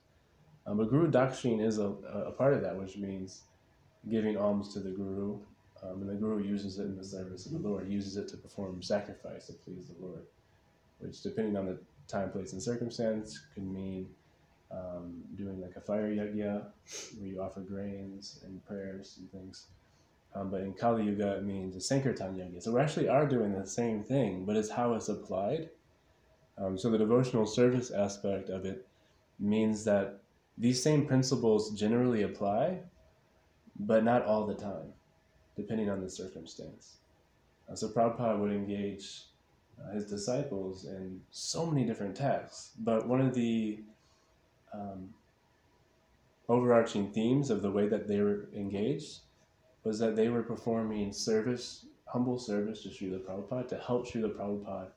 Um, 0.66 0.78
but 0.78 0.90
Guru 0.90 1.12
Dakshin 1.12 1.62
is 1.62 1.78
a, 1.78 1.90
a 2.30 2.32
part 2.32 2.54
of 2.54 2.62
that, 2.62 2.78
which 2.78 2.98
means 2.98 3.42
giving 4.10 4.38
alms 4.38 4.74
to 4.74 4.80
the 4.80 4.90
Guru, 4.90 5.40
um, 5.84 6.02
and 6.02 6.10
the 6.10 6.16
Guru 6.16 6.44
uses 6.44 6.80
it 6.80 6.84
in 6.84 6.98
the 6.98 7.04
service 7.04 7.46
of 7.46 7.54
the 7.54 7.60
Lord. 7.60 7.88
He 7.88 7.94
uses 7.94 8.18
it 8.18 8.28
to 8.30 8.38
perform 8.38 8.82
sacrifice 8.82 9.48
to 9.48 9.54
please 9.54 9.88
the 9.88 10.06
Lord, 10.06 10.24
which, 11.00 11.22
depending 11.22 11.58
on 11.58 11.66
the 11.66 11.78
time, 12.08 12.32
place, 12.32 12.54
and 12.54 12.62
circumstance, 12.62 13.42
could 13.54 13.66
mean 13.66 14.08
um, 14.72 15.22
doing 15.36 15.62
like 15.62 15.76
a 15.76 15.82
fire 15.82 16.10
yajna, 16.10 16.66
where 17.18 17.28
you 17.28 17.42
offer 17.42 17.62
grains 17.62 18.40
and 18.46 18.66
prayers 18.66 19.18
and 19.20 19.32
things. 19.32 19.68
Um, 20.36 20.50
but 20.50 20.62
in 20.62 20.74
Kali 20.74 21.04
Yuga, 21.04 21.38
it 21.38 21.44
means 21.44 21.76
a 21.76 21.82
Sankirtan 21.82 22.36
yajna. 22.36 22.62
So 22.62 22.72
we 22.72 22.82
actually 22.82 23.08
are 23.08 23.28
doing 23.28 23.54
the 23.54 23.68
same 23.68 24.04
thing, 24.04 24.46
but 24.46 24.56
it's 24.56 24.70
how 24.70 24.94
it's 24.94 25.10
applied. 25.10 25.70
Um, 26.58 26.78
so 26.78 26.90
the 26.90 26.98
devotional 26.98 27.46
service 27.46 27.92
aspect 27.92 28.50
of 28.50 28.66
it 28.66 28.88
means 29.40 29.84
that 29.84 30.20
these 30.58 30.82
same 30.82 31.06
principles 31.06 31.72
generally 31.72 32.24
apply, 32.24 32.80
but 33.80 34.04
not 34.04 34.26
all 34.26 34.46
the 34.46 34.54
time, 34.54 34.94
depending 35.56 35.90
on 35.90 36.02
the 36.02 36.10
circumstance. 36.10 36.98
Uh, 37.72 37.76
so 37.76 37.90
Prabhupada 37.90 38.38
would 38.40 38.52
engage 38.52 39.24
uh, 39.84 39.94
his 39.94 40.06
disciples 40.06 40.86
in 40.86 41.22
so 41.32 41.66
many 41.66 41.86
different 41.86 42.16
texts, 42.16 42.72
but 42.80 43.08
one 43.08 43.22
of 43.22 43.34
the 43.34 43.80
um, 44.74 45.10
overarching 46.50 47.12
themes 47.12 47.50
of 47.50 47.62
the 47.62 47.72
way 47.72 47.88
that 47.88 48.08
they 48.08 48.20
were 48.20 48.50
engaged 48.56 49.20
was 49.84 50.00
that 50.00 50.16
they 50.16 50.30
were 50.30 50.44
performing 50.44 51.12
service, 51.12 51.86
humble 52.06 52.40
service 52.40 52.84
to 52.84 52.90
Srila 52.90 53.20
Prabhupada 53.20 53.68
to 53.70 53.78
help 53.78 54.08
Srila 54.08 54.34
Prabhupada 54.34 54.88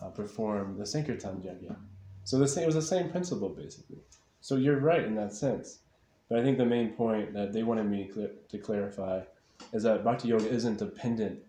uh, 0.00 0.08
perform 0.08 0.76
the 0.78 0.84
Sankirtan 0.84 1.36
Yajna. 1.36 1.76
So 2.24 2.38
the 2.38 2.46
same, 2.46 2.64
it 2.64 2.66
was 2.66 2.74
the 2.74 2.82
same 2.82 3.10
principle 3.10 3.48
basically. 3.48 3.98
So 4.40 4.56
you're 4.56 4.80
right 4.80 5.04
in 5.04 5.14
that 5.16 5.32
sense. 5.32 5.80
But 6.28 6.40
I 6.40 6.42
think 6.42 6.58
the 6.58 6.66
main 6.66 6.90
point 6.90 7.32
that 7.32 7.52
they 7.52 7.62
wanted 7.62 7.86
me 7.86 8.10
clear, 8.12 8.30
to 8.50 8.58
clarify 8.58 9.22
is 9.72 9.82
that 9.84 10.04
Bhakti 10.04 10.28
Yoga 10.28 10.48
isn't 10.48 10.78
dependent 10.78 11.40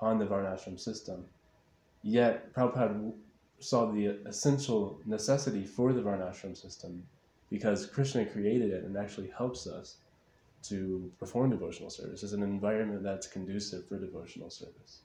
on 0.00 0.18
the 0.18 0.26
Varnashram 0.26 0.80
system. 0.80 1.24
Yet 2.02 2.52
Prabhupada 2.54 3.12
saw 3.60 3.92
the 3.92 4.18
essential 4.26 5.00
necessity 5.06 5.64
for 5.64 5.92
the 5.92 6.00
Varnashram 6.00 6.56
system 6.56 7.04
because 7.50 7.86
Krishna 7.86 8.24
created 8.24 8.70
it 8.70 8.84
and 8.84 8.96
actually 8.96 9.30
helps 9.36 9.66
us 9.66 9.98
to 10.62 11.10
perform 11.18 11.50
devotional 11.50 11.90
service. 11.90 12.22
It's 12.22 12.32
an 12.32 12.42
environment 12.42 13.02
that's 13.02 13.26
conducive 13.26 13.88
for 13.88 13.98
devotional 13.98 14.50
service. 14.50 15.00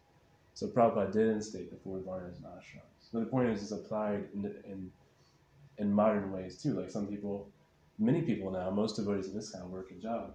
So 0.53 0.67
Prabhupada 0.67 1.11
didn't 1.11 1.35
instate 1.35 1.69
the 1.69 1.77
four 1.77 1.99
varnas 1.99 2.37
and 2.37 2.45
ashrams. 2.45 3.09
But 3.13 3.19
the 3.19 3.25
point 3.25 3.49
is, 3.49 3.61
it's 3.61 3.71
applied 3.71 4.25
in, 4.33 4.45
in, 4.65 4.91
in 5.77 5.93
modern 5.93 6.31
ways 6.31 6.61
too. 6.61 6.79
Like 6.79 6.89
some 6.89 7.07
people, 7.07 7.49
many 7.99 8.21
people 8.21 8.51
now, 8.51 8.69
most 8.69 8.95
devotees 8.95 9.27
of 9.27 9.33
this 9.33 9.51
kind 9.51 9.69
work 9.69 9.91
a 9.91 10.01
job. 10.01 10.33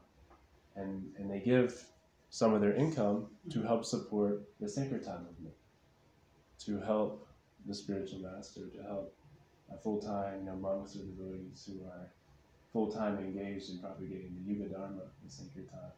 And, 0.77 1.05
and 1.19 1.31
they 1.31 1.41
give 1.41 1.85
some 2.31 2.55
of 2.55 2.61
their 2.61 2.75
income 2.75 3.27
to 3.51 3.63
help 3.63 3.85
support 3.85 4.43
the 4.61 4.69
sacred 4.69 5.05
Sankirtan 5.05 5.27
movement, 5.27 5.55
to 6.61 6.81
help 6.81 7.29
the 7.67 7.75
spiritual 7.75 8.21
master, 8.21 8.69
to 8.69 8.83
help 8.83 9.15
uh, 9.71 9.77
full-time 9.77 10.41
you 10.41 10.47
know, 10.47 10.57
monks 10.57 10.97
or 10.97 11.01
devotees 11.01 11.69
who 11.69 11.85
are 11.85 12.09
full-time 12.73 13.19
engaged 13.19 13.71
in 13.71 13.79
propagating 13.79 14.35
the 14.35 14.53
Yuga 14.53 14.69
Dharma, 14.71 15.03
the 15.25 15.31
Sankirtan, 15.31 15.93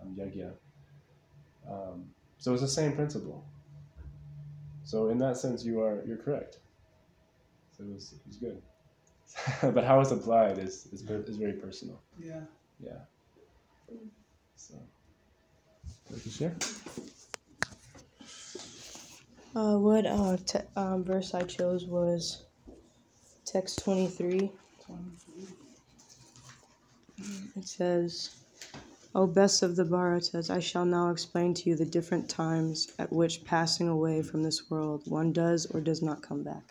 um, 0.00 0.16
Yajna. 0.18 0.52
Um, 1.68 2.04
so 2.38 2.52
it's 2.52 2.62
the 2.62 2.68
same 2.68 2.92
principle. 2.92 3.44
So 4.84 5.08
in 5.08 5.18
that 5.18 5.36
sense, 5.36 5.64
you 5.64 5.80
are 5.80 6.02
you're 6.06 6.16
correct. 6.16 6.58
So 7.76 7.84
it 7.84 7.92
was, 7.92 8.12
it 8.12 8.20
was 8.26 8.36
good. 8.36 8.62
but 9.74 9.84
how 9.84 10.00
it's 10.00 10.12
applied 10.12 10.58
is, 10.58 10.86
is, 10.92 11.02
is 11.02 11.36
very 11.36 11.54
personal. 11.54 12.00
Yeah. 12.18 12.40
Yeah. 12.80 12.98
So, 14.56 14.74
would 16.10 16.24
you 16.24 16.30
share? 16.30 16.56
Uh, 19.54 19.78
what 19.78 20.06
uh, 20.06 20.36
te- 20.44 20.68
um, 20.76 21.04
verse 21.04 21.34
I 21.34 21.42
chose 21.42 21.84
was 21.86 22.44
text 23.44 23.82
23. 23.84 24.50
It 27.56 27.66
says, 27.66 28.36
O 29.14 29.26
best 29.26 29.62
of 29.62 29.76
the 29.76 29.84
Bharatas, 29.84 30.50
I 30.50 30.60
shall 30.60 30.84
now 30.84 31.08
explain 31.08 31.54
to 31.54 31.70
you 31.70 31.74
the 31.74 31.86
different 31.86 32.28
times 32.28 32.92
at 32.98 33.10
which 33.10 33.44
passing 33.46 33.88
away 33.88 34.20
from 34.20 34.42
this 34.42 34.70
world 34.70 35.02
one 35.06 35.32
does 35.32 35.64
or 35.64 35.80
does 35.80 36.02
not 36.02 36.20
come 36.22 36.42
back. 36.42 36.62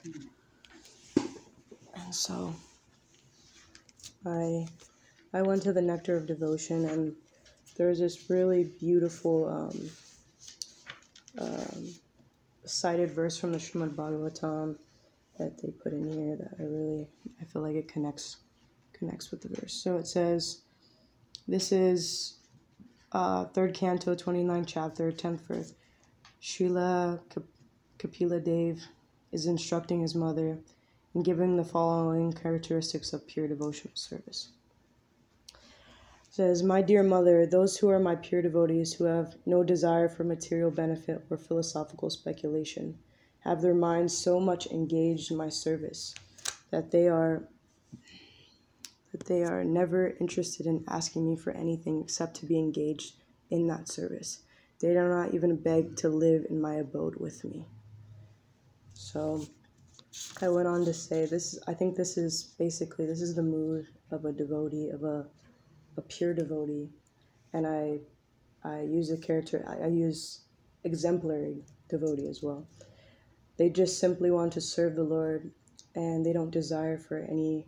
And 1.95 2.13
so 2.13 2.53
I 4.27 4.67
I 5.33 5.41
went 5.41 5.63
to 5.63 5.73
the 5.73 5.81
Nectar 5.81 6.15
of 6.15 6.27
Devotion 6.27 6.85
and 6.85 7.15
there's 7.77 7.99
this 7.99 8.29
really 8.29 8.65
beautiful 8.79 9.49
um, 9.49 9.89
um, 11.39 11.89
cited 12.63 13.09
verse 13.11 13.37
from 13.37 13.51
the 13.51 13.57
Srimad 13.57 13.95
Bhagavatam 13.95 14.77
that 15.39 15.61
they 15.61 15.71
put 15.71 15.93
in 15.93 16.07
here 16.07 16.35
that 16.37 16.53
I 16.59 16.63
really 16.63 17.07
I 17.41 17.45
feel 17.45 17.63
like 17.63 17.75
it 17.75 17.87
connects 17.87 18.37
connects 18.93 19.31
with 19.31 19.41
the 19.41 19.49
verse. 19.49 19.73
So 19.73 19.97
it 19.97 20.07
says, 20.07 20.61
this 21.47 21.71
is 21.71 22.35
uh, 23.11 23.45
third 23.45 23.73
canto, 23.73 24.15
29th 24.15 24.65
chapter, 24.67 25.11
10th 25.11 25.41
verse. 25.41 25.73
Srila 26.41 27.19
Kap- 27.29 27.43
Kapila 27.97 28.39
Dev 28.39 28.81
is 29.31 29.45
instructing 29.45 30.01
his 30.01 30.15
mother 30.15 30.57
and 31.13 31.23
giving 31.23 31.55
the 31.55 31.63
following 31.63 32.33
characteristics 32.33 33.13
of 33.13 33.27
pure 33.27 33.47
devotional 33.47 33.95
service. 33.95 34.49
It 35.53 35.59
says, 36.29 36.61
My 36.61 36.81
dear 36.81 37.03
mother, 37.03 37.45
those 37.45 37.77
who 37.77 37.89
are 37.89 37.99
my 37.99 38.15
pure 38.15 38.41
devotees 38.41 38.93
who 38.93 39.05
have 39.05 39.35
no 39.45 39.63
desire 39.63 40.09
for 40.09 40.23
material 40.23 40.71
benefit 40.71 41.25
or 41.29 41.37
philosophical 41.37 42.09
speculation 42.09 42.97
have 43.39 43.61
their 43.61 43.75
minds 43.75 44.17
so 44.17 44.39
much 44.39 44.67
engaged 44.67 45.31
in 45.31 45.37
my 45.37 45.49
service 45.49 46.13
that 46.71 46.91
they 46.91 47.07
are 47.07 47.47
that 49.17 49.27
they 49.27 49.43
are 49.43 49.63
never 49.63 50.17
interested 50.19 50.65
in 50.65 50.83
asking 50.89 51.25
me 51.29 51.37
for 51.37 51.51
anything 51.51 52.01
except 52.01 52.35
to 52.35 52.45
be 52.45 52.59
engaged 52.59 53.13
in 53.49 53.65
that 53.67 53.87
service. 53.87 54.41
They 54.81 54.89
do 54.89 55.07
not 55.07 55.33
even 55.33 55.55
beg 55.55 55.95
to 55.97 56.09
live 56.09 56.45
in 56.49 56.59
my 56.59 56.75
abode 56.75 57.15
with 57.15 57.45
me. 57.45 57.65
So 58.93 59.45
I 60.41 60.49
went 60.49 60.67
on 60.67 60.83
to 60.83 60.93
say 60.93 61.25
this 61.25 61.57
I 61.65 61.73
think 61.73 61.95
this 61.95 62.17
is 62.17 62.55
basically 62.59 63.05
this 63.05 63.21
is 63.21 63.35
the 63.35 63.43
mood 63.43 63.87
of 64.11 64.25
a 64.25 64.33
devotee, 64.33 64.89
of 64.89 65.03
a 65.03 65.27
a 65.95 66.01
pure 66.01 66.33
devotee. 66.33 66.89
And 67.53 67.65
I 67.65 67.99
I 68.65 68.81
use 68.81 69.11
a 69.11 69.17
character 69.17 69.65
I, 69.65 69.85
I 69.85 69.87
use 69.87 70.41
exemplary 70.83 71.63
devotee 71.89 72.27
as 72.27 72.43
well. 72.43 72.67
They 73.57 73.69
just 73.69 73.97
simply 73.97 74.29
want 74.29 74.51
to 74.53 74.61
serve 74.61 74.95
the 74.95 75.03
Lord 75.03 75.51
and 75.95 76.25
they 76.25 76.33
don't 76.33 76.51
desire 76.51 76.97
for 76.97 77.19
any 77.19 77.65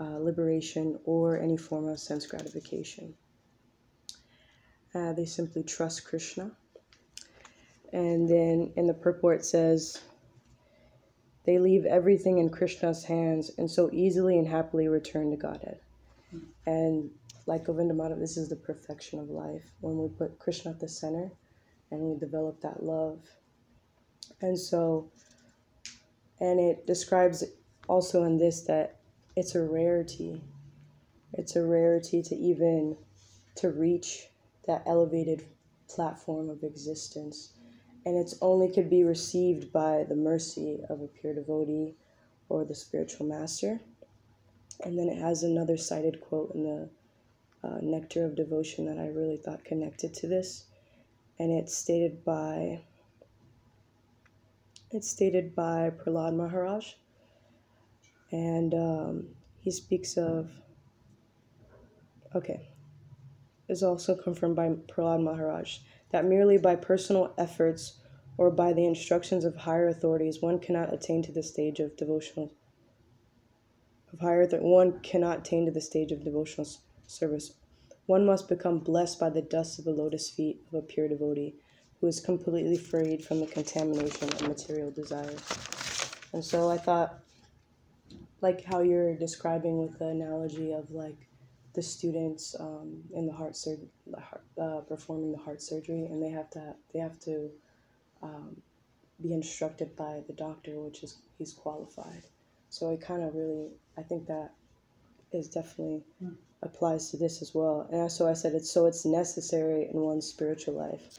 uh, 0.00 0.18
liberation 0.18 0.98
or 1.04 1.38
any 1.38 1.56
form 1.56 1.88
of 1.88 1.98
sense 1.98 2.26
gratification. 2.26 3.14
Uh, 4.94 5.12
they 5.12 5.26
simply 5.26 5.62
trust 5.62 6.04
Krishna. 6.04 6.50
And 7.92 8.28
then 8.28 8.72
in 8.76 8.86
the 8.86 8.94
purport 8.94 9.44
says, 9.44 10.00
they 11.44 11.58
leave 11.58 11.84
everything 11.84 12.38
in 12.38 12.50
Krishna's 12.50 13.04
hands 13.04 13.50
and 13.58 13.70
so 13.70 13.90
easily 13.92 14.38
and 14.38 14.46
happily 14.46 14.88
return 14.88 15.30
to 15.30 15.36
Godhead. 15.36 15.80
And 16.66 17.10
like 17.46 17.64
Govinda 17.64 17.94
Madhav, 17.94 18.20
this 18.20 18.36
is 18.36 18.48
the 18.48 18.56
perfection 18.56 19.18
of 19.18 19.28
life 19.28 19.72
when 19.80 19.98
we 19.98 20.08
put 20.08 20.38
Krishna 20.38 20.72
at 20.72 20.80
the 20.80 20.88
center 20.88 21.30
and 21.90 22.00
we 22.00 22.18
develop 22.18 22.60
that 22.60 22.82
love. 22.82 23.20
And 24.40 24.58
so, 24.58 25.10
and 26.38 26.60
it 26.60 26.86
describes 26.86 27.44
also 27.88 28.22
in 28.24 28.38
this 28.38 28.62
that 28.62 28.99
it's 29.36 29.54
a 29.54 29.62
rarity. 29.62 30.42
It's 31.34 31.56
a 31.56 31.64
rarity 31.64 32.22
to 32.22 32.34
even 32.34 32.96
to 33.56 33.70
reach 33.70 34.26
that 34.66 34.82
elevated 34.86 35.44
platform 35.88 36.50
of 36.50 36.62
existence. 36.62 37.52
And 38.06 38.16
it's 38.16 38.36
only 38.40 38.72
could 38.72 38.88
be 38.88 39.04
received 39.04 39.72
by 39.72 40.04
the 40.08 40.16
mercy 40.16 40.80
of 40.88 41.00
a 41.02 41.06
pure 41.06 41.34
devotee 41.34 41.94
or 42.48 42.64
the 42.64 42.74
spiritual 42.74 43.26
master. 43.26 43.80
And 44.82 44.98
then 44.98 45.08
it 45.08 45.18
has 45.18 45.42
another 45.42 45.76
cited 45.76 46.20
quote 46.20 46.54
in 46.54 46.64
the 46.64 46.88
uh, 47.62 47.78
Nectar 47.82 48.24
of 48.24 48.34
Devotion 48.34 48.86
that 48.86 48.98
I 48.98 49.08
really 49.08 49.36
thought 49.36 49.64
connected 49.64 50.14
to 50.14 50.26
this. 50.26 50.64
And 51.38 51.52
it's 51.52 51.76
stated 51.76 52.24
by 52.24 52.80
it's 54.90 55.08
stated 55.08 55.54
by 55.54 55.90
Prahlad 55.90 56.34
Maharaj. 56.34 56.94
And 58.32 58.74
um, 58.74 59.28
he 59.60 59.70
speaks 59.70 60.16
of 60.16 60.50
okay, 62.34 62.68
is 63.68 63.82
also 63.82 64.14
confirmed 64.14 64.56
by 64.56 64.68
Prahlad 64.68 65.22
Maharaj 65.22 65.78
that 66.10 66.24
merely 66.24 66.58
by 66.58 66.76
personal 66.76 67.32
efforts 67.38 67.98
or 68.36 68.50
by 68.50 68.72
the 68.72 68.86
instructions 68.86 69.44
of 69.44 69.56
higher 69.56 69.88
authorities 69.88 70.40
one 70.40 70.58
cannot 70.58 70.92
attain 70.94 71.22
to 71.22 71.32
the 71.32 71.42
stage 71.42 71.80
of 71.80 71.96
devotional 71.96 72.52
of 74.12 74.20
higher 74.20 74.46
one 74.58 75.00
cannot 75.00 75.38
attain 75.38 75.66
to 75.66 75.70
the 75.70 75.80
stage 75.80 76.10
of 76.10 76.24
devotional 76.24 76.68
service. 77.06 77.52
One 78.06 78.26
must 78.26 78.48
become 78.48 78.80
blessed 78.80 79.20
by 79.20 79.30
the 79.30 79.42
dust 79.42 79.78
of 79.78 79.84
the 79.84 79.92
lotus 79.92 80.28
feet 80.30 80.60
of 80.68 80.74
a 80.74 80.82
pure 80.82 81.08
devotee 81.08 81.54
who 82.00 82.08
is 82.08 82.18
completely 82.18 82.76
freed 82.76 83.24
from 83.24 83.40
the 83.40 83.46
contamination 83.46 84.28
of 84.32 84.48
material 84.48 84.90
desires. 84.90 85.40
And 86.32 86.44
so 86.44 86.70
I 86.70 86.76
thought, 86.76 87.20
like 88.40 88.64
how 88.64 88.80
you're 88.80 89.14
describing 89.14 89.78
with 89.78 89.98
the 89.98 90.06
analogy 90.06 90.72
of 90.72 90.90
like 90.90 91.28
the 91.74 91.82
students 91.82 92.56
um, 92.58 93.02
in 93.14 93.26
the 93.26 93.32
heart 93.32 93.56
surgery, 93.56 93.88
uh, 94.60 94.80
performing 94.88 95.32
the 95.32 95.38
heart 95.38 95.62
surgery, 95.62 96.06
and 96.06 96.22
they 96.22 96.30
have 96.30 96.50
to 96.50 96.74
they 96.92 96.98
have 96.98 97.18
to 97.20 97.50
um, 98.22 98.56
be 99.22 99.32
instructed 99.32 99.94
by 99.96 100.22
the 100.26 100.32
doctor, 100.32 100.80
which 100.80 101.02
is 101.02 101.18
he's 101.38 101.52
qualified. 101.52 102.22
So 102.70 102.90
it 102.90 103.00
kind 103.00 103.22
of 103.22 103.34
really, 103.34 103.68
I 103.98 104.02
think 104.02 104.26
that 104.26 104.50
is 105.32 105.48
definitely 105.48 106.02
applies 106.62 107.10
to 107.10 107.16
this 107.16 107.42
as 107.42 107.54
well. 107.54 107.88
And 107.92 108.10
so 108.10 108.28
I 108.28 108.32
said 108.32 108.54
it's 108.54 108.70
so 108.70 108.86
it's 108.86 109.04
necessary 109.04 109.88
in 109.92 110.00
one's 110.00 110.26
spiritual 110.26 110.74
life. 110.74 111.18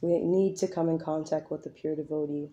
We 0.00 0.18
need 0.18 0.56
to 0.58 0.68
come 0.68 0.88
in 0.88 0.98
contact 0.98 1.50
with 1.50 1.62
the 1.62 1.70
pure 1.70 1.94
devotee, 1.94 2.50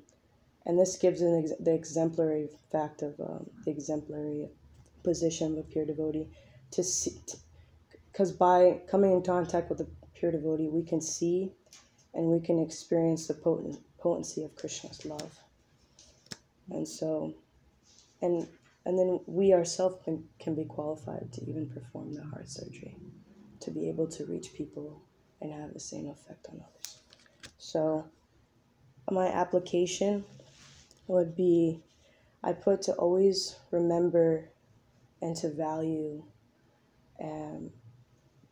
and 0.68 0.78
this 0.78 0.98
gives 0.98 1.22
an 1.22 1.44
ex- 1.44 1.60
the 1.60 1.74
exemplary 1.74 2.50
fact 2.72 3.02
of 3.02 3.20
um, 3.22 3.50
the 3.64 3.72
exemplary 3.72 4.50
position 5.02 5.54
of 5.54 5.60
a 5.60 5.64
pure 5.64 5.86
devotee 5.86 6.28
to 6.72 6.84
see, 6.84 7.18
because 8.12 8.34
by 8.34 8.82
coming 8.92 9.14
in 9.14 9.24
contact 9.24 9.70
with 9.70 9.78
the 9.78 9.88
pure 10.14 10.32
devotee, 10.32 10.68
we 10.68 10.84
can 10.84 11.02
see 11.02 11.54
and 12.14 12.28
we 12.28 12.42
can 12.42 12.60
experience 12.60 13.28
the 13.28 13.34
potent, 13.34 13.78
potency 13.98 14.44
of 14.44 14.54
Krishna's 14.56 15.06
love. 15.06 15.40
And 16.70 16.86
so, 16.86 17.34
and 18.22 18.46
and 18.86 19.00
then 19.00 19.22
we 19.26 19.54
ourselves 19.54 20.04
can, 20.04 20.28
can 20.38 20.54
be 20.54 20.66
qualified 20.66 21.32
to 21.34 21.42
even 21.50 21.70
perform 21.70 22.14
the 22.14 22.24
heart 22.24 22.50
surgery, 22.50 22.96
to 23.62 23.72
be 23.72 23.88
able 23.88 24.08
to 24.08 24.26
reach 24.26 24.54
people 24.54 25.02
and 25.42 25.54
have 25.54 25.74
the 25.74 25.80
same 25.80 26.10
effect 26.10 26.48
on 26.50 26.62
others. 26.62 26.98
So, 27.58 28.06
my 29.10 29.28
application 29.28 30.26
would 31.08 31.36
be 31.36 31.82
I 32.44 32.54
put 32.54 32.84
to 32.84 32.94
always 32.94 33.56
remember 33.72 34.50
and 35.22 35.36
to 35.38 35.50
value 35.50 36.24
um, 37.22 37.72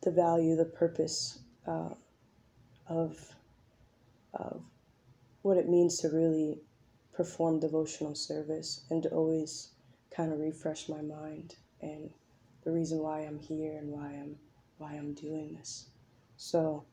the 0.02 0.12
value, 0.12 0.56
the 0.56 0.66
purpose 0.66 1.40
uh, 1.68 1.90
of, 2.88 3.18
of 4.34 4.62
what 5.42 5.58
it 5.58 5.70
means 5.70 6.00
to 6.00 6.10
really 6.10 6.60
perform 7.14 7.60
devotional 7.60 8.16
service 8.16 8.86
and 8.90 9.04
to 9.04 9.10
always 9.10 9.70
kind 10.16 10.34
of 10.34 10.40
refresh 10.40 10.90
my 10.90 11.02
mind 11.02 11.56
and 11.82 12.10
the 12.64 12.72
reason 12.72 13.00
why 13.00 13.20
I'm 13.20 13.40
here 13.40 13.78
and 13.78 13.90
why 13.90 14.08
I'm 14.08 14.36
why 14.78 14.94
I'm 14.94 15.14
doing 15.14 15.54
this. 15.54 15.86
So 16.36 16.84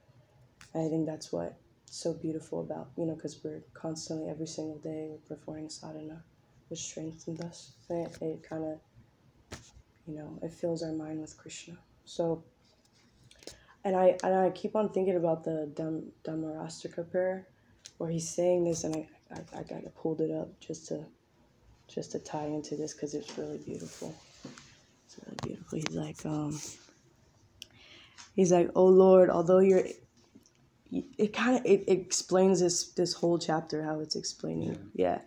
I 0.74 0.88
think 0.88 1.06
that's 1.06 1.32
what 1.32 1.56
so 1.92 2.14
beautiful 2.14 2.60
about 2.60 2.88
you 2.96 3.04
know 3.04 3.14
because 3.14 3.38
we're 3.44 3.62
constantly 3.74 4.30
every 4.30 4.46
single 4.46 4.78
day 4.78 5.08
we're 5.10 5.36
performing 5.36 5.68
sadhana, 5.68 6.22
which 6.68 6.80
strengthens 6.80 7.40
us. 7.40 7.72
It, 7.90 8.16
it 8.22 8.42
kind 8.42 8.64
of 8.64 8.78
you 10.06 10.16
know 10.16 10.38
it 10.42 10.52
fills 10.52 10.82
our 10.82 10.92
mind 10.92 11.20
with 11.20 11.36
Krishna. 11.36 11.76
So 12.04 12.42
and 13.84 13.94
I 13.94 14.16
and 14.24 14.34
I 14.34 14.50
keep 14.50 14.74
on 14.74 14.88
thinking 14.88 15.16
about 15.16 15.44
the 15.44 15.70
Dham, 15.74 16.04
Damodarastaka 16.24 17.10
prayer 17.10 17.46
where 17.98 18.10
he's 18.10 18.28
saying 18.28 18.64
this 18.64 18.84
and 18.84 18.96
I 18.96 19.08
I, 19.30 19.60
I 19.60 19.62
kind 19.62 19.84
of 19.86 19.94
pulled 19.94 20.22
it 20.22 20.30
up 20.30 20.58
just 20.60 20.88
to 20.88 21.04
just 21.88 22.12
to 22.12 22.18
tie 22.18 22.46
into 22.46 22.74
this 22.74 22.94
because 22.94 23.12
it's 23.12 23.36
really 23.36 23.58
beautiful. 23.58 24.14
It's 25.04 25.16
really 25.26 25.36
beautiful. 25.42 25.78
He's 25.78 25.94
like, 25.94 26.24
um, 26.24 26.58
he's 28.34 28.50
like, 28.50 28.70
oh 28.74 28.86
Lord, 28.86 29.28
although 29.28 29.58
you're, 29.58 29.84
it 30.92 31.32
kind 31.32 31.56
of 31.56 31.64
it, 31.64 31.84
it 31.86 31.92
explains 31.92 32.60
this 32.60 32.92
this 32.92 33.14
whole 33.14 33.38
chapter 33.38 33.82
how 33.82 34.00
it's 34.00 34.16
explaining. 34.16 34.78
Yeah, 34.94 35.20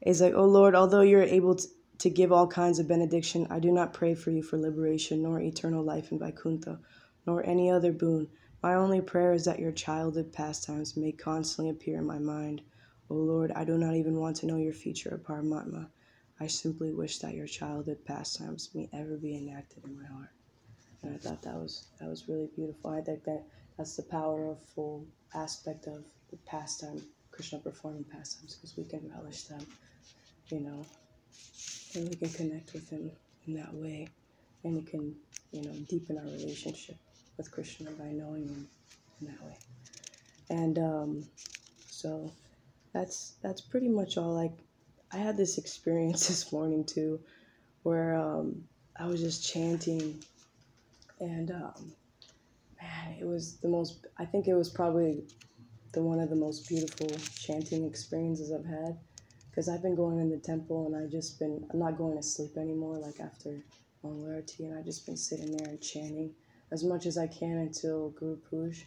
it's 0.00 0.20
like, 0.20 0.34
oh 0.34 0.44
Lord, 0.44 0.74
although 0.74 1.00
you're 1.00 1.22
able 1.22 1.54
to, 1.54 1.66
to 1.98 2.10
give 2.10 2.32
all 2.32 2.46
kinds 2.46 2.78
of 2.78 2.88
benediction, 2.88 3.46
I 3.50 3.58
do 3.58 3.70
not 3.72 3.94
pray 3.94 4.14
for 4.14 4.30
you 4.30 4.42
for 4.42 4.58
liberation 4.58 5.22
nor 5.22 5.40
eternal 5.40 5.82
life 5.82 6.12
in 6.12 6.18
Vaikuntha, 6.18 6.78
nor 7.26 7.44
any 7.46 7.70
other 7.70 7.92
boon. 7.92 8.28
My 8.62 8.74
only 8.74 9.00
prayer 9.00 9.32
is 9.32 9.44
that 9.46 9.58
your 9.58 9.72
childhood 9.72 10.32
pastimes 10.32 10.96
may 10.96 11.12
constantly 11.12 11.70
appear 11.70 11.98
in 11.98 12.06
my 12.06 12.18
mind. 12.18 12.62
oh 13.10 13.14
Lord, 13.14 13.50
I 13.52 13.64
do 13.64 13.78
not 13.78 13.96
even 13.96 14.20
want 14.20 14.36
to 14.36 14.46
know 14.46 14.56
your 14.56 14.72
future 14.72 15.20
Paramatma. 15.24 15.88
I 16.38 16.46
simply 16.48 16.92
wish 16.92 17.18
that 17.18 17.34
your 17.34 17.46
childhood 17.46 18.04
pastimes 18.04 18.70
may 18.74 18.88
ever 18.92 19.16
be 19.16 19.36
enacted 19.36 19.84
in 19.84 19.96
my 19.96 20.06
heart. 20.06 20.30
And 21.02 21.14
I 21.14 21.18
thought 21.18 21.42
that 21.42 21.54
was 21.54 21.86
that 22.00 22.08
was 22.08 22.28
really 22.28 22.48
beautiful. 22.54 22.90
I 22.90 23.00
think 23.00 23.24
that 23.24 23.44
that's 23.76 23.96
the 23.96 24.02
powerful 24.02 25.04
aspect 25.34 25.86
of 25.86 26.04
the 26.30 26.36
pastime, 26.46 27.02
Krishna 27.30 27.58
performing 27.58 28.04
pastimes, 28.04 28.56
because 28.56 28.76
we 28.76 28.84
can 28.84 29.10
relish 29.14 29.44
them, 29.44 29.66
you 30.48 30.60
know, 30.60 30.84
and 31.94 32.08
we 32.08 32.16
can 32.16 32.30
connect 32.30 32.72
with 32.72 32.88
him 32.90 33.10
in 33.46 33.54
that 33.54 33.72
way, 33.74 34.08
and 34.64 34.74
we 34.74 34.82
can, 34.82 35.14
you 35.52 35.62
know, 35.62 35.72
deepen 35.88 36.18
our 36.18 36.24
relationship 36.24 36.96
with 37.36 37.50
Krishna 37.50 37.90
by 37.92 38.06
knowing 38.06 38.48
him 38.48 38.68
in 39.20 39.26
that 39.28 39.42
way. 39.42 39.56
And 40.50 40.78
um, 40.78 41.24
so 41.88 42.30
that's 42.92 43.34
that's 43.42 43.60
pretty 43.60 43.88
much 43.88 44.18
all. 44.18 44.34
Like 44.34 44.52
I 45.12 45.16
had 45.16 45.36
this 45.36 45.58
experience 45.58 46.28
this 46.28 46.52
morning 46.52 46.84
too, 46.84 47.20
where 47.82 48.14
um, 48.14 48.64
I 48.98 49.06
was 49.06 49.20
just 49.20 49.46
chanting, 49.46 50.22
and 51.20 51.50
um, 51.50 51.92
man, 52.82 53.16
it 53.20 53.24
was 53.24 53.58
the 53.58 53.68
most. 53.68 54.06
I 54.18 54.24
think 54.24 54.48
it 54.48 54.54
was 54.54 54.70
probably 54.70 55.24
the 55.92 56.02
one 56.02 56.20
of 56.20 56.30
the 56.30 56.36
most 56.36 56.68
beautiful 56.68 57.08
chanting 57.36 57.86
experiences 57.86 58.52
I've 58.52 58.64
had, 58.64 58.98
because 59.50 59.68
I've 59.68 59.82
been 59.82 59.96
going 59.96 60.18
in 60.18 60.30
the 60.30 60.38
temple 60.38 60.86
and 60.86 60.96
I 60.96 61.10
just 61.10 61.38
been. 61.38 61.66
I'm 61.72 61.78
not 61.78 61.98
going 61.98 62.16
to 62.16 62.22
sleep 62.22 62.56
anymore. 62.56 62.98
Like 62.98 63.20
after 63.20 63.64
Mangalarti, 64.04 64.60
and 64.60 64.78
I 64.78 64.82
just 64.82 65.06
been 65.06 65.16
sitting 65.16 65.56
there 65.56 65.68
and 65.68 65.80
chanting 65.80 66.34
as 66.70 66.84
much 66.84 67.06
as 67.06 67.18
I 67.18 67.26
can 67.26 67.58
until 67.58 68.10
Guru 68.10 68.38
Puj, 68.50 68.82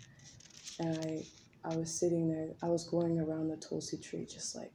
and 0.79 0.99
I 0.99 1.23
I 1.67 1.75
was 1.75 1.91
sitting 1.91 2.29
there, 2.29 2.49
I 2.61 2.67
was 2.67 2.87
going 2.87 3.19
around 3.19 3.49
the 3.49 3.57
Tulsi 3.57 3.97
tree, 3.97 4.25
just 4.25 4.55
like 4.55 4.71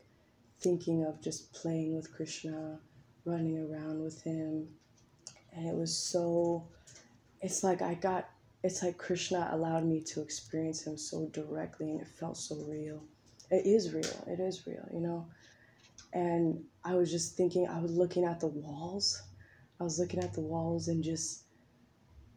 thinking 0.61 1.05
of 1.05 1.23
just 1.23 1.53
playing 1.53 1.95
with 1.95 2.13
Krishna, 2.13 2.81
running 3.25 3.59
around 3.59 4.03
with 4.03 4.21
him. 4.23 4.69
And 5.53 5.69
it 5.69 5.75
was 5.75 5.97
so, 5.97 6.67
it's 7.41 7.63
like 7.63 7.81
I 7.81 7.95
got, 7.95 8.29
it's 8.63 8.83
like 8.83 8.99
Krishna 8.99 9.49
allowed 9.53 9.85
me 9.85 10.01
to 10.01 10.21
experience 10.21 10.87
him 10.87 10.97
so 10.97 11.27
directly 11.33 11.91
and 11.91 12.01
it 12.01 12.09
felt 12.09 12.37
so 12.37 12.57
real. 12.69 13.03
It 13.51 13.67
is 13.67 13.93
real, 13.93 14.25
it 14.27 14.41
is 14.41 14.67
real, 14.67 14.87
you 14.93 15.01
know? 15.01 15.27
And 16.13 16.65
I 16.85 16.95
was 16.95 17.11
just 17.11 17.37
thinking, 17.37 17.67
I 17.69 17.81
was 17.81 17.93
looking 17.93 18.25
at 18.25 18.41
the 18.41 18.49
walls. 18.49 19.23
I 19.81 19.85
was 19.85 19.99
looking 19.99 20.21
at 20.21 20.35
the 20.35 20.41
walls 20.41 20.89
and 20.89 21.03
just, 21.03 21.45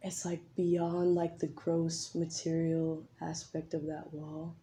it's 0.02 0.24
like 0.24 0.40
beyond 0.54 1.14
like 1.14 1.38
the 1.38 1.48
gross 1.48 2.14
material 2.14 3.02
aspect 3.22 3.74
of 3.74 3.86
that 3.86 4.12
wall 4.12 4.54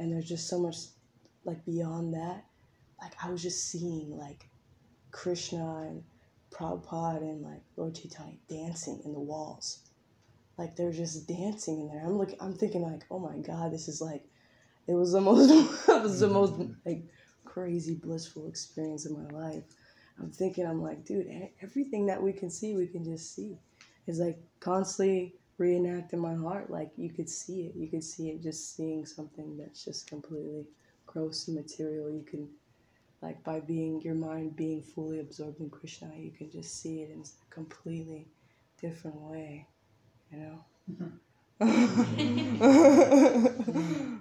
and 0.00 0.12
there's 0.12 0.28
just 0.28 0.48
so 0.48 0.58
much 0.58 0.76
like 1.44 1.64
beyond 1.64 2.12
that 2.14 2.44
like 3.00 3.12
i 3.22 3.30
was 3.30 3.42
just 3.42 3.70
seeing 3.70 4.16
like 4.16 4.48
krishna 5.10 5.86
and 5.88 6.02
prabhupada 6.50 7.22
and 7.22 7.42
like 7.42 7.62
lord 7.76 7.94
chaitanya 7.94 8.36
dancing 8.48 9.00
in 9.04 9.12
the 9.12 9.20
walls 9.20 9.89
like 10.60 10.76
they're 10.76 10.92
just 10.92 11.26
dancing 11.26 11.80
in 11.80 11.88
there 11.88 12.02
i'm 12.04 12.18
looking 12.18 12.36
i'm 12.40 12.54
thinking 12.54 12.82
like 12.82 13.02
oh 13.10 13.18
my 13.18 13.36
god 13.38 13.72
this 13.72 13.88
is 13.88 14.00
like 14.00 14.24
it 14.86 14.94
was 14.94 15.12
the 15.12 15.20
most 15.28 15.50
it 15.50 16.02
was 16.02 16.20
the 16.20 16.26
mm-hmm. 16.26 16.34
most 16.34 16.54
like 16.84 17.02
crazy 17.44 17.94
blissful 17.94 18.46
experience 18.46 19.06
of 19.06 19.18
my 19.18 19.28
life 19.30 19.64
i'm 20.20 20.30
thinking 20.30 20.66
i'm 20.66 20.82
like 20.82 21.04
dude 21.04 21.26
everything 21.62 22.06
that 22.06 22.22
we 22.22 22.32
can 22.32 22.50
see 22.50 22.76
we 22.76 22.86
can 22.86 23.04
just 23.04 23.34
see 23.34 23.58
is 24.06 24.18
like 24.18 24.38
constantly 24.60 25.34
reenacting 25.60 26.18
my 26.18 26.34
heart. 26.34 26.70
Like 26.70 26.90
you 26.96 27.10
could 27.10 27.28
see 27.28 27.66
it. 27.66 27.76
You 27.76 27.86
could 27.88 28.02
see 28.02 28.30
it 28.30 28.42
just 28.42 28.74
seeing 28.74 29.04
something 29.04 29.56
that's 29.58 29.84
just 29.84 30.08
completely 30.08 30.66
gross 31.06 31.46
and 31.46 31.56
material. 31.56 32.10
You 32.10 32.24
can 32.28 32.48
like 33.22 33.44
by 33.44 33.60
being 33.60 34.00
your 34.00 34.14
mind 34.14 34.56
being 34.56 34.82
fully 34.82 35.20
absorbed 35.20 35.60
in 35.60 35.68
Krishna, 35.68 36.10
you 36.16 36.30
can 36.30 36.50
just 36.50 36.80
see 36.80 37.02
it 37.02 37.10
in 37.10 37.20
a 37.20 37.54
completely 37.54 38.26
different 38.80 39.20
way. 39.20 39.66
You 40.32 40.38
know? 40.38 40.64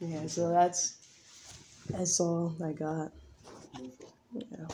yeah, 0.00 0.26
so 0.26 0.50
that's 0.50 0.96
that's 1.90 2.20
all 2.20 2.54
I 2.64 2.72
got. 2.72 3.12
Yeah. 4.34 4.66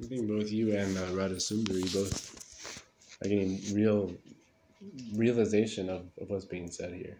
I 0.00 0.06
think 0.06 0.28
both 0.28 0.50
you 0.50 0.76
and 0.76 0.96
uh, 0.96 1.06
Radha 1.12 1.36
Sundari 1.36 1.92
both 1.92 2.82
are 3.22 3.28
getting 3.28 3.60
real 3.72 4.12
realization 5.14 5.88
of, 5.88 6.06
of 6.20 6.30
what's 6.30 6.44
being 6.44 6.70
said 6.70 6.92
here. 6.92 7.18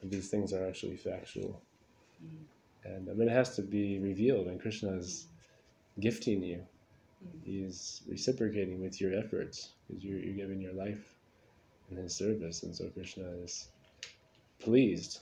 And 0.00 0.10
these 0.10 0.28
things 0.28 0.52
are 0.52 0.66
actually 0.66 0.96
factual. 0.96 1.60
And 2.84 3.08
I 3.08 3.14
mean, 3.14 3.28
it 3.28 3.32
has 3.32 3.56
to 3.56 3.62
be 3.62 3.98
revealed, 3.98 4.46
and 4.46 4.60
Krishna 4.60 4.92
is 4.92 5.26
gifting 6.00 6.42
you. 6.42 6.64
He's 7.44 8.02
reciprocating 8.08 8.82
with 8.82 9.00
your 9.00 9.14
efforts 9.14 9.70
because 9.86 10.02
you're, 10.02 10.18
you're 10.18 10.34
giving 10.34 10.60
your 10.60 10.72
life 10.72 11.14
in 11.90 11.96
his 11.96 12.14
service, 12.14 12.62
and 12.62 12.74
so 12.74 12.86
Krishna 12.88 13.24
is 13.42 13.68
pleased 14.60 15.20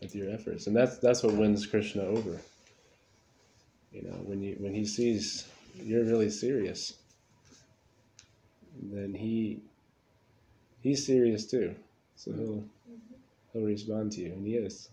with 0.00 0.14
your 0.14 0.30
efforts, 0.30 0.66
and 0.66 0.76
that's 0.76 0.98
that's 0.98 1.22
what 1.22 1.34
wins 1.34 1.66
Krishna 1.66 2.02
over. 2.02 2.38
You 3.92 4.02
know, 4.02 4.16
when 4.24 4.42
you 4.42 4.56
when 4.58 4.74
he 4.74 4.84
sees 4.84 5.46
you're 5.82 6.04
really 6.04 6.30
serious, 6.30 6.94
then 8.82 9.14
he 9.14 9.60
he's 10.82 11.06
serious 11.06 11.46
too. 11.46 11.74
So 12.16 12.32
he'll 12.32 12.64
he'll 13.52 13.62
respond 13.62 14.12
to 14.12 14.20
you, 14.20 14.32
and 14.32 14.46
he 14.46 14.54
is. 14.54 14.88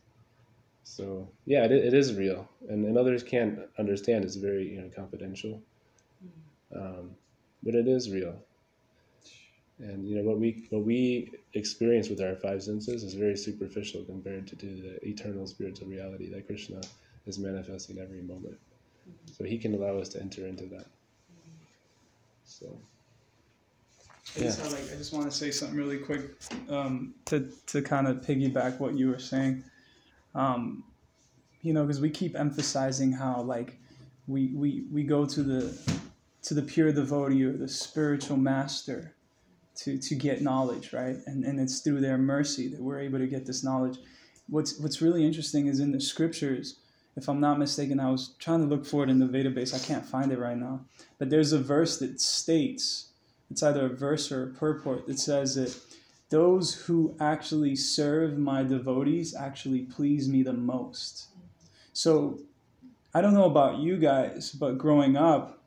So 0.83 1.27
yeah, 1.45 1.65
it, 1.65 1.71
it 1.71 1.93
is 1.93 2.15
real, 2.15 2.47
and, 2.69 2.85
and 2.85 2.97
others 2.97 3.23
can't 3.23 3.59
understand. 3.77 4.25
It's 4.25 4.35
very 4.35 4.69
you 4.69 4.81
know 4.81 4.89
confidential, 4.95 5.61
um, 6.75 7.11
but 7.63 7.75
it 7.75 7.87
is 7.87 8.11
real. 8.11 8.35
And 9.79 10.07
you 10.07 10.15
know 10.15 10.23
what 10.23 10.39
we 10.39 10.67
what 10.69 10.83
we 10.83 11.31
experience 11.53 12.09
with 12.09 12.21
our 12.21 12.35
five 12.35 12.61
senses 12.61 13.03
is 13.03 13.15
very 13.15 13.35
superficial 13.35 14.03
compared 14.03 14.45
to, 14.47 14.55
to 14.55 14.65
the 14.65 15.07
eternal 15.07 15.47
spiritual 15.47 15.87
reality 15.87 16.29
that 16.29 16.45
Krishna 16.45 16.81
is 17.25 17.39
manifesting 17.39 17.97
every 17.99 18.21
moment. 18.21 18.57
So 19.31 19.43
he 19.43 19.57
can 19.57 19.73
allow 19.73 19.97
us 19.97 20.09
to 20.09 20.21
enter 20.21 20.45
into 20.45 20.65
that. 20.65 20.85
So 22.45 22.77
I 24.35 24.39
just, 24.39 24.59
Yeah. 24.59 24.67
like, 24.67 24.93
I 24.93 24.95
just 24.97 25.13
want 25.13 25.29
to 25.31 25.35
say 25.35 25.51
something 25.51 25.77
really 25.77 25.97
quick 25.97 26.21
um, 26.69 27.15
to, 27.25 27.51
to 27.67 27.81
kind 27.81 28.07
of 28.07 28.17
piggyback 28.17 28.79
what 28.79 28.93
you 28.97 29.09
were 29.09 29.19
saying. 29.19 29.63
Um, 30.35 30.83
you 31.61 31.73
know, 31.73 31.83
because 31.83 31.99
we 31.99 32.09
keep 32.09 32.35
emphasizing 32.35 33.11
how 33.11 33.41
like 33.41 33.77
we, 34.27 34.47
we, 34.47 34.83
we 34.91 35.03
go 35.03 35.25
to 35.25 35.43
the 35.43 36.00
to 36.43 36.53
the 36.53 36.61
pure 36.61 36.91
devotee 36.91 37.43
or 37.43 37.53
the 37.53 37.67
spiritual 37.67 38.37
master 38.37 39.15
to, 39.75 39.97
to 39.97 40.15
get 40.15 40.41
knowledge, 40.41 40.93
right? 40.93 41.17
And, 41.25 41.43
and 41.43 41.59
it's 41.59 41.79
through 41.79 42.01
their 42.01 42.17
mercy 42.17 42.67
that 42.69 42.81
we're 42.81 42.99
able 42.99 43.19
to 43.19 43.27
get 43.27 43.45
this 43.45 43.63
knowledge. 43.63 43.97
What's 44.47 44.79
what's 44.79 45.01
really 45.01 45.25
interesting 45.25 45.67
is 45.67 45.79
in 45.79 45.91
the 45.91 46.01
scriptures, 46.01 46.77
if 47.15 47.29
I'm 47.29 47.39
not 47.39 47.59
mistaken, 47.59 47.99
I 47.99 48.09
was 48.09 48.35
trying 48.39 48.61
to 48.61 48.67
look 48.67 48.85
for 48.85 49.03
it 49.03 49.09
in 49.09 49.19
the 49.19 49.27
database. 49.27 49.73
I 49.73 49.79
can't 49.79 50.05
find 50.05 50.31
it 50.31 50.39
right 50.39 50.57
now. 50.57 50.81
But 51.19 51.29
there's 51.29 51.53
a 51.53 51.59
verse 51.59 51.99
that 51.99 52.19
states 52.19 53.11
it's 53.49 53.63
either 53.63 53.85
a 53.85 53.89
verse 53.89 54.31
or 54.31 54.43
a 54.43 54.47
purport 54.47 55.07
that 55.07 55.19
says 55.19 55.55
that 55.55 55.77
those 56.29 56.73
who 56.73 57.15
actually 57.19 57.75
serve 57.75 58.37
my 58.37 58.63
devotees 58.63 59.35
actually 59.35 59.81
please 59.81 60.29
me 60.29 60.41
the 60.43 60.53
most. 60.53 61.27
So 61.91 62.39
I 63.13 63.19
don't 63.19 63.33
know 63.33 63.45
about 63.45 63.79
you 63.79 63.97
guys, 63.97 64.51
but 64.51 64.77
growing 64.77 65.17
up, 65.17 65.60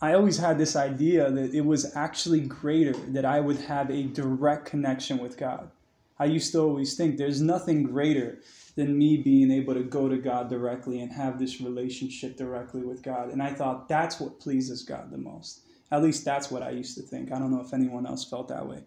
I 0.00 0.12
always 0.12 0.36
had 0.36 0.58
this 0.58 0.76
idea 0.76 1.30
that 1.30 1.54
it 1.54 1.64
was 1.64 1.96
actually 1.96 2.40
greater 2.40 2.92
that 2.92 3.24
I 3.24 3.40
would 3.40 3.56
have 3.60 3.90
a 3.90 4.02
direct 4.02 4.66
connection 4.66 5.18
with 5.18 5.38
God. 5.38 5.70
I 6.18 6.26
used 6.26 6.52
to 6.52 6.60
always 6.60 6.96
think 6.96 7.16
there's 7.16 7.40
nothing 7.40 7.82
greater 7.82 8.38
than 8.74 8.98
me 8.98 9.16
being 9.16 9.50
able 9.50 9.74
to 9.74 9.82
go 9.82 10.08
to 10.08 10.18
God 10.18 10.50
directly 10.50 11.00
and 11.00 11.12
have 11.12 11.38
this 11.38 11.60
relationship 11.60 12.36
directly 12.36 12.82
with 12.82 13.02
God. 13.02 13.30
And 13.30 13.42
I 13.42 13.52
thought 13.52 13.88
that's 13.88 14.20
what 14.20 14.38
pleases 14.38 14.82
God 14.82 15.10
the 15.10 15.18
most. 15.18 15.60
At 15.90 16.02
least 16.02 16.24
that's 16.24 16.50
what 16.50 16.62
I 16.62 16.70
used 16.70 16.96
to 16.96 17.02
think. 17.02 17.32
I 17.32 17.38
don't 17.38 17.50
know 17.50 17.62
if 17.62 17.72
anyone 17.72 18.06
else 18.06 18.28
felt 18.28 18.48
that 18.48 18.66
way. 18.66 18.82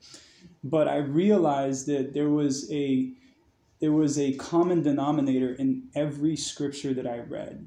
But 0.64 0.88
I 0.88 0.98
realized 0.98 1.88
that 1.88 2.14
there 2.14 2.30
was 2.30 2.72
a 2.72 3.14
there 3.80 3.94
was 3.94 4.20
a 4.20 4.34
common 4.34 4.82
denominator 4.82 5.54
in 5.54 5.84
every 5.96 6.36
scripture 6.36 6.94
that 6.94 7.08
I 7.08 7.20
read. 7.20 7.66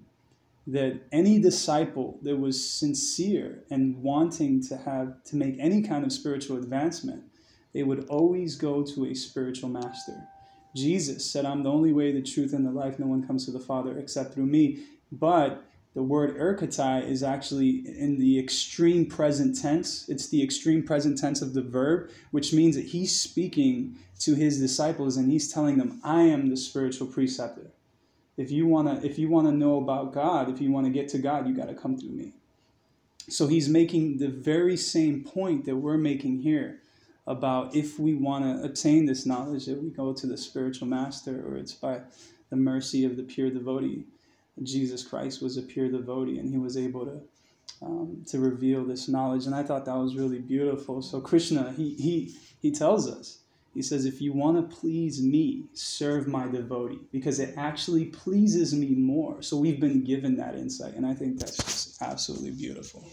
That 0.67 1.01
any 1.11 1.41
disciple 1.41 2.19
that 2.23 2.37
was 2.37 2.71
sincere 2.71 3.65
and 3.71 4.01
wanting 4.01 4.63
to 4.69 4.77
have 4.77 5.23
to 5.25 5.37
make 5.37 5.57
any 5.59 5.83
kind 5.83 6.05
of 6.05 6.13
spiritual 6.13 6.57
advancement, 6.57 7.25
they 7.73 7.83
would 7.83 8.07
always 8.09 8.55
go 8.55 8.83
to 8.83 9.07
a 9.07 9.15
spiritual 9.15 9.69
master. 9.69 10.29
Jesus 10.77 11.29
said, 11.31 11.45
I'm 11.45 11.65
the 11.65 11.71
only 11.71 11.93
way, 11.93 12.13
the 12.13 12.23
truth, 12.23 12.53
and 12.53 12.65
the 12.65 12.71
life. 12.71 12.99
No 12.99 13.07
one 13.07 13.27
comes 13.27 13.45
to 13.47 13.51
the 13.51 13.61
Father 13.61 13.99
except 13.99 14.35
through 14.35 14.47
me. 14.47 14.85
But 15.11 15.65
the 15.95 16.03
word 16.03 16.37
erchetai 16.39 17.07
is 17.07 17.23
actually 17.23 17.85
in 17.87 18.19
the 18.19 18.39
extreme 18.39 19.05
present 19.07 19.61
tense. 19.61 20.09
It's 20.09 20.29
the 20.29 20.43
extreme 20.43 20.83
present 20.85 21.19
tense 21.19 21.43
of 21.43 21.53
the 21.53 21.61
verb, 21.61 22.11
which 22.31 22.53
means 22.53 22.77
that 22.77 22.87
he's 22.87 23.15
speaking 23.15 23.99
to 24.21 24.35
his 24.35 24.59
disciples 24.59 25.17
and 25.17 25.31
he's 25.31 25.53
telling 25.53 25.77
them, 25.77 26.01
I 26.03 26.23
am 26.23 26.49
the 26.49 26.57
spiritual 26.57 27.09
preceptor. 27.09 27.72
If 28.43 28.51
you 28.51 28.67
wanna 28.67 29.01
if 29.05 29.19
you 29.19 29.29
wanna 29.29 29.53
know 29.53 29.79
about 29.79 30.13
God, 30.13 30.51
if 30.51 30.61
you 30.61 30.73
want 30.73 30.87
to 30.87 30.93
get 30.93 31.09
to 31.11 31.19
God, 31.19 31.47
you 31.47 31.55
gotta 31.55 31.75
come 31.75 31.97
through 31.97 32.11
me. 32.11 32.33
So 33.29 33.47
he's 33.47 33.69
making 33.69 34.19
the 34.19 34.29
very 34.29 34.77
same 34.77 35.23
point 35.23 35.65
that 35.67 35.77
we're 35.77 35.97
making 35.97 36.41
here 36.41 36.81
about 37.27 37.75
if 37.77 38.01
we 38.01 38.15
want 38.15 38.45
to 38.45 38.65
obtain 38.65 39.07
this 39.07 39.25
knowledge, 39.25 39.67
that 39.67 39.81
we 39.81 39.91
go 39.91 40.13
to 40.13 40.27
the 40.27 40.37
spiritual 40.37 40.89
master, 40.89 41.47
or 41.47 41.57
it's 41.57 41.73
by 41.73 42.01
the 42.51 42.57
mercy 42.57 43.05
of 43.05 43.17
the 43.17 43.23
pure 43.23 43.49
devotee. 43.49 44.07
Jesus 44.63 45.05
Christ 45.05 45.41
was 45.41 45.57
a 45.57 45.63
pure 45.63 45.89
devotee, 45.89 46.39
and 46.39 46.51
he 46.51 46.59
was 46.59 46.77
able 46.77 47.07
to 47.07 47.21
um, 47.81 48.25
to 48.29 48.41
reveal 48.41 48.85
this 48.85 49.09
knowledge. 49.09 49.47
And 49.47 49.55
I 49.55 49.63
thought 49.63 49.85
that 49.85 49.97
was 49.97 50.17
really 50.17 50.41
beautiful. 50.41 51.01
So 51.01 51.21
Krishna, 51.21 51.73
he 51.77 51.95
he 51.95 52.35
he 52.61 52.73
tells 52.73 53.09
us. 53.09 53.42
He 53.75 53.83
says, 53.83 54.05
if 54.05 54.21
you 54.21 54.33
want 54.33 54.57
to 54.71 54.77
please 54.77 55.23
me, 55.23 55.65
serve 55.73 56.29
my 56.29 56.47
devotee, 56.47 57.01
because 57.11 57.41
it 57.41 57.55
actually 57.57 58.07
pleases 58.07 58.75
me 58.75 58.89
more. 58.95 59.41
So 59.43 59.57
we've 59.57 59.81
been 59.81 60.05
given 60.05 60.37
that 60.37 60.55
insight, 60.57 60.95
and 60.95 61.07
I 61.07 61.15
think 61.15 61.39
that's 61.39 61.57
just 61.57 62.03
absolutely 62.03 62.51
beautiful. 62.51 63.05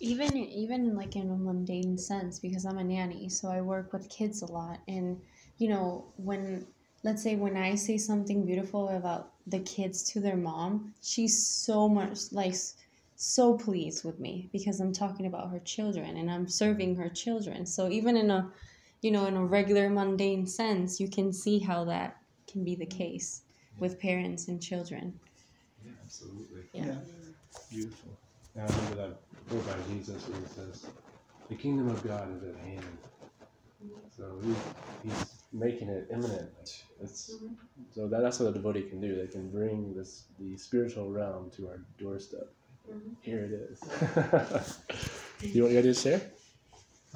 even 0.00 0.36
even 0.36 0.94
like 0.94 1.16
in 1.16 1.30
a 1.30 1.36
mundane 1.36 1.96
sense 1.96 2.38
because 2.38 2.66
i'm 2.66 2.78
a 2.78 2.84
nanny 2.84 3.28
so 3.28 3.48
i 3.48 3.60
work 3.60 3.92
with 3.92 4.08
kids 4.10 4.42
a 4.42 4.46
lot 4.46 4.78
and 4.88 5.18
you 5.58 5.68
know 5.68 6.04
when 6.16 6.66
let's 7.02 7.22
say 7.22 7.34
when 7.34 7.56
i 7.56 7.74
say 7.74 7.96
something 7.96 8.44
beautiful 8.44 8.88
about 8.90 9.32
the 9.46 9.60
kids 9.60 10.02
to 10.02 10.20
their 10.20 10.36
mom 10.36 10.92
she's 11.02 11.46
so 11.46 11.88
much 11.88 12.30
like 12.32 12.54
so 13.16 13.56
pleased 13.56 14.04
with 14.04 14.20
me 14.20 14.48
because 14.52 14.80
i'm 14.80 14.92
talking 14.92 15.26
about 15.26 15.50
her 15.50 15.60
children 15.60 16.18
and 16.18 16.30
i'm 16.30 16.46
serving 16.46 16.94
her 16.94 17.08
children 17.08 17.64
so 17.64 17.88
even 17.88 18.16
in 18.18 18.30
a 18.30 18.50
you 19.06 19.12
know 19.12 19.26
in 19.26 19.36
a 19.36 19.44
regular 19.44 19.88
mundane 19.88 20.44
sense 20.44 20.98
you 20.98 21.08
can 21.08 21.32
see 21.32 21.60
how 21.60 21.84
that 21.84 22.16
can 22.50 22.64
be 22.64 22.74
the 22.74 22.90
case 23.02 23.42
with 23.78 24.00
parents 24.00 24.48
and 24.48 24.60
children 24.60 25.14
Yeah, 25.84 25.92
absolutely. 26.04 26.62
yeah, 26.72 26.96
Beautiful. 27.70 28.10
Now 28.56 28.64
I 28.64 28.66
remember 28.66 28.96
that 29.02 29.12
quote 29.48 29.66
by 29.66 29.78
Jesus 29.92 30.28
where 30.28 30.40
he 30.40 30.46
says, 30.58 30.86
"The 31.48 31.54
kingdom 31.54 31.88
of 31.88 32.02
God 32.02 32.26
is 32.36 32.42
at 32.50 32.56
hand." 32.56 32.98
So 34.16 34.24
he, 34.44 34.52
he's 35.04 35.24
making 35.52 35.88
it 35.88 36.08
imminent. 36.10 36.84
It's 37.02 37.34
so 37.94 38.08
that, 38.08 38.22
that's 38.22 38.40
what 38.40 38.48
a 38.50 38.52
devotee 38.52 38.88
can 38.92 39.00
do. 39.00 39.14
They 39.14 39.28
can 39.28 39.50
bring 39.50 39.94
this 39.94 40.24
the 40.40 40.56
spiritual 40.56 41.10
realm 41.10 41.50
to 41.56 41.68
our 41.68 41.80
doorstep. 41.98 42.48
Mm-hmm. 42.90 43.12
Here 43.20 43.42
it 43.48 43.52
is. 43.70 43.78
you 45.54 45.62
want 45.62 45.72
you 45.72 45.78
ready 45.80 45.92
to 45.94 45.94
share? 45.94 46.20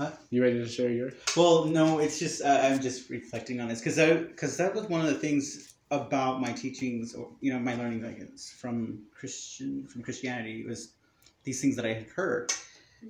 What? 0.00 0.18
You 0.30 0.42
ready 0.42 0.56
to 0.56 0.66
share 0.66 0.90
yours? 0.90 1.12
Well, 1.36 1.66
no, 1.66 1.98
it's 1.98 2.18
just 2.18 2.40
uh, 2.40 2.60
I'm 2.62 2.80
just 2.80 3.10
reflecting 3.10 3.60
on 3.60 3.68
this 3.68 3.80
because 3.80 3.98
I 3.98 4.14
because 4.14 4.56
that 4.56 4.74
was 4.74 4.86
one 4.86 5.02
of 5.02 5.08
the 5.08 5.14
things 5.14 5.74
about 5.90 6.40
my 6.40 6.52
teachings 6.52 7.14
or 7.14 7.28
you 7.42 7.52
know 7.52 7.58
my 7.58 7.74
learning 7.74 8.02
like 8.02 8.26
from 8.38 9.02
Christian 9.14 9.86
from 9.88 10.02
Christianity 10.02 10.64
was 10.66 10.94
these 11.44 11.60
things 11.60 11.76
that 11.76 11.84
I 11.84 11.92
had 11.92 12.06
heard 12.16 12.50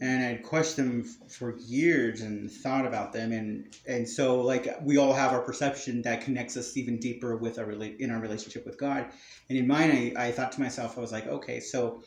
and 0.01 0.25
I'd 0.25 0.43
questioned 0.43 0.89
them 0.89 1.05
for 1.29 1.57
years 1.59 2.23
and 2.23 2.51
thought 2.51 2.85
about 2.85 3.13
them 3.13 3.31
and 3.31 3.73
and 3.87 4.09
so 4.09 4.41
like 4.41 4.69
we 4.83 4.97
all 4.97 5.13
have 5.13 5.31
our 5.31 5.43
perception 5.43 6.03
that 6.03 6.23
connects 6.23 6.57
us 6.57 6.77
even 6.77 6.99
deeper 6.99 7.37
with 7.37 7.61
our 7.61 7.67
rela- 7.67 7.97
in 8.01 8.11
our 8.11 8.19
relationship 8.19 8.67
with 8.67 8.79
God 8.79 9.07
and 9.49 9.57
in 9.57 9.69
mine 9.69 9.93
I, 9.93 10.27
I 10.27 10.33
thought 10.33 10.51
to 10.53 10.61
myself 10.61 10.99
I 10.99 11.01
was 11.01 11.13
like 11.13 11.29
okay 11.29 11.61
so 11.61 12.03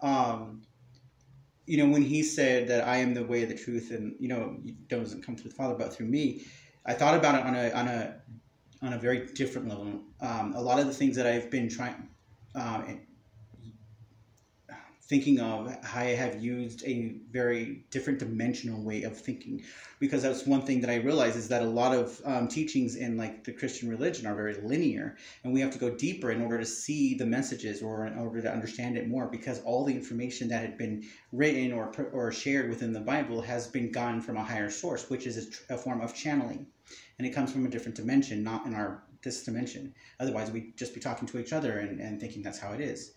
um 0.00 0.62
you 1.72 1.78
know, 1.78 1.90
when 1.90 2.02
he 2.02 2.22
said 2.22 2.68
that 2.68 2.86
I 2.86 2.98
am 2.98 3.14
the 3.14 3.24
way, 3.24 3.46
the 3.46 3.54
truth, 3.54 3.92
and 3.92 4.14
you 4.20 4.28
know, 4.28 4.58
you 4.62 4.74
doesn't 4.88 5.24
come 5.24 5.36
through 5.36 5.52
the 5.52 5.56
Father 5.56 5.74
but 5.74 5.90
through 5.90 6.04
me, 6.04 6.44
I 6.84 6.92
thought 6.92 7.14
about 7.14 7.34
it 7.34 7.46
on 7.46 7.54
a 7.54 7.70
on 7.70 7.88
a 7.88 8.16
on 8.82 8.92
a 8.92 8.98
very 8.98 9.28
different 9.32 9.70
level. 9.70 10.02
Um, 10.20 10.52
a 10.54 10.60
lot 10.60 10.78
of 10.80 10.86
the 10.86 10.92
things 10.92 11.16
that 11.16 11.26
I've 11.26 11.50
been 11.50 11.70
trying, 11.70 12.10
um, 12.54 13.00
thinking 15.12 15.40
of 15.40 15.84
how 15.84 16.00
I 16.00 16.14
have 16.24 16.42
used 16.42 16.82
a 16.84 17.16
very 17.30 17.84
different 17.90 18.18
dimensional 18.18 18.82
way 18.82 19.02
of 19.02 19.14
thinking, 19.14 19.62
because 20.00 20.22
that's 20.22 20.46
one 20.46 20.62
thing 20.62 20.80
that 20.80 20.88
I 20.88 21.06
realize 21.08 21.36
is 21.36 21.48
that 21.48 21.60
a 21.60 21.66
lot 21.80 21.94
of 21.94 22.18
um, 22.24 22.48
teachings 22.48 22.96
in 22.96 23.18
like 23.18 23.44
the 23.44 23.52
Christian 23.52 23.90
religion 23.90 24.26
are 24.26 24.34
very 24.34 24.56
linear, 24.62 25.18
and 25.44 25.52
we 25.52 25.60
have 25.60 25.70
to 25.72 25.78
go 25.78 25.90
deeper 25.90 26.30
in 26.30 26.40
order 26.40 26.58
to 26.58 26.64
see 26.64 27.14
the 27.14 27.26
messages 27.26 27.82
or 27.82 28.06
in 28.06 28.16
order 28.16 28.40
to 28.40 28.50
understand 28.50 28.96
it 28.96 29.06
more, 29.06 29.26
because 29.26 29.60
all 29.64 29.84
the 29.84 29.94
information 29.94 30.48
that 30.48 30.62
had 30.62 30.78
been 30.78 31.04
written 31.30 31.74
or 31.74 31.92
or 32.14 32.32
shared 32.32 32.70
within 32.70 32.94
the 32.94 33.06
Bible 33.12 33.42
has 33.42 33.66
been 33.66 33.92
gotten 33.92 34.22
from 34.22 34.38
a 34.38 34.42
higher 34.42 34.70
source, 34.70 35.10
which 35.10 35.26
is 35.26 35.36
a, 35.36 35.50
tr- 35.50 35.74
a 35.74 35.76
form 35.76 36.00
of 36.00 36.14
channeling, 36.14 36.66
and 37.18 37.26
it 37.26 37.34
comes 37.34 37.52
from 37.52 37.66
a 37.66 37.70
different 37.74 37.96
dimension, 37.96 38.42
not 38.42 38.64
in 38.64 38.74
our 38.74 39.02
this 39.22 39.44
dimension. 39.44 39.94
Otherwise, 40.18 40.50
we'd 40.50 40.74
just 40.78 40.94
be 40.94 41.00
talking 41.00 41.28
to 41.28 41.38
each 41.38 41.52
other 41.52 41.80
and, 41.80 42.00
and 42.00 42.18
thinking 42.18 42.42
that's 42.42 42.58
how 42.58 42.72
it 42.72 42.80
is. 42.80 43.12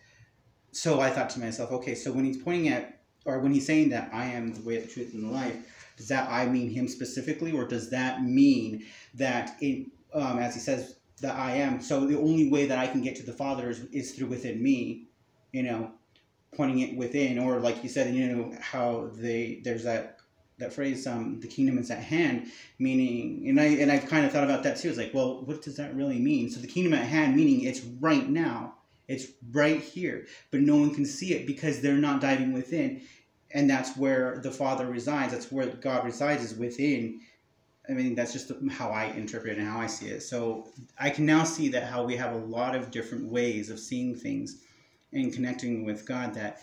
So 0.75 0.99
I 0.99 1.09
thought 1.09 1.29
to 1.31 1.39
myself, 1.39 1.71
okay, 1.71 1.95
so 1.95 2.11
when 2.11 2.25
he's 2.25 2.35
pointing 2.35 2.67
at, 2.67 2.99
or 3.23 3.39
when 3.39 3.53
he's 3.53 3.65
saying 3.65 3.89
that 3.89 4.09
I 4.13 4.25
am 4.25 4.53
the 4.53 4.61
way, 4.61 4.77
the 4.77 4.87
truth, 4.87 5.13
and 5.13 5.23
the 5.23 5.31
life, 5.31 5.55
does 5.95 6.09
that 6.09 6.29
I 6.29 6.47
mean 6.47 6.69
him 6.69 6.89
specifically, 6.89 7.53
or 7.53 7.65
does 7.65 7.89
that 7.91 8.23
mean 8.23 8.85
that 9.13 9.55
it, 9.61 9.87
um, 10.13 10.37
as 10.37 10.53
he 10.53 10.59
says, 10.59 10.97
that 11.21 11.33
I 11.33 11.51
am? 11.51 11.81
So 11.81 12.05
the 12.05 12.19
only 12.19 12.49
way 12.49 12.65
that 12.65 12.77
I 12.77 12.87
can 12.87 13.01
get 13.01 13.15
to 13.15 13.23
the 13.23 13.31
Father 13.31 13.69
is, 13.69 13.85
is 13.93 14.11
through 14.11 14.27
within 14.27 14.61
me, 14.61 15.07
you 15.53 15.63
know, 15.63 15.91
pointing 16.53 16.79
it 16.79 16.97
within, 16.97 17.39
or 17.39 17.61
like 17.61 17.81
you 17.81 17.87
said, 17.87 18.13
you 18.13 18.27
know, 18.27 18.53
how 18.59 19.09
they 19.13 19.61
there's 19.63 19.85
that 19.85 20.19
that 20.57 20.73
phrase, 20.73 21.07
um, 21.07 21.39
the 21.39 21.47
kingdom 21.47 21.77
is 21.77 21.89
at 21.89 22.03
hand, 22.03 22.47
meaning, 22.79 23.45
and 23.47 23.59
I 23.59 23.65
and 23.65 23.91
I've 23.91 24.07
kind 24.07 24.25
of 24.25 24.33
thought 24.33 24.43
about 24.43 24.63
that 24.63 24.77
too. 24.77 24.89
It's 24.89 24.97
like, 24.97 25.13
well, 25.13 25.41
what 25.45 25.61
does 25.61 25.77
that 25.77 25.95
really 25.95 26.19
mean? 26.19 26.49
So 26.49 26.59
the 26.59 26.67
kingdom 26.67 26.93
at 26.93 27.05
hand, 27.07 27.35
meaning 27.35 27.63
it's 27.63 27.81
right 27.81 28.27
now, 28.27 28.74
it's 29.07 29.27
right 29.51 29.81
here, 29.81 30.27
but 30.51 30.61
no 30.61 30.75
one 30.75 30.93
can 30.93 31.05
see 31.05 31.33
it 31.33 31.45
because 31.45 31.81
they're 31.81 31.95
not 31.95 32.21
diving 32.21 32.53
within, 32.53 33.01
and 33.51 33.69
that's 33.69 33.95
where 33.95 34.39
the 34.43 34.51
Father 34.51 34.87
resides. 34.87 35.31
That's 35.31 35.51
where 35.51 35.67
God 35.67 36.05
resides 36.05 36.43
is 36.43 36.55
within. 36.57 37.21
I 37.87 37.93
mean, 37.93 38.15
that's 38.15 38.33
just 38.33 38.51
how 38.71 38.89
I 38.89 39.05
interpret 39.05 39.53
it 39.53 39.59
and 39.59 39.67
how 39.67 39.79
I 39.79 39.85
see 39.87 40.07
it. 40.07 40.21
So 40.21 40.69
I 40.99 41.11
can 41.11 41.25
now 41.25 41.43
see 41.43 41.69
that 41.69 41.83
how 41.83 42.03
we 42.03 42.15
have 42.15 42.33
a 42.33 42.37
lot 42.45 42.75
of 42.75 42.89
different 42.89 43.29
ways 43.29 43.69
of 43.69 43.79
seeing 43.79 44.15
things 44.15 44.63
and 45.13 45.31
connecting 45.31 45.85
with 45.85 46.07
God. 46.07 46.33
That 46.33 46.61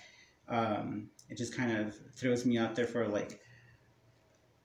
um, 0.49 1.09
it 1.29 1.39
just 1.39 1.57
kind 1.57 1.77
of 1.79 1.95
throws 2.17 2.45
me 2.45 2.59
out 2.59 2.75
there 2.75 2.87
for 2.87 3.07
like 3.07 3.41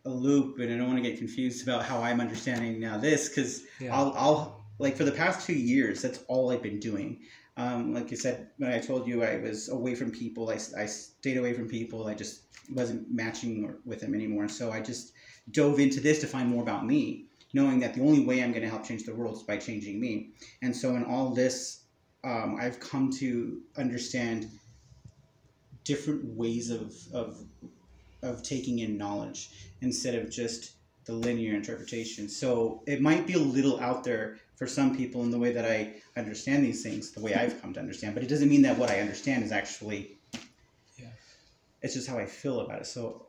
a 0.06 0.10
loop 0.10 0.60
and 0.60 0.74
I 0.74 0.78
don't 0.78 0.88
want 0.88 1.04
to 1.04 1.08
get 1.10 1.18
confused 1.18 1.68
about 1.68 1.84
how 1.84 2.02
I'm 2.02 2.20
understanding 2.20 2.80
now 2.80 2.98
this 2.98 3.30
because 3.30 3.64
Yeah. 3.80 3.96
I'll, 3.96 4.14
I'll 4.16 4.66
like 4.80 4.96
for 4.96 5.04
the 5.04 5.12
past 5.12 5.46
two 5.46 5.54
years 5.54 6.02
that's 6.02 6.20
all 6.28 6.52
I've 6.52 6.64
been 6.64 6.80
doing 6.80 7.20
um, 7.58 7.94
like 7.94 8.12
I 8.12 8.16
said 8.16 8.48
when 8.58 8.72
I 8.72 8.80
told 8.80 9.08
you 9.08 9.24
I 9.24 9.38
was 9.38 9.70
away 9.70 9.96
from 9.96 10.12
people 10.12 10.50
I, 10.50 10.60
I 10.78 10.86
stayed 10.86 11.38
away 11.38 11.54
from 11.54 11.68
people 11.68 12.08
I 12.08 12.14
just 12.14 12.42
wasn't 12.74 13.12
matching 13.12 13.76
with 13.86 14.00
them 14.00 14.14
anymore 14.14 14.48
so 14.48 14.72
I 14.72 14.80
just 14.82 15.14
dove 15.52 15.80
into 15.80 16.00
this 16.00 16.20
to 16.22 16.28
find 16.28 16.50
more 16.50 16.64
about 16.64 16.86
me 16.86 17.26
knowing 17.54 17.80
that 17.80 17.94
the 17.94 18.02
only 18.02 18.26
way 18.26 18.44
I'm 18.44 18.52
going 18.52 18.64
to 18.64 18.70
help 18.70 18.86
change 18.86 19.04
the 19.04 19.16
world 19.16 19.38
is 19.38 19.44
by 19.44 19.58
changing 19.58 20.00
me 20.00 20.30
and 20.62 20.76
so 20.76 20.96
in 20.96 21.04
all 21.06 21.34
this 21.34 21.82
um, 22.24 22.58
I've 22.60 22.80
come 22.80 23.12
to 23.14 23.62
understand 23.78 24.50
different 25.84 26.26
ways 26.36 26.70
of, 26.70 26.94
of 27.14 27.38
of 28.24 28.44
taking 28.44 28.80
in 28.80 28.98
knowledge 28.98 29.50
instead 29.82 30.16
of 30.16 30.30
just 30.30 30.74
the 31.06 31.14
linear 31.14 31.56
interpretation. 31.56 32.28
So 32.28 32.82
it 32.86 33.02
might 33.02 33.26
be 33.26 33.34
a 33.34 33.40
little 33.40 33.80
out 33.80 34.04
there 34.04 34.40
for 34.58 34.68
some 34.68 34.96
people 34.98 35.24
in 35.24 35.32
the 35.32 35.38
way 35.40 35.52
that 35.54 35.66
I 35.66 35.80
understand 36.18 36.66
these 36.66 36.82
things, 36.84 37.12
the 37.12 37.22
way 37.22 37.34
I've 37.36 37.62
come 37.62 37.74
to 37.76 37.80
understand, 37.80 38.16
but 38.16 38.24
it 38.24 38.30
doesn't 38.30 38.50
mean 38.50 38.64
that 38.64 38.78
what 38.78 38.90
I 38.90 39.00
understand 39.00 39.44
is 39.44 39.52
actually 39.52 40.18
Yeah. 41.00 41.08
It's 41.84 41.94
just 41.94 42.08
how 42.08 42.18
I 42.18 42.26
feel 42.26 42.62
about 42.62 42.82
it. 42.82 42.88
So 42.88 43.28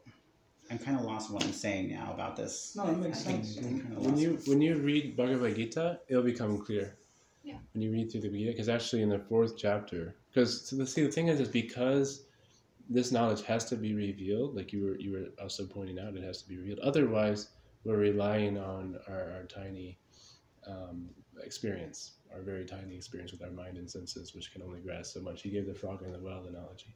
I'm 0.70 0.78
kind 0.78 0.98
of 0.98 1.04
lost 1.04 1.28
in 1.28 1.34
what 1.34 1.44
I'm 1.44 1.52
saying 1.52 1.90
now 1.90 2.12
about 2.12 2.34
this. 2.36 2.74
No, 2.76 2.86
it 2.88 2.96
makes 2.98 3.20
sense. 3.20 3.54
Kinda 3.54 3.94
When 4.00 4.10
lost. 4.12 4.22
you 4.22 4.30
when 4.46 4.60
you 4.60 4.76
read 4.76 5.16
Bhagavad 5.16 5.54
Gita, 5.56 6.00
it'll 6.08 6.22
become 6.22 6.58
clear. 6.58 6.96
Yeah. 7.44 7.58
When 7.72 7.82
you 7.82 7.90
read 7.92 8.10
through 8.10 8.22
the 8.22 8.28
Gita, 8.30 8.52
because 8.52 8.68
actually 8.68 9.02
in 9.02 9.08
the 9.10 9.18
fourth 9.18 9.56
chapter, 9.56 10.16
because 10.30 10.50
so 10.68 10.76
the 10.76 10.86
see 10.86 11.02
the 11.04 11.12
thing 11.12 11.28
is, 11.28 11.40
is 11.40 11.48
because 11.48 12.24
this 12.90 13.12
knowledge 13.12 13.42
has 13.44 13.64
to 13.66 13.76
be 13.76 13.94
revealed. 13.94 14.54
Like 14.56 14.72
you 14.72 14.80
were 14.84 14.96
you 14.98 15.12
were 15.12 15.26
also 15.42 15.66
pointing 15.66 15.98
out, 15.98 16.16
it 16.16 16.22
has 16.24 16.42
to 16.42 16.48
be 16.48 16.56
revealed. 16.56 16.80
Otherwise, 16.80 17.48
we're 17.84 17.96
relying 17.98 18.58
on 18.58 18.98
our, 19.08 19.24
our 19.34 19.44
tiny 19.44 19.98
um, 20.68 21.08
experience, 21.42 22.12
our 22.34 22.42
very 22.42 22.64
tiny 22.64 22.94
experience 22.94 23.32
with 23.32 23.42
our 23.42 23.50
mind 23.50 23.78
and 23.78 23.90
senses, 23.90 24.34
which 24.34 24.52
can 24.52 24.62
only 24.62 24.80
grasp 24.80 25.14
so 25.14 25.20
much. 25.20 25.42
He 25.42 25.50
gave 25.50 25.66
the 25.66 25.74
frog 25.74 26.02
in 26.02 26.12
the 26.12 26.18
well 26.18 26.44
analogy 26.46 26.94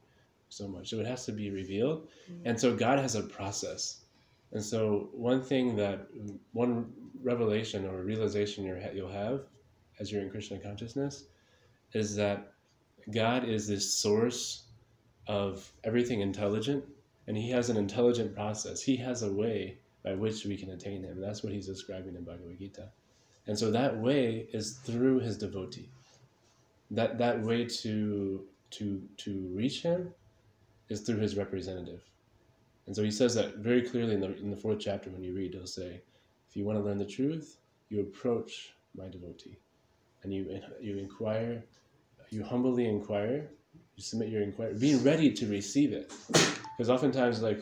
so 0.49 0.67
much. 0.67 0.89
So 0.89 0.99
it 0.99 1.05
has 1.05 1.25
to 1.25 1.31
be 1.31 1.49
revealed. 1.49 2.07
And 2.45 2.59
so 2.59 2.75
God 2.75 2.99
has 2.99 3.15
a 3.15 3.23
process. 3.23 4.01
And 4.51 4.63
so 4.63 5.09
one 5.13 5.41
thing 5.41 5.75
that 5.77 6.07
one 6.51 6.91
revelation 7.23 7.85
or 7.85 8.03
realization 8.03 8.63
you're, 8.63 8.79
you'll 8.93 9.11
have 9.11 9.41
as 9.99 10.11
you're 10.11 10.21
in 10.21 10.29
Krishna 10.29 10.59
consciousness 10.59 11.25
is 11.93 12.15
that 12.15 12.53
God 13.11 13.43
is 13.47 13.67
this 13.67 13.93
source 13.93 14.65
of 15.27 15.71
everything 15.83 16.21
intelligent, 16.21 16.83
and 17.27 17.37
He 17.37 17.49
has 17.51 17.69
an 17.69 17.77
intelligent 17.77 18.35
process. 18.35 18.81
He 18.81 18.95
has 18.97 19.23
a 19.23 19.31
way 19.31 19.77
by 20.03 20.13
which 20.15 20.45
we 20.45 20.57
can 20.57 20.71
attain 20.71 21.03
Him. 21.03 21.19
That's 21.19 21.43
what 21.43 21.53
He's 21.53 21.67
describing 21.67 22.15
in 22.15 22.23
Bhagavad 22.23 22.59
Gita. 22.59 22.89
And 23.47 23.57
so 23.57 23.71
that 23.71 23.97
way 23.97 24.47
is 24.53 24.77
through 24.77 25.19
His 25.19 25.37
devotee. 25.37 25.89
That 26.91 27.17
that 27.17 27.41
way 27.41 27.65
to 27.65 28.45
to 28.71 29.01
to 29.17 29.51
reach 29.53 29.81
Him 29.81 30.13
is 30.89 31.01
through 31.01 31.17
His 31.17 31.35
representative. 31.35 32.01
And 32.85 32.95
so 32.95 33.03
he 33.03 33.11
says 33.11 33.33
that 33.35 33.57
very 33.57 33.81
clearly 33.81 34.13
in 34.13 34.19
the, 34.19 34.35
in 34.37 34.49
the 34.49 34.57
fourth 34.57 34.79
chapter 34.79 35.09
when 35.09 35.23
you 35.23 35.33
read, 35.33 35.53
he'll 35.53 35.65
say, 35.65 36.01
if 36.49 36.55
you 36.55 36.65
want 36.65 36.77
to 36.77 36.83
learn 36.83 36.97
the 36.97 37.05
truth, 37.05 37.57
you 37.89 38.01
approach 38.01 38.73
my 38.95 39.07
devotee. 39.07 39.57
And 40.23 40.33
you, 40.33 40.59
you 40.81 40.97
inquire, 40.97 41.63
you 42.29 42.43
humbly 42.43 42.87
inquire, 42.87 43.49
you 43.95 44.03
submit 44.03 44.29
your 44.29 44.41
inquiry, 44.41 44.73
being 44.77 45.03
ready 45.03 45.31
to 45.31 45.47
receive 45.47 45.93
it. 45.93 46.11
Because 46.27 46.89
oftentimes, 46.89 47.41
like, 47.41 47.61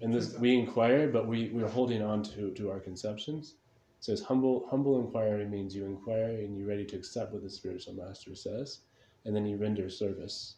in 0.00 0.10
this, 0.10 0.36
we 0.38 0.58
inquire, 0.58 1.08
but 1.08 1.26
we, 1.26 1.50
we're 1.50 1.68
holding 1.68 2.02
on 2.02 2.22
to, 2.24 2.50
to 2.52 2.70
our 2.70 2.80
conceptions. 2.80 3.54
So 4.02 4.10
it's 4.10 4.22
humble, 4.22 4.66
humble 4.68 4.98
inquiry 4.98 5.46
means 5.46 5.76
you 5.76 5.84
inquire 5.84 6.40
and 6.40 6.58
you're 6.58 6.66
ready 6.66 6.84
to 6.86 6.96
accept 6.96 7.32
what 7.32 7.44
the 7.44 7.48
spiritual 7.48 7.94
master 7.94 8.34
says, 8.34 8.80
and 9.24 9.34
then 9.34 9.46
you 9.46 9.56
render 9.56 9.88
service. 9.88 10.56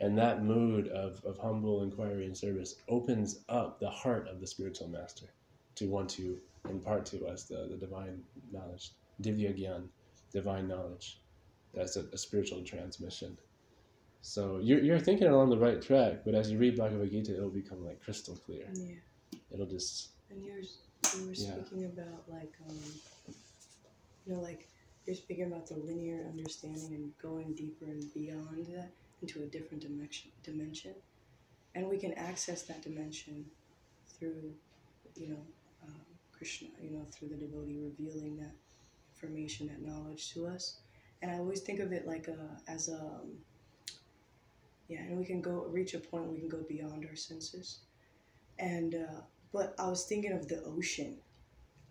And 0.00 0.18
that 0.18 0.42
mood 0.42 0.88
of, 0.88 1.24
of 1.24 1.38
humble 1.38 1.84
inquiry 1.84 2.26
and 2.26 2.36
service 2.36 2.74
opens 2.88 3.44
up 3.48 3.78
the 3.78 3.88
heart 3.88 4.26
of 4.26 4.40
the 4.40 4.46
spiritual 4.48 4.88
master 4.88 5.26
to 5.76 5.88
want 5.88 6.08
to 6.10 6.36
impart 6.68 7.06
to 7.06 7.28
us 7.28 7.44
the, 7.44 7.68
the 7.70 7.76
divine 7.76 8.24
knowledge, 8.50 8.90
divya 9.22 9.56
gyan, 9.56 9.84
divine 10.32 10.66
knowledge. 10.66 11.20
That's 11.72 11.94
a, 11.96 12.06
a 12.12 12.18
spiritual 12.18 12.64
transmission. 12.64 13.38
So 14.20 14.58
you're, 14.58 14.80
you're 14.80 14.98
thinking 14.98 15.28
along 15.28 15.50
the 15.50 15.58
right 15.58 15.80
track, 15.80 16.22
but 16.24 16.34
as 16.34 16.50
you 16.50 16.58
read 16.58 16.76
Bhagavad 16.76 17.12
Gita, 17.12 17.36
it'll 17.36 17.50
become 17.50 17.86
like 17.86 18.02
crystal 18.02 18.34
clear. 18.34 18.66
Yeah. 18.74 18.96
It'll 19.52 19.66
just, 19.66 20.08
And 20.28 20.44
you're 20.44 20.62
you 21.16 21.26
were 21.26 21.34
Yeah. 21.34 21.52
speaking 21.52 21.84
about 21.84 22.28
like 22.28 22.54
um, 22.68 22.78
you 24.24 24.32
know 24.32 24.40
like 24.40 24.68
you're 25.06 25.16
speaking 25.16 25.44
about 25.44 25.66
the 25.66 25.74
linear 25.76 26.24
understanding 26.28 26.94
and 26.94 27.18
going 27.18 27.54
deeper 27.54 27.86
and 27.86 28.12
beyond 28.14 28.66
that 28.66 28.92
into 29.22 29.42
a 29.42 29.46
different 29.46 29.82
dimension 29.82 30.30
dimension, 30.42 30.94
and 31.74 31.88
we 31.88 31.98
can 31.98 32.12
access 32.14 32.62
that 32.62 32.82
dimension 32.82 33.44
through 34.18 34.54
you 35.16 35.28
know 35.28 35.46
um, 35.82 36.04
Krishna 36.32 36.68
you 36.80 36.90
know 36.90 37.04
through 37.10 37.28
the 37.28 37.36
devotee 37.36 37.78
revealing 37.78 38.36
that 38.36 38.54
information 39.14 39.66
that 39.66 39.82
knowledge 39.82 40.32
to 40.34 40.46
us, 40.46 40.78
and 41.22 41.30
I 41.30 41.38
always 41.38 41.60
think 41.60 41.80
of 41.80 41.92
it 41.92 42.06
like 42.06 42.28
a 42.28 42.60
as 42.70 42.88
a 42.88 42.96
um, 43.00 43.38
yeah, 44.88 45.00
and 45.00 45.16
we 45.18 45.24
can 45.24 45.40
go 45.40 45.66
reach 45.70 45.94
a 45.94 45.98
point 46.00 46.24
where 46.24 46.32
we 46.32 46.40
can 46.40 46.48
go 46.48 46.62
beyond 46.68 47.06
our 47.06 47.16
senses, 47.16 47.80
and. 48.58 48.94
Uh, 48.94 49.20
but 49.52 49.74
I 49.78 49.88
was 49.88 50.04
thinking 50.04 50.32
of 50.32 50.48
the 50.48 50.62
ocean. 50.64 51.18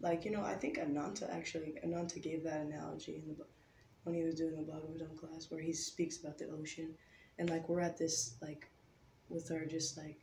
Like, 0.01 0.23
you 0.23 0.31
know, 0.31 0.43
I 0.43 0.53
think 0.53 0.77
Ananta 0.77 1.31
actually, 1.33 1.75
Ananta 1.83 2.19
gave 2.19 2.43
that 2.43 2.61
analogy 2.61 3.15
in 3.15 3.35
the, 3.35 3.45
when 4.03 4.15
he 4.15 4.23
was 4.23 4.35
doing 4.35 4.55
the 4.55 4.71
Bhagavatam 4.71 5.17
class 5.17 5.47
where 5.49 5.61
he 5.61 5.73
speaks 5.73 6.17
about 6.19 6.37
the 6.37 6.49
ocean. 6.49 6.95
And 7.37 7.49
like, 7.49 7.67
we're 7.67 7.81
at 7.81 7.97
this, 7.97 8.35
like, 8.41 8.69
with 9.29 9.51
our 9.51 9.65
just 9.65 9.97
like 9.97 10.19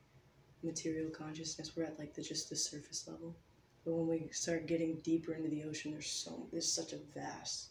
material 0.62 1.10
consciousness, 1.10 1.72
we're 1.76 1.84
at 1.84 1.98
like 1.98 2.14
the 2.14 2.22
just 2.22 2.48
the 2.50 2.56
surface 2.56 3.06
level. 3.06 3.36
But 3.84 3.92
when 3.94 4.08
we 4.08 4.28
start 4.32 4.66
getting 4.66 4.96
deeper 5.04 5.34
into 5.34 5.48
the 5.48 5.62
ocean, 5.64 5.92
there's 5.92 6.08
so, 6.08 6.48
there's 6.50 6.72
such 6.72 6.92
a 6.92 6.98
vast 7.14 7.68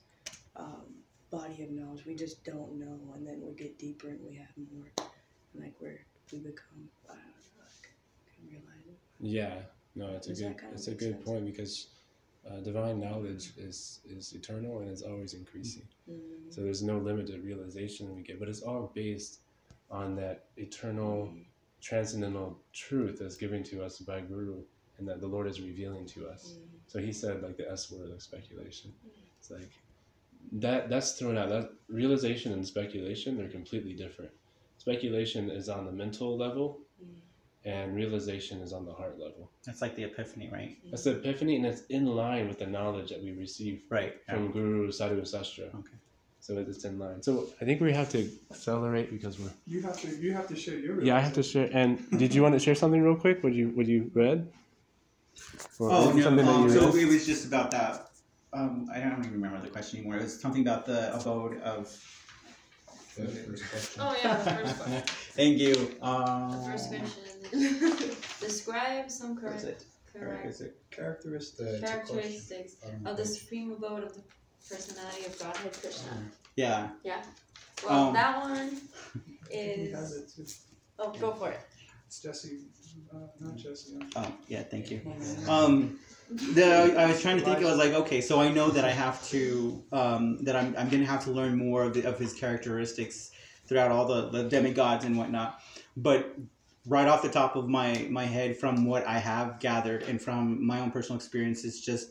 um, 0.55 0.86
body 1.30 1.63
of 1.63 1.72
knowledge. 1.72 2.05
We 2.05 2.16
just 2.16 2.43
don't 2.45 2.80
know. 2.80 2.99
And 3.16 3.28
then 3.28 3.41
we 3.45 3.53
get 3.53 3.78
deeper 3.78 4.07
and 4.07 4.20
we 4.26 4.36
have 4.36 4.47
more. 4.72 4.91
And 5.53 5.63
like, 5.63 5.74
we're, 5.82 5.99
we 6.32 6.39
become, 6.39 6.88
I 7.09 7.13
don't 7.13 7.18
know, 7.18 7.59
like, 7.59 7.89
can 8.34 8.47
realize 8.47 8.86
it. 8.88 8.97
Yeah, 9.26 9.55
no, 9.95 10.07
it's 10.09 10.28
a 10.28 10.30
Does 10.32 10.39
that 10.39 10.47
good, 10.49 10.57
kind 10.57 10.73
of 10.73 10.80
it's 10.80 10.88
a 10.88 10.91
make 10.91 10.99
good 10.99 11.13
sense? 11.13 11.26
point 11.26 11.45
because 11.45 11.88
uh, 12.49 12.59
divine 12.59 12.99
knowledge 12.99 13.53
is, 13.57 14.01
is 14.07 14.34
eternal 14.34 14.80
and 14.80 14.89
it's 14.89 15.01
always 15.01 15.34
increasing. 15.34 15.88
Mm. 16.09 16.19
So 16.49 16.61
there's 16.61 16.84
no 16.84 16.97
limit 16.97 17.28
to 17.28 17.39
realization 17.39 18.15
we 18.15 18.21
get, 18.21 18.39
but 18.39 18.47
it's 18.49 18.61
all 18.61 18.91
based 18.93 19.39
on 19.89 20.15
that 20.17 20.45
eternal, 20.57 21.32
transcendental 21.82 22.59
truth 22.73 23.17
that's 23.19 23.36
given 23.36 23.63
to 23.63 23.84
us 23.84 23.97
by 23.99 24.21
Guru 24.21 24.61
and 24.97 25.07
that 25.07 25.21
the 25.21 25.28
Lord 25.28 25.47
is 25.47 25.59
revealing 25.59 26.05
to 26.07 26.28
us. 26.28 26.55
So 26.88 26.99
he 26.99 27.11
said 27.11 27.41
like 27.41 27.57
the 27.57 27.69
S 27.69 27.91
word 27.91 28.11
of 28.11 28.21
speculation. 28.21 28.93
It's 29.39 29.51
like 29.51 29.71
that 30.53 30.89
that's 30.89 31.13
thrown 31.13 31.38
out. 31.38 31.49
That 31.49 31.71
realization 31.89 32.53
and 32.53 32.65
speculation 32.65 33.38
they're 33.38 33.49
completely 33.49 33.93
different. 33.93 34.32
Speculation 34.78 35.49
is 35.49 35.67
on 35.67 35.86
the 35.86 35.91
mental 35.91 36.38
level 36.38 36.80
and 37.66 37.95
realization 37.95 38.61
is 38.61 38.72
on 38.74 38.86
the 38.86 38.93
heart 38.93 39.18
level. 39.20 39.51
That's 39.66 39.82
like 39.82 39.95
the 39.95 40.03
epiphany, 40.03 40.49
right? 40.53 40.78
That's 40.91 41.03
the 41.03 41.11
epiphany 41.18 41.55
and 41.57 41.66
it's 41.66 41.82
in 41.89 42.05
line 42.05 42.47
with 42.47 42.59
the 42.59 42.68
knowledge 42.68 43.09
that 43.09 43.24
we 43.24 43.32
receive 43.32 43.82
Right. 43.89 44.13
from 44.30 44.51
Guru 44.51 44.91
Sadhu 44.91 45.22
Sastra. 45.22 45.68
Okay. 45.74 45.97
So 46.39 46.57
it's 46.59 46.86
in 46.86 46.99
line. 46.99 47.24
So 47.24 47.49
I 47.59 47.66
think 47.66 47.82
we 47.82 47.91
have 47.91 48.09
to 48.09 48.30
accelerate 48.51 49.09
because 49.11 49.39
we're 49.39 49.49
You 49.66 49.82
have 49.82 49.99
to 50.01 50.07
you 50.26 50.32
have 50.34 50.47
to 50.47 50.55
share 50.55 50.78
your. 50.78 51.03
yeah. 51.03 51.18
I 51.18 51.20
have 51.22 51.34
to 51.34 51.43
share. 51.43 51.70
And 51.74 52.07
did 52.20 52.36
you 52.36 52.43
want 52.43 52.53
to 52.53 52.59
share 52.59 52.76
something 52.76 53.01
real 53.01 53.16
quick? 53.16 53.43
What 53.43 53.53
you 53.53 53.70
what 53.70 53.88
you 53.88 54.11
read? 54.13 54.47
Or 55.80 55.91
Oh 55.91 56.11
no! 56.13 56.22
something 56.22 56.45
that 56.45 56.55
Um, 56.55 56.63
you 56.63 56.70
so 56.70 56.91
read? 56.91 57.03
it 57.03 57.07
was 57.07 57.26
just 57.26 57.47
about 57.47 57.72
that. 57.72 58.09
Um, 58.53 58.88
I 58.93 58.99
don't 58.99 59.20
even 59.20 59.32
remember 59.34 59.59
the 59.59 59.70
question 59.70 59.99
anymore. 59.99 60.18
It 60.20 60.24
was 60.24 60.39
something 60.39 60.61
about 60.61 60.86
the 60.86 61.13
abode 61.20 61.57
of. 61.61 61.84
Oh 63.18 64.16
yeah, 64.24 64.36
the 64.38 64.51
first 64.51 64.80
question. 64.82 65.03
Thank 65.36 65.57
you. 65.59 65.74
The 65.76 66.05
Um, 66.05 66.63
first 66.72 66.89
question. 66.89 67.09
Describe 68.41 69.09
some 69.09 69.36
What's 69.36 69.63
correct, 69.63 69.82
it? 69.82 69.86
Correct 70.20 70.45
is 70.47 70.61
it? 70.61 70.78
characteristics. 70.91 71.80
characteristics 71.82 72.76
Um, 72.86 73.07
of 73.07 73.18
the 73.18 73.26
supreme 73.26 73.72
abode 73.72 74.03
of 74.03 74.13
the 74.16 74.24
personality 74.70 75.26
of 75.26 75.39
Godhead 75.39 75.74
Krishna. 75.74 76.11
Yeah. 76.55 76.89
Yeah. 77.03 77.24
Well, 77.86 78.07
Um, 78.07 78.13
that 78.13 78.41
one 78.43 78.78
He 79.51 79.91
has 79.91 80.11
is. 80.11 80.38
it 80.38 80.45
too. 80.47 80.53
Oh, 80.99 81.11
go 81.13 81.32
for 81.34 81.51
it. 81.51 81.59
It's 82.07 82.22
Jesse, 82.22 82.59
uh, 83.13 83.18
not 83.39 83.55
Jesse. 83.57 83.97
Oh 84.16 84.32
yeah. 84.47 84.63
Thank 84.63 84.91
you. 84.91 85.01
Um, 85.47 85.99
the, 86.30 86.95
I 86.97 87.05
was 87.05 87.21
trying 87.21 87.38
to 87.38 87.43
think. 87.43 87.59
I 87.59 87.65
was 87.65 87.78
like, 87.78 87.93
okay, 87.93 88.21
so 88.21 88.41
I 88.41 88.49
know 88.51 88.69
that 88.69 88.84
I 88.84 88.91
have 88.91 89.23
to. 89.30 89.84
Um, 89.91 90.43
that 90.43 90.55
I'm. 90.55 90.76
I'm 90.78 90.89
gonna 90.89 91.05
have 91.05 91.23
to 91.26 91.32
learn 91.32 91.57
more 91.57 91.84
of, 91.84 91.93
the, 91.93 92.03
of 92.03 92.17
his 92.17 92.34
characteristics 92.34 93.32
throughout 93.67 93.91
all 93.91 94.05
the, 94.05 94.30
the 94.30 94.49
demigods 94.49 95.05
and 95.05 95.17
whatnot. 95.17 95.61
But 95.97 96.36
right 96.88 97.07
off 97.07 97.21
the 97.21 97.30
top 97.30 97.55
of 97.55 97.69
my 97.69 98.07
my 98.09 98.26
head, 98.26 98.57
from 98.57 98.86
what 98.86 99.05
I 99.05 99.19
have 99.19 99.59
gathered 99.59 100.03
and 100.03 100.21
from 100.21 100.65
my 100.65 100.80
own 100.80 100.91
personal 100.91 101.17
experiences, 101.17 101.82
just 101.82 102.09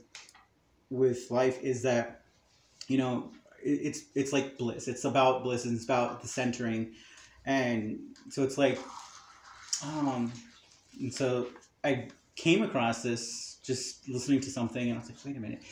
with 0.91 1.31
life, 1.31 1.61
is 1.63 1.83
that 1.83 2.23
you 2.87 2.99
know 2.99 3.33
it, 3.63 3.71
it's 3.71 4.05
it's 4.15 4.33
like 4.33 4.57
bliss. 4.59 4.87
It's 4.87 5.05
about 5.05 5.43
bliss 5.43 5.65
and 5.65 5.75
it's 5.75 5.85
about 5.85 6.23
the 6.23 6.29
centering, 6.29 6.93
and 7.47 7.99
so 8.31 8.45
it's 8.45 8.59
like, 8.59 8.79
um, 9.85 10.33
and 11.01 11.13
so 11.13 11.49
I 11.83 12.09
came 12.37 12.63
across 12.63 13.03
this 13.03 13.54
just 13.65 14.09
listening 14.09 14.41
to 14.41 14.51
something, 14.51 14.83
and 14.83 14.95
I 14.95 15.01
was 15.01 15.09
like, 15.09 15.19
wait 15.25 15.37
a 15.37 15.41
minute. 15.41 15.63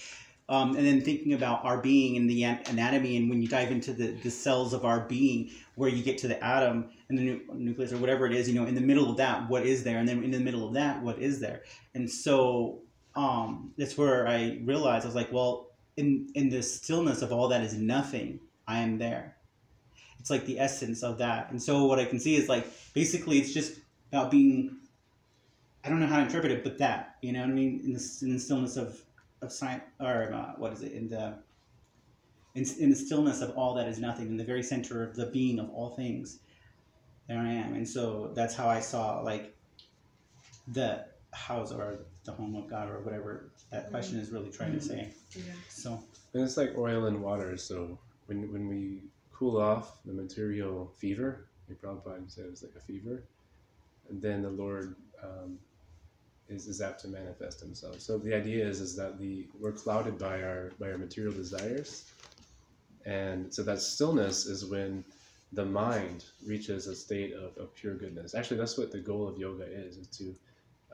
Um, 0.48 0.76
and 0.76 0.84
then 0.86 1.00
thinking 1.00 1.34
about 1.34 1.64
our 1.64 1.78
being 1.78 2.16
and 2.16 2.28
the 2.28 2.42
anatomy, 2.42 3.16
and 3.16 3.30
when 3.30 3.40
you 3.40 3.48
dive 3.48 3.70
into 3.70 3.92
the, 3.92 4.08
the 4.08 4.30
cells 4.30 4.72
of 4.72 4.84
our 4.84 5.00
being, 5.00 5.50
where 5.76 5.88
you 5.88 6.02
get 6.02 6.18
to 6.18 6.28
the 6.28 6.42
atom 6.44 6.90
and 7.08 7.16
the 7.16 7.22
nu- 7.22 7.40
nucleus 7.54 7.92
or 7.92 7.98
whatever 7.98 8.26
it 8.26 8.32
is, 8.32 8.48
you 8.48 8.54
know, 8.54 8.66
in 8.66 8.74
the 8.74 8.80
middle 8.80 9.08
of 9.08 9.16
that, 9.18 9.48
what 9.48 9.64
is 9.64 9.84
there? 9.84 9.98
And 9.98 10.08
then 10.08 10.22
in 10.24 10.30
the 10.30 10.40
middle 10.40 10.66
of 10.66 10.74
that, 10.74 11.00
what 11.00 11.18
is 11.18 11.40
there? 11.40 11.62
And 11.94 12.10
so 12.10 12.80
um, 13.14 13.72
that's 13.78 13.96
where 13.96 14.26
I 14.26 14.60
realized 14.64 15.04
I 15.04 15.08
was 15.08 15.14
like, 15.14 15.32
well, 15.32 15.68
in 15.96 16.30
in 16.34 16.48
the 16.48 16.62
stillness 16.62 17.22
of 17.22 17.32
all 17.32 17.48
that 17.48 17.62
is 17.62 17.74
nothing, 17.74 18.40
I 18.66 18.80
am 18.80 18.98
there. 18.98 19.36
It's 20.18 20.30
like 20.30 20.46
the 20.46 20.58
essence 20.58 21.02
of 21.02 21.18
that. 21.18 21.50
And 21.50 21.62
so 21.62 21.84
what 21.84 21.98
I 21.98 22.04
can 22.04 22.18
see 22.18 22.36
is 22.36 22.48
like 22.48 22.66
basically 22.94 23.38
it's 23.38 23.52
just 23.52 23.78
about 24.10 24.30
being 24.30 24.76
I 25.84 25.88
don't 25.88 26.00
know 26.00 26.06
how 26.06 26.18
to 26.18 26.22
interpret 26.22 26.52
it, 26.52 26.62
but 26.62 26.78
that 26.78 27.16
you 27.22 27.32
know 27.32 27.40
what 27.40 27.50
I 27.50 27.52
mean? 27.52 27.80
In 27.84 27.92
the, 27.92 28.18
in 28.22 28.32
the 28.34 28.40
stillness 28.40 28.76
of 28.76 29.00
of 29.40 29.52
science 29.52 29.82
or 30.00 30.32
uh, 30.32 30.52
what 30.56 30.72
is 30.72 30.82
it? 30.82 30.92
In 30.92 31.08
the 31.08 31.34
in, 32.54 32.64
in 32.78 32.90
the 32.90 32.96
stillness 32.96 33.40
of 33.40 33.50
all 33.56 33.74
that 33.74 33.88
is 33.88 33.98
nothing 33.98 34.26
in 34.26 34.36
the 34.36 34.44
very 34.44 34.62
center 34.62 35.02
of 35.02 35.16
the 35.16 35.26
being 35.26 35.58
of 35.58 35.70
all 35.70 35.90
things 35.90 36.38
there 37.28 37.38
I 37.38 37.52
am. 37.52 37.74
And 37.74 37.88
so 37.88 38.30
that's 38.34 38.54
how 38.54 38.68
I 38.68 38.80
saw 38.80 39.20
like 39.20 39.54
the 40.68 41.04
house 41.32 41.72
or 41.72 42.00
the 42.24 42.32
home 42.32 42.54
of 42.54 42.68
God 42.68 42.88
or 42.90 43.00
whatever 43.00 43.50
that 43.70 43.90
question 43.90 44.18
is 44.18 44.30
really 44.30 44.50
trying 44.50 44.72
to 44.72 44.80
say. 44.80 45.12
Yeah. 45.34 45.42
so. 45.68 46.02
And 46.34 46.42
it's 46.42 46.56
like 46.56 46.76
oil 46.76 47.06
and 47.06 47.22
water. 47.22 47.56
So 47.56 47.98
when 48.26 48.52
when 48.52 48.68
we 48.68 49.02
cool 49.32 49.60
off 49.60 49.98
the 50.04 50.12
material 50.12 50.92
fever, 50.98 51.46
like 51.68 51.80
Prabhupada 51.80 52.30
said, 52.30 52.46
it's 52.50 52.62
like 52.62 52.74
a 52.76 52.80
fever, 52.80 53.24
and 54.08 54.20
then 54.20 54.42
the 54.42 54.50
Lord 54.50 54.94
um, 55.22 55.58
is, 56.48 56.66
is 56.66 56.80
apt 56.80 57.00
to 57.02 57.08
manifest 57.08 57.60
Himself. 57.60 58.00
So 58.00 58.18
the 58.18 58.34
idea 58.34 58.66
is 58.66 58.80
is 58.80 58.96
that 58.96 59.18
the 59.18 59.46
we're 59.58 59.72
clouded 59.72 60.18
by 60.18 60.42
our 60.42 60.70
by 60.78 60.90
our 60.90 60.98
material 60.98 61.32
desires, 61.32 62.10
and 63.06 63.52
so 63.52 63.62
that 63.62 63.80
stillness 63.80 64.46
is 64.46 64.64
when 64.64 65.04
the 65.52 65.64
mind 65.64 66.24
reaches 66.46 66.86
a 66.86 66.94
state 66.94 67.34
of, 67.34 67.56
of 67.58 67.74
pure 67.74 67.94
goodness. 67.94 68.34
Actually, 68.34 68.56
that's 68.56 68.78
what 68.78 68.90
the 68.90 68.98
goal 69.00 69.28
of 69.28 69.38
yoga 69.38 69.64
is: 69.64 69.96
is 69.96 70.06
to 70.08 70.34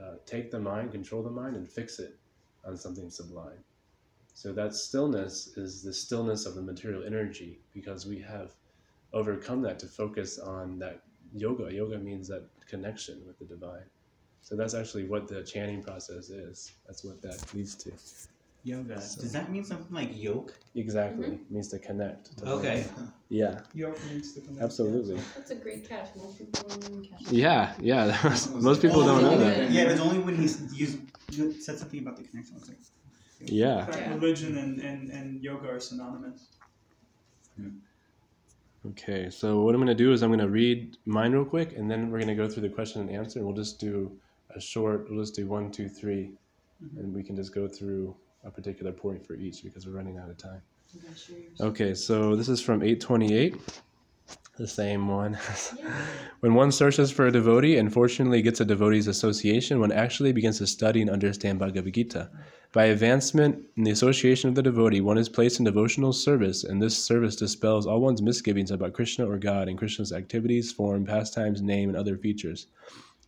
uh, 0.01 0.15
take 0.27 0.51
the 0.51 0.59
mind, 0.59 0.93
control 0.93 1.23
the 1.23 1.31
mind, 1.31 1.57
and 1.57 1.69
fix 1.69 1.99
it 1.99 2.17
on 2.65 2.77
something 2.77 3.11
sublime. 3.11 3.65
So 4.35 4.53
that 4.53 4.75
stillness 4.75 5.57
is 5.57 5.83
the 5.83 5.93
stillness 5.93 6.47
of 6.47 6.55
the 6.55 6.63
material 6.63 7.03
energy 7.05 7.59
because 7.75 8.07
we 8.07 8.21
have 8.21 8.53
overcome 9.13 9.63
that 9.63 9.79
to 9.81 9.87
focus 9.87 10.39
on 10.39 10.79
that 10.79 11.03
yoga. 11.35 11.73
Yoga 11.73 11.99
means 11.99 12.29
that 12.29 12.45
connection 12.69 13.21
with 13.27 13.39
the 13.39 13.45
divine. 13.45 13.87
So 14.43 14.57
that's 14.57 14.75
actually 14.75 15.05
what 15.05 15.29
the 15.29 15.43
chanting 15.43 15.83
process 15.83 16.31
is. 16.31 16.73
That's 16.87 17.05
what 17.05 17.21
that 17.23 17.39
leads 17.55 17.75
to. 17.77 17.93
yoga 18.65 19.01
So- 19.01 19.21
does 19.23 19.33
that 19.33 19.51
mean 19.53 19.65
something 19.65 19.95
like 19.95 20.11
yoke 20.15 20.53
Exactly. 20.75 21.29
Mm-hmm. 21.29 21.55
Means 21.55 21.69
to 21.69 21.79
connect. 21.79 22.37
to 22.39 22.47
okay 22.57 22.85
Yeah, 23.29 23.61
Yoke 23.75 23.99
means 24.11 24.33
to 24.35 24.41
connect. 24.41 24.63
absolutely. 24.65 25.21
That's 25.37 25.51
a 25.51 25.55
great 25.57 25.89
catch. 25.89 26.09
Most 26.17 26.39
people 26.39 26.69
don't 26.69 26.85
even 26.91 27.05
catch. 27.05 27.31
Yeah, 27.31 27.73
yeah. 27.81 28.07
Most 28.55 28.81
people 28.83 29.05
don't 29.05 29.23
know 29.23 29.37
that. 29.39 29.71
yeah 29.71 29.83
it 29.83 29.91
was 29.93 30.01
only 30.01 30.19
when 30.19 30.37
he 30.37 30.49
used 30.85 30.99
said 31.63 31.79
something 31.79 32.01
about 32.01 32.17
the 32.17 32.25
connection 32.25 32.55
I 32.57 32.59
was 32.61 32.69
like 32.69 32.79
Yeah. 33.63 33.87
In 33.87 33.93
fact, 33.93 34.09
religion 34.15 34.57
and, 34.59 34.81
and, 34.81 35.11
and 35.11 35.43
yoga 35.43 35.69
are 35.69 35.81
synonymous. 35.81 36.41
Okay, 38.91 39.29
so 39.31 39.61
what 39.63 39.75
I'm 39.75 39.81
going 39.81 39.89
to 39.99 40.05
do 40.05 40.13
is 40.13 40.23
I'm 40.23 40.31
going 40.31 40.39
to 40.41 40.49
read 40.49 40.97
mine 41.05 41.33
real 41.33 41.45
quick, 41.45 41.77
and 41.77 41.91
then 41.91 42.11
we're 42.11 42.19
going 42.21 42.29
to 42.37 42.41
go 42.43 42.49
through 42.49 42.63
the 42.63 42.69
question 42.69 43.01
and 43.03 43.11
answer. 43.11 43.39
And 43.41 43.47
we'll 43.47 43.57
just 43.57 43.79
do 43.81 44.11
a 44.55 44.61
short. 44.61 45.07
We'll 45.09 45.21
just 45.21 45.35
do 45.35 45.47
one, 45.47 45.71
two, 45.71 45.89
three, 45.89 46.33
and 46.97 47.15
we 47.15 47.23
can 47.23 47.37
just 47.37 47.55
go 47.55 47.69
through 47.69 48.17
a 48.45 48.51
particular 48.51 48.93
point 48.93 49.27
for 49.27 49.35
each 49.35 49.63
because 49.63 49.87
we're 49.87 49.93
running 49.93 50.19
out 50.19 50.31
of 50.31 50.39
time. 50.39 50.63
Okay, 51.61 51.95
so 51.95 52.35
this 52.35 52.49
is 52.49 52.63
from 52.63 52.83
828, 52.83 53.57
the 54.57 54.67
same 54.67 55.07
one. 55.07 55.39
when 56.41 56.55
one 56.55 56.73
searches 56.73 57.11
for 57.11 57.27
a 57.27 57.33
devotee 57.33 57.77
and 57.77 57.93
fortunately 57.93 58.41
gets 58.41 58.61
a 58.61 58.65
devotee's 58.65 59.07
association, 59.07 59.81
one 59.81 59.93
actually 59.93 60.33
begins 60.33 60.59
to 60.59 60.67
study 60.67 61.03
and 61.03 61.11
understand 61.11 61.59
Bhagavad 61.59 61.93
Gita. 61.93 62.31
By 62.73 62.87
advancement 62.87 63.65
in 63.77 63.85
the 63.85 63.91
association 63.91 64.49
of 64.49 64.55
the 64.55 64.63
devotee, 64.63 65.01
one 65.01 65.19
is 65.19 65.29
placed 65.29 65.59
in 65.59 65.65
devotional 65.65 66.13
service, 66.13 66.65
and 66.65 66.81
this 66.81 67.03
service 67.03 67.37
dispels 67.37 67.87
all 67.87 68.01
one's 68.01 68.23
misgivings 68.23 68.71
about 68.71 68.93
Krishna 68.95 69.27
or 69.29 69.39
God 69.39 69.69
and 69.69 69.79
Krishna's 69.79 70.13
activities, 70.13 70.73
form, 70.73 71.05
pastimes, 71.05 71.61
name, 71.61 71.89
and 71.89 71.99
other 71.99 72.17
features. 72.17 72.67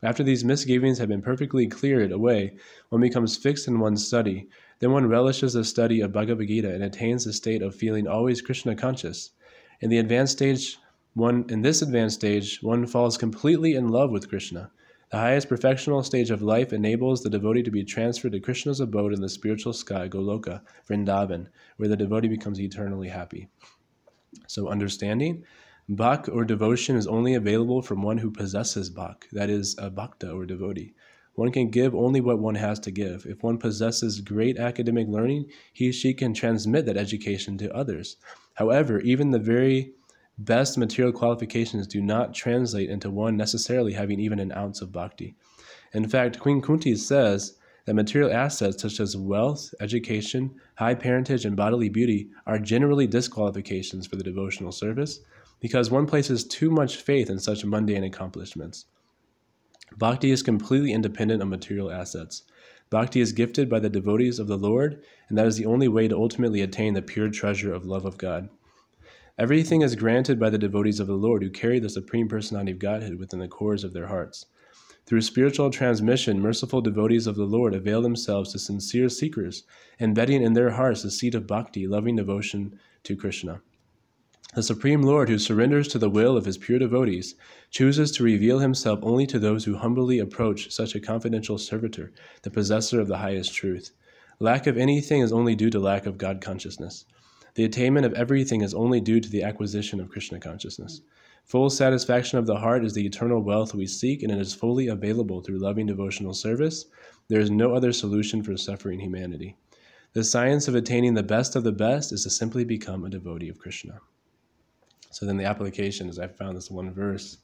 After 0.02 0.22
these 0.22 0.44
misgivings 0.44 0.98
have 0.98 1.08
been 1.08 1.20
perfectly 1.20 1.66
cleared 1.66 2.10
away, 2.10 2.56
one 2.88 3.02
becomes 3.02 3.36
fixed 3.36 3.68
in 3.68 3.80
one's 3.80 4.06
study. 4.06 4.48
Then 4.78 4.92
one 4.92 5.06
relishes 5.06 5.52
the 5.52 5.64
study 5.64 6.00
of 6.00 6.12
Bhagavad 6.12 6.48
Gita 6.48 6.72
and 6.72 6.82
attains 6.82 7.24
the 7.24 7.34
state 7.34 7.60
of 7.60 7.74
feeling 7.74 8.06
always 8.06 8.40
Krishna 8.40 8.74
conscious. 8.74 9.32
In 9.80 9.90
the 9.90 9.98
advanced 9.98 10.32
stage, 10.32 10.78
one 11.12 11.44
in 11.50 11.60
this 11.60 11.82
advanced 11.82 12.16
stage, 12.16 12.62
one 12.62 12.86
falls 12.86 13.18
completely 13.18 13.74
in 13.74 13.88
love 13.88 14.10
with 14.10 14.28
Krishna. 14.28 14.70
The 15.10 15.18
highest 15.18 15.48
perfectional 15.50 16.04
stage 16.04 16.30
of 16.30 16.40
life 16.40 16.72
enables 16.72 17.22
the 17.22 17.30
devotee 17.30 17.64
to 17.64 17.70
be 17.70 17.84
transferred 17.84 18.32
to 18.32 18.40
Krishna's 18.40 18.80
abode 18.80 19.12
in 19.12 19.20
the 19.20 19.28
spiritual 19.28 19.72
sky, 19.72 20.08
Goloka, 20.08 20.62
Vrindavan, 20.88 21.48
where 21.76 21.88
the 21.88 21.96
devotee 21.96 22.28
becomes 22.28 22.60
eternally 22.60 23.08
happy. 23.08 23.48
So, 24.46 24.68
understanding 24.68 25.44
Bhak 25.90 26.32
or 26.32 26.44
devotion 26.44 26.94
is 26.94 27.08
only 27.08 27.34
available 27.34 27.82
from 27.82 28.00
one 28.00 28.18
who 28.18 28.30
possesses 28.30 28.88
Bhak, 28.90 29.24
that 29.32 29.50
is, 29.50 29.74
a 29.76 29.90
bhakta 29.90 30.30
or 30.30 30.46
devotee. 30.46 30.94
One 31.34 31.50
can 31.50 31.68
give 31.68 31.96
only 31.96 32.20
what 32.20 32.38
one 32.38 32.54
has 32.54 32.78
to 32.80 32.92
give. 32.92 33.26
If 33.26 33.42
one 33.42 33.58
possesses 33.58 34.20
great 34.20 34.56
academic 34.56 35.08
learning, 35.08 35.46
he 35.72 35.88
or 35.88 35.92
she 35.92 36.14
can 36.14 36.32
transmit 36.32 36.86
that 36.86 36.96
education 36.96 37.58
to 37.58 37.74
others. 37.74 38.18
However, 38.54 39.00
even 39.00 39.32
the 39.32 39.40
very 39.40 39.94
best 40.38 40.78
material 40.78 41.12
qualifications 41.12 41.88
do 41.88 42.00
not 42.00 42.34
translate 42.34 42.88
into 42.88 43.10
one 43.10 43.36
necessarily 43.36 43.92
having 43.92 44.20
even 44.20 44.38
an 44.38 44.52
ounce 44.52 44.80
of 44.80 44.92
bhakti. 44.92 45.34
In 45.92 46.08
fact, 46.08 46.38
Queen 46.38 46.60
Kunti 46.60 46.94
says 46.94 47.56
that 47.86 47.94
material 47.94 48.30
assets 48.30 48.80
such 48.80 49.00
as 49.00 49.16
wealth, 49.16 49.74
education, 49.80 50.54
high 50.76 50.94
parentage, 50.94 51.44
and 51.44 51.56
bodily 51.56 51.88
beauty 51.88 52.30
are 52.46 52.60
generally 52.60 53.08
disqualifications 53.08 54.06
for 54.06 54.14
the 54.14 54.22
devotional 54.22 54.70
service. 54.70 55.18
Because 55.60 55.90
one 55.90 56.06
places 56.06 56.44
too 56.44 56.70
much 56.70 56.96
faith 56.96 57.30
in 57.30 57.38
such 57.38 57.64
mundane 57.64 58.04
accomplishments. 58.04 58.86
Bhakti 59.96 60.30
is 60.30 60.42
completely 60.42 60.92
independent 60.92 61.42
of 61.42 61.48
material 61.48 61.90
assets. 61.90 62.44
Bhakti 62.90 63.20
is 63.20 63.32
gifted 63.32 63.68
by 63.68 63.78
the 63.78 63.88
devotees 63.88 64.38
of 64.38 64.46
the 64.46 64.58
Lord, 64.58 65.02
and 65.28 65.38
that 65.38 65.46
is 65.46 65.56
the 65.56 65.66
only 65.66 65.88
way 65.88 66.08
to 66.08 66.16
ultimately 66.16 66.60
attain 66.60 66.94
the 66.94 67.02
pure 67.02 67.28
treasure 67.28 67.72
of 67.72 67.84
love 67.84 68.04
of 68.04 68.18
God. 68.18 68.48
Everything 69.38 69.82
is 69.82 69.96
granted 69.96 70.38
by 70.38 70.50
the 70.50 70.58
devotees 70.58 71.00
of 71.00 71.06
the 71.06 71.14
Lord 71.14 71.42
who 71.42 71.50
carry 71.50 71.78
the 71.78 71.88
Supreme 71.88 72.28
Personality 72.28 72.72
of 72.72 72.78
Godhead 72.78 73.18
within 73.18 73.38
the 73.38 73.48
cores 73.48 73.84
of 73.84 73.92
their 73.92 74.08
hearts. 74.08 74.46
Through 75.06 75.22
spiritual 75.22 75.70
transmission, 75.70 76.40
merciful 76.40 76.80
devotees 76.80 77.26
of 77.26 77.36
the 77.36 77.44
Lord 77.44 77.74
avail 77.74 78.02
themselves 78.02 78.52
to 78.52 78.58
sincere 78.58 79.08
seekers, 79.08 79.64
embedding 79.98 80.42
in 80.42 80.52
their 80.52 80.70
hearts 80.70 81.02
the 81.02 81.10
seed 81.10 81.34
of 81.34 81.46
bhakti, 81.46 81.86
loving 81.86 82.16
devotion 82.16 82.78
to 83.04 83.16
Krishna. 83.16 83.62
The 84.52 84.64
Supreme 84.64 85.02
Lord, 85.02 85.28
who 85.28 85.38
surrenders 85.38 85.86
to 85.88 85.98
the 85.98 86.10
will 86.10 86.36
of 86.36 86.44
his 86.44 86.58
pure 86.58 86.80
devotees, 86.80 87.36
chooses 87.70 88.10
to 88.10 88.24
reveal 88.24 88.58
himself 88.58 88.98
only 89.00 89.24
to 89.28 89.38
those 89.38 89.64
who 89.64 89.76
humbly 89.76 90.18
approach 90.18 90.72
such 90.72 90.96
a 90.96 91.00
confidential 91.00 91.56
servitor, 91.56 92.12
the 92.42 92.50
possessor 92.50 93.00
of 93.00 93.06
the 93.06 93.18
highest 93.18 93.54
truth. 93.54 93.92
Lack 94.40 94.66
of 94.66 94.76
anything 94.76 95.20
is 95.20 95.32
only 95.32 95.54
due 95.54 95.70
to 95.70 95.78
lack 95.78 96.04
of 96.04 96.18
God 96.18 96.40
consciousness. 96.40 97.04
The 97.54 97.62
attainment 97.62 98.04
of 98.06 98.12
everything 98.14 98.62
is 98.62 98.74
only 98.74 99.00
due 99.00 99.20
to 99.20 99.28
the 99.28 99.44
acquisition 99.44 100.00
of 100.00 100.08
Krishna 100.08 100.40
consciousness. 100.40 101.00
Full 101.44 101.70
satisfaction 101.70 102.36
of 102.36 102.46
the 102.46 102.58
heart 102.58 102.84
is 102.84 102.92
the 102.92 103.06
eternal 103.06 103.40
wealth 103.40 103.72
we 103.72 103.86
seek, 103.86 104.24
and 104.24 104.32
it 104.32 104.40
is 104.40 104.52
fully 104.52 104.88
available 104.88 105.42
through 105.42 105.60
loving 105.60 105.86
devotional 105.86 106.34
service. 106.34 106.86
There 107.28 107.40
is 107.40 107.52
no 107.52 107.72
other 107.72 107.92
solution 107.92 108.42
for 108.42 108.56
suffering 108.56 108.98
humanity. 108.98 109.56
The 110.12 110.24
science 110.24 110.66
of 110.66 110.74
attaining 110.74 111.14
the 111.14 111.22
best 111.22 111.54
of 111.54 111.62
the 111.62 111.70
best 111.70 112.10
is 112.10 112.24
to 112.24 112.30
simply 112.30 112.64
become 112.64 113.04
a 113.04 113.10
devotee 113.10 113.48
of 113.48 113.60
Krishna. 113.60 114.00
So 115.10 115.26
then 115.26 115.36
the 115.36 115.44
application 115.44 116.08
is 116.08 116.18
I 116.18 116.28
found 116.28 116.56
this 116.56 116.70
one 116.70 116.92
verse 116.92 117.38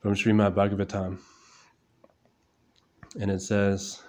from 0.00 0.14
Srimad 0.14 0.54
Bhagavatam. 0.54 1.18
And 3.18 3.30
it 3.30 3.40
says, 3.40 4.02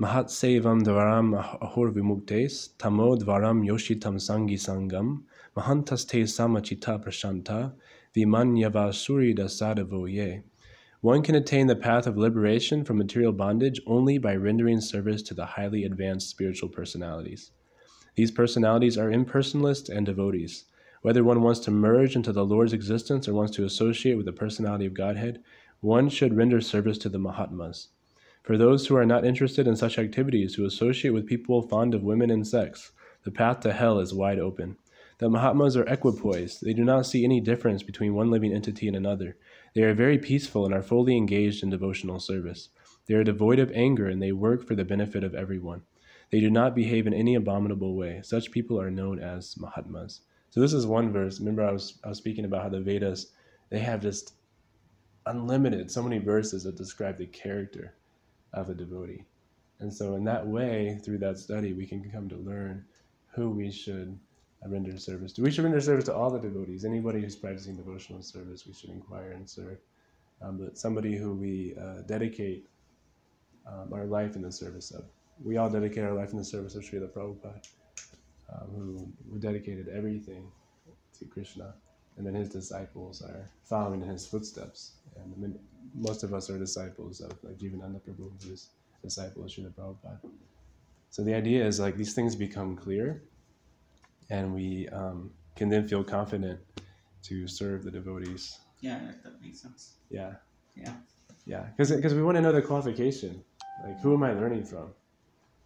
Mahat 0.00 0.26
Sevam 0.26 0.82
Dvaram 0.82 1.34
Ahur 1.60 1.92
Vimuktes, 1.92 2.70
Tamo 2.78 3.16
Dvaram 3.16 3.64
Yoshitam 3.64 4.16
Sangi 4.16 4.54
Sangam, 4.54 5.22
Mahantaste 5.56 6.24
Samachita 6.24 7.04
Prashanta, 7.04 7.74
Vimanyava 8.16 8.88
Surida 8.88 9.44
Sadavo 9.44 10.10
Ye. 10.10 10.42
One 11.00 11.22
can 11.22 11.34
attain 11.34 11.66
the 11.66 11.76
path 11.76 12.06
of 12.06 12.16
liberation 12.16 12.82
from 12.82 12.96
material 12.96 13.32
bondage 13.32 13.80
only 13.86 14.16
by 14.16 14.34
rendering 14.34 14.80
service 14.80 15.20
to 15.22 15.34
the 15.34 15.44
highly 15.44 15.84
advanced 15.84 16.30
spiritual 16.30 16.70
personalities. 16.70 17.50
These 18.16 18.30
personalities 18.30 18.96
are 18.96 19.10
impersonalists 19.10 19.94
and 19.94 20.06
devotees. 20.06 20.64
Whether 21.04 21.22
one 21.22 21.42
wants 21.42 21.60
to 21.60 21.70
merge 21.70 22.16
into 22.16 22.32
the 22.32 22.46
Lord's 22.46 22.72
existence 22.72 23.28
or 23.28 23.34
wants 23.34 23.54
to 23.56 23.66
associate 23.66 24.14
with 24.14 24.24
the 24.24 24.32
personality 24.32 24.86
of 24.86 24.94
Godhead, 24.94 25.42
one 25.80 26.08
should 26.08 26.34
render 26.34 26.62
service 26.62 26.96
to 26.96 27.10
the 27.10 27.18
Mahatmas. 27.18 27.88
For 28.42 28.56
those 28.56 28.86
who 28.86 28.96
are 28.96 29.04
not 29.04 29.26
interested 29.26 29.66
in 29.66 29.76
such 29.76 29.98
activities, 29.98 30.54
who 30.54 30.64
associate 30.64 31.10
with 31.10 31.26
people 31.26 31.60
fond 31.60 31.92
of 31.92 32.02
women 32.02 32.30
and 32.30 32.46
sex, 32.46 32.92
the 33.22 33.30
path 33.30 33.60
to 33.60 33.74
hell 33.74 33.98
is 33.98 34.14
wide 34.14 34.38
open. 34.38 34.78
The 35.18 35.28
Mahatmas 35.28 35.76
are 35.76 35.84
equipoised. 35.84 36.60
They 36.62 36.72
do 36.72 36.84
not 36.84 37.04
see 37.04 37.22
any 37.22 37.38
difference 37.38 37.82
between 37.82 38.14
one 38.14 38.30
living 38.30 38.54
entity 38.54 38.88
and 38.88 38.96
another. 38.96 39.36
They 39.74 39.82
are 39.82 39.92
very 39.92 40.16
peaceful 40.16 40.64
and 40.64 40.72
are 40.72 40.82
fully 40.82 41.18
engaged 41.18 41.62
in 41.62 41.68
devotional 41.68 42.18
service. 42.18 42.70
They 43.08 43.14
are 43.14 43.24
devoid 43.24 43.58
of 43.58 43.70
anger 43.72 44.08
and 44.08 44.22
they 44.22 44.32
work 44.32 44.66
for 44.66 44.74
the 44.74 44.86
benefit 44.86 45.22
of 45.22 45.34
everyone. 45.34 45.82
They 46.30 46.40
do 46.40 46.48
not 46.48 46.74
behave 46.74 47.06
in 47.06 47.12
any 47.12 47.34
abominable 47.34 47.94
way. 47.94 48.22
Such 48.24 48.50
people 48.50 48.80
are 48.80 48.90
known 48.90 49.18
as 49.18 49.54
Mahatmas. 49.58 50.22
So 50.54 50.60
this 50.60 50.72
is 50.72 50.86
one 50.86 51.12
verse. 51.12 51.40
Remember, 51.40 51.64
I 51.64 51.72
was 51.72 51.98
I 52.04 52.08
was 52.10 52.18
speaking 52.18 52.44
about 52.44 52.62
how 52.62 52.68
the 52.68 52.80
Vedas 52.80 53.32
they 53.70 53.80
have 53.80 54.00
just 54.00 54.34
unlimited 55.26 55.90
so 55.90 56.00
many 56.00 56.18
verses 56.18 56.62
that 56.62 56.76
describe 56.76 57.18
the 57.18 57.26
character 57.26 57.92
of 58.52 58.70
a 58.70 58.74
devotee, 58.74 59.24
and 59.80 59.92
so 59.92 60.14
in 60.14 60.22
that 60.26 60.46
way, 60.46 61.00
through 61.02 61.18
that 61.18 61.38
study, 61.40 61.72
we 61.72 61.86
can 61.86 62.08
come 62.08 62.28
to 62.28 62.36
learn 62.36 62.84
who 63.32 63.50
we 63.50 63.68
should 63.68 64.16
render 64.64 64.96
service 64.96 65.32
to. 65.32 65.42
We 65.42 65.50
should 65.50 65.64
render 65.64 65.80
service 65.80 66.04
to 66.04 66.14
all 66.14 66.30
the 66.30 66.38
devotees. 66.38 66.84
Anybody 66.84 67.20
who's 67.20 67.34
practicing 67.34 67.74
devotional 67.74 68.22
service, 68.22 68.64
we 68.64 68.74
should 68.74 68.90
inquire 68.90 69.32
and 69.32 69.50
serve. 69.50 69.78
Um, 70.40 70.58
but 70.58 70.78
somebody 70.78 71.16
who 71.16 71.34
we 71.34 71.74
uh, 71.76 72.02
dedicate 72.02 72.68
um, 73.66 73.92
our 73.92 74.04
life 74.04 74.36
in 74.36 74.42
the 74.42 74.52
service 74.52 74.92
of. 74.92 75.04
We 75.42 75.56
all 75.56 75.68
dedicate 75.68 76.04
our 76.04 76.14
life 76.14 76.30
in 76.30 76.38
the 76.38 76.44
service 76.44 76.76
of 76.76 76.84
Srila 76.84 77.08
Prabhupada 77.08 77.60
um, 78.54 78.68
who, 78.74 79.12
who 79.30 79.38
dedicated 79.38 79.88
everything 79.88 80.50
to 81.18 81.24
Krishna. 81.26 81.74
And 82.16 82.26
then 82.26 82.34
his 82.34 82.48
disciples 82.48 83.22
are 83.22 83.50
following 83.64 84.02
in 84.02 84.08
his 84.08 84.26
footsteps. 84.26 84.92
And 85.16 85.32
I 85.34 85.40
mean, 85.40 85.58
most 85.94 86.22
of 86.22 86.32
us 86.32 86.48
are 86.50 86.58
disciples 86.58 87.20
of 87.20 87.32
like 87.42 87.58
Jivananda 87.58 88.00
Prabhu, 88.00 88.30
who's 88.42 88.68
a 89.00 89.02
disciple 89.02 89.44
of 89.44 89.50
Srila 89.50 89.72
Prabhupada. 89.74 90.18
So 91.10 91.22
the 91.22 91.34
idea 91.34 91.64
is 91.66 91.80
like 91.80 91.96
these 91.96 92.14
things 92.14 92.34
become 92.34 92.76
clear, 92.76 93.22
and 94.30 94.52
we 94.54 94.88
um, 94.88 95.30
can 95.54 95.68
then 95.68 95.86
feel 95.86 96.02
confident 96.02 96.60
to 97.22 97.46
serve 97.46 97.84
the 97.84 97.90
devotees. 97.90 98.58
Yeah, 98.80 98.98
that, 99.04 99.22
that 99.22 99.40
makes 99.40 99.60
sense. 99.60 99.94
Yeah. 100.10 100.34
Yeah. 100.76 100.94
Yeah, 101.46 101.66
because 101.76 102.14
we 102.14 102.22
want 102.22 102.36
to 102.36 102.40
know 102.40 102.52
the 102.52 102.62
qualification. 102.62 103.44
Like, 103.84 104.00
who 104.00 104.14
am 104.14 104.22
I 104.22 104.32
learning 104.32 104.64
from? 104.64 104.94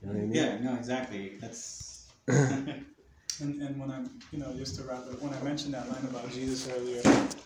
You 0.01 0.09
know 0.09 0.15
what 0.15 0.17
I 0.17 0.27
mean? 0.27 0.35
Yeah, 0.35 0.59
no, 0.59 0.75
exactly. 0.75 1.39
That's 1.41 1.88
And, 3.41 3.63
and 3.63 3.79
when 3.79 3.91
I'm, 3.91 4.11
you 4.33 4.39
know, 4.39 4.53
just 4.55 4.75
to 4.77 4.83
wrap 4.83 5.07
up, 5.07 5.23
when 5.23 5.33
I 5.33 5.41
mentioned 5.43 5.73
that 5.75 5.89
line 5.89 6.03
about 6.11 6.31
Jesus 6.33 6.69
earlier, 6.77 7.01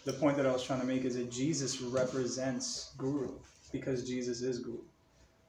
the 0.05 0.13
point 0.15 0.37
that 0.39 0.47
I 0.47 0.53
was 0.53 0.65
trying 0.65 0.81
to 0.81 0.87
make 0.87 1.05
is 1.05 1.17
that 1.17 1.31
Jesus 1.31 1.83
represents 1.83 2.93
Guru 2.97 3.33
because 3.73 4.07
Jesus 4.07 4.41
is 4.41 4.59
Guru. 4.59 4.79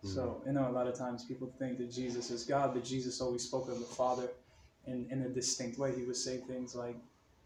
So, 0.03 0.41
mm. 0.41 0.47
you 0.47 0.53
know, 0.53 0.67
a 0.67 0.71
lot 0.73 0.87
of 0.87 0.97
times 0.97 1.23
people 1.23 1.53
think 1.59 1.77
that 1.77 1.91
Jesus 1.91 2.29
is 2.29 2.43
God, 2.43 2.73
but 2.73 2.83
Jesus 2.83 3.21
always 3.21 3.43
spoke 3.43 3.69
of 3.69 3.79
the 3.79 3.85
Father 3.85 4.29
in, 4.85 5.07
in 5.09 5.21
a 5.21 5.29
distinct 5.29 5.77
way. 5.77 5.93
He 5.95 6.03
would 6.03 6.17
say 6.17 6.37
things 6.37 6.75
like, 6.75 6.97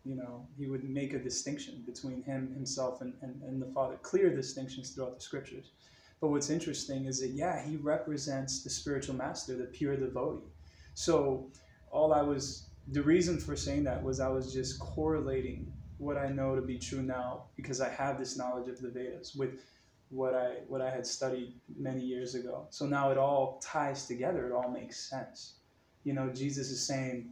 you 0.04 0.16
know, 0.16 0.48
he 0.58 0.66
would 0.66 0.90
make 0.90 1.14
a 1.14 1.20
distinction 1.20 1.84
between 1.86 2.24
him, 2.24 2.52
himself, 2.56 3.02
and, 3.02 3.14
and, 3.22 3.42
and 3.44 3.62
the 3.62 3.68
Father, 3.68 3.98
clear 4.02 4.36
distinctions 4.36 4.90
throughout 4.90 5.16
the 5.16 5.22
scriptures. 5.22 5.72
But 6.20 6.30
what's 6.30 6.50
interesting 6.50 7.06
is 7.06 7.20
that, 7.20 7.30
yeah, 7.30 7.64
he 7.64 7.76
represents 7.76 8.64
the 8.64 8.72
spiritual 8.72 9.14
master, 9.14 9.56
the 9.56 9.66
pure 9.66 9.96
devotee. 9.96 10.48
So, 10.96 11.52
all 11.98 12.14
I 12.14 12.22
was 12.22 12.68
the 12.90 13.02
reason 13.02 13.40
for 13.40 13.56
saying 13.56 13.84
that 13.86 14.02
was 14.02 14.20
I 14.20 14.30
was 14.30 14.54
just 14.54 14.80
correlating 14.80 15.74
what 15.98 16.16
I 16.16 16.30
know 16.30 16.56
to 16.56 16.62
be 16.62 16.78
true 16.78 17.02
now 17.02 17.46
because 17.56 17.82
I 17.82 17.90
have 17.90 18.20
this 18.20 18.38
knowledge 18.38 18.70
of 18.70 18.80
the 18.80 18.90
Vedas 18.90 19.36
with 19.36 19.60
what 20.10 20.36
I 20.36 20.50
what 20.68 20.82
I 20.82 20.90
had 20.90 21.06
studied 21.06 21.54
many 21.76 22.02
years 22.02 22.36
ago. 22.36 22.68
So 22.70 22.86
now 22.86 23.12
it 23.12 23.18
all 23.18 23.60
ties 23.64 24.06
together. 24.06 24.48
It 24.48 24.54
all 24.54 24.70
makes 24.70 25.10
sense. 25.10 25.56
You 26.04 26.14
know, 26.14 26.30
Jesus 26.30 26.70
is 26.70 26.86
saying, 26.86 27.32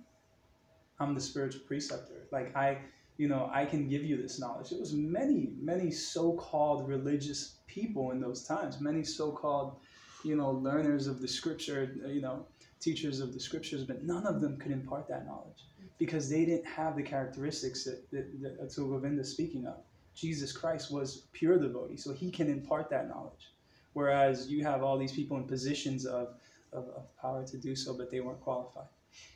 "I'm 1.00 1.14
the 1.14 1.22
spiritual 1.22 1.62
preceptor." 1.68 2.28
Like 2.32 2.56
I, 2.56 2.80
you 3.18 3.28
know, 3.30 3.50
I 3.54 3.66
can 3.66 3.88
give 3.88 4.04
you 4.04 4.18
this 4.22 4.40
knowledge. 4.40 4.72
It 4.72 4.80
was 4.80 4.94
many, 4.94 5.54
many 5.62 5.92
so-called 5.92 6.90
religious 6.90 7.60
people 7.68 8.12
in 8.12 8.20
those 8.20 8.44
times. 8.44 8.82
Many 8.82 9.04
so-called, 9.04 9.78
you 10.26 10.36
know, 10.36 10.52
learners 10.52 11.08
of 11.08 11.22
the 11.22 11.28
scripture. 11.28 11.96
You 12.06 12.22
know 12.22 12.46
teachers 12.80 13.20
of 13.20 13.34
the 13.34 13.40
scriptures, 13.40 13.84
but 13.84 14.04
none 14.04 14.26
of 14.26 14.42
them 14.42 14.58
could 14.58 14.72
impart 14.72 15.08
that 15.08 15.26
knowledge 15.26 15.64
because 15.98 16.30
they 16.30 16.46
didn't 16.46 16.66
have 16.66 16.96
the 16.96 17.04
characteristics 17.04 17.84
that, 17.86 18.10
that, 18.12 18.42
that 18.42 18.62
Atul 18.62 18.90
Govinda 18.90 19.22
is 19.22 19.32
speaking 19.32 19.66
of. 19.66 19.78
Jesus 20.14 20.52
Christ 20.52 20.92
was 20.92 21.24
pure 21.34 21.58
devotee, 21.58 21.98
so 21.98 22.14
he 22.14 22.32
can 22.32 22.50
impart 22.50 22.90
that 22.90 23.10
knowledge. 23.10 23.52
Whereas 23.94 24.50
you 24.50 24.64
have 24.64 24.84
all 24.84 24.98
these 24.98 25.12
people 25.12 25.38
in 25.38 25.44
positions 25.46 26.06
of, 26.06 26.36
of, 26.74 26.88
of 26.90 27.18
power 27.22 27.46
to 27.46 27.58
do 27.58 27.76
so, 27.76 27.94
but 27.94 28.12
they 28.12 28.20
weren't 28.20 28.42
qualified. 28.42 28.88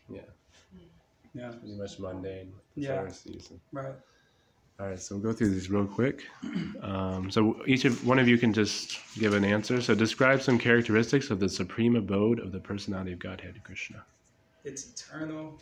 Yeah. 0.09 0.21
Mm. 0.75 0.81
Yeah. 1.33 1.51
Pretty 1.59 1.75
much 1.75 1.99
mundane. 1.99 2.53
Yeah. 2.75 2.95
Pharisees. 2.95 3.51
Right. 3.71 3.93
All 4.79 4.87
right, 4.87 4.99
so 4.99 5.15
we'll 5.15 5.23
go 5.23 5.33
through 5.33 5.49
these 5.49 5.69
real 5.69 5.85
quick. 5.85 6.23
Um, 6.81 7.29
so 7.29 7.61
each 7.67 7.83
of 7.85 8.07
one 8.07 8.19
of 8.19 8.27
you 8.27 8.37
can 8.37 8.53
just 8.53 8.99
give 9.19 9.33
an 9.33 9.43
answer. 9.43 9.81
So 9.81 9.93
describe 9.93 10.41
some 10.41 10.57
characteristics 10.57 11.29
of 11.29 11.39
the 11.39 11.49
supreme 11.49 11.95
abode 11.95 12.39
of 12.39 12.51
the 12.51 12.59
personality 12.59 13.11
of 13.11 13.19
Godhead, 13.19 13.61
Krishna. 13.63 14.03
It's 14.63 14.89
eternal. 14.89 15.59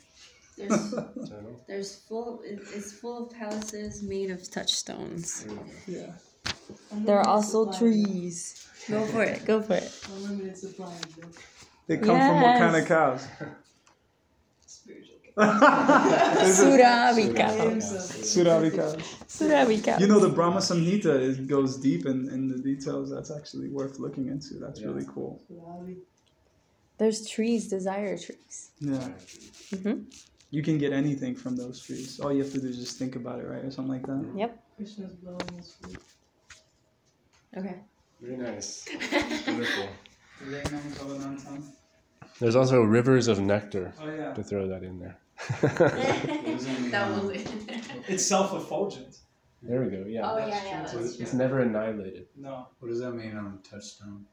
There's, 0.57 0.93
there's 1.67 1.95
full. 1.95 2.41
It's 2.45 2.93
full 2.93 3.25
of 3.25 3.33
palaces 3.33 4.03
made 4.03 4.29
of 4.29 4.49
touchstones. 4.49 5.47
Yeah. 5.87 6.11
There 6.91 7.19
are 7.19 7.27
also 7.27 7.71
trees. 7.71 8.67
Go 8.89 9.03
for 9.05 9.23
it. 9.23 9.43
Go 9.45 9.61
for 9.61 9.75
it. 9.75 10.07
Unlimited 10.15 10.57
supply. 10.57 10.93
They 11.87 11.97
come 11.97 12.19
from 12.19 12.41
what 12.41 12.59
kind 12.59 12.75
of 12.75 12.87
cows? 12.87 13.27
Spiritual. 15.37 16.77
Surabhi 16.77 17.35
cows. 17.35 17.83
Surabhi 18.23 18.75
cows. 18.75 18.95
Surabhi 19.27 19.83
cows. 19.83 20.01
You 20.01 20.07
know, 20.07 20.19
the 20.19 20.29
Brahma 20.29 20.57
Samhita 20.57 21.21
is, 21.21 21.37
goes 21.39 21.77
deep 21.77 22.05
in, 22.07 22.27
in 22.29 22.47
the 22.47 22.57
details. 22.57 23.11
That's 23.11 23.29
actually 23.29 23.69
worth 23.69 23.99
looking 23.99 24.27
into. 24.27 24.55
That's 24.55 24.81
really 24.81 25.05
cool. 25.13 25.41
There's 26.97 27.27
trees, 27.27 27.67
desire 27.67 28.17
trees. 28.17 28.71
Yeah. 28.79 29.09
hmm 29.83 30.01
You 30.49 30.63
can 30.63 30.79
get 30.79 30.91
anything 30.91 31.35
from 31.35 31.55
those 31.55 31.79
trees. 31.83 32.19
All 32.19 32.33
you 32.33 32.41
have 32.41 32.51
to 32.53 32.59
do 32.59 32.67
is 32.67 32.77
just 32.77 32.97
think 32.97 33.15
about 33.15 33.39
it, 33.39 33.45
right, 33.47 33.63
or 33.63 33.69
something 33.69 33.93
like 33.93 34.07
that. 34.07 34.25
Yep. 34.35 34.63
Krishna's 34.77 35.13
blowing 35.13 35.53
his 35.55 35.73
flute. 35.73 36.01
Okay. 37.55 37.75
Very 38.21 38.37
nice. 38.37 38.87
Wonderful. 39.47 39.89
Oh 40.39 41.57
There's 42.39 42.55
also 42.55 42.81
rivers 42.81 43.27
of 43.27 43.39
nectar 43.39 43.93
yeah. 43.99 44.33
to 44.33 44.43
throw 44.43 44.67
that 44.67 44.83
in 44.83 44.99
there. 44.99 45.17
That 45.61 47.21
was 47.21 47.29
it. 47.29 47.49
It's 48.07 48.25
self-effulgent. 48.25 49.17
there 49.61 49.81
we 49.83 49.89
go. 49.89 50.05
Yeah. 50.07 50.29
Oh 50.31 50.37
yeah, 50.39 50.63
yeah, 50.65 50.85
So 50.85 50.97
that's 50.99 51.19
it's 51.19 51.31
true. 51.31 51.39
never 51.39 51.59
annihilated. 51.59 52.27
No. 52.35 52.67
What 52.79 52.89
does 52.89 52.99
that 52.99 53.11
mean 53.11 53.35
on 53.37 53.59
touchstone? 53.69 54.25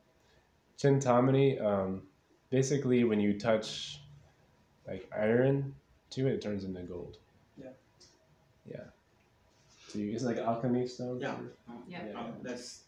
Chintamani, 0.78 1.62
um, 1.64 2.02
basically, 2.50 3.04
when 3.04 3.20
you 3.20 3.38
touch 3.38 4.00
like 4.86 5.08
iron 5.16 5.74
to 6.10 6.26
it, 6.26 6.34
it 6.34 6.42
turns 6.42 6.64
into 6.64 6.82
gold. 6.82 7.18
Yeah. 7.56 7.68
Yeah. 8.66 8.84
So 9.88 9.98
you, 9.98 10.12
it's 10.12 10.24
like 10.24 10.38
alchemy 10.38 10.86
stone. 10.86 11.20
Yeah. 11.20 11.36
Yeah. 11.88 12.18
Um, 12.18 12.34
that's 12.42 12.82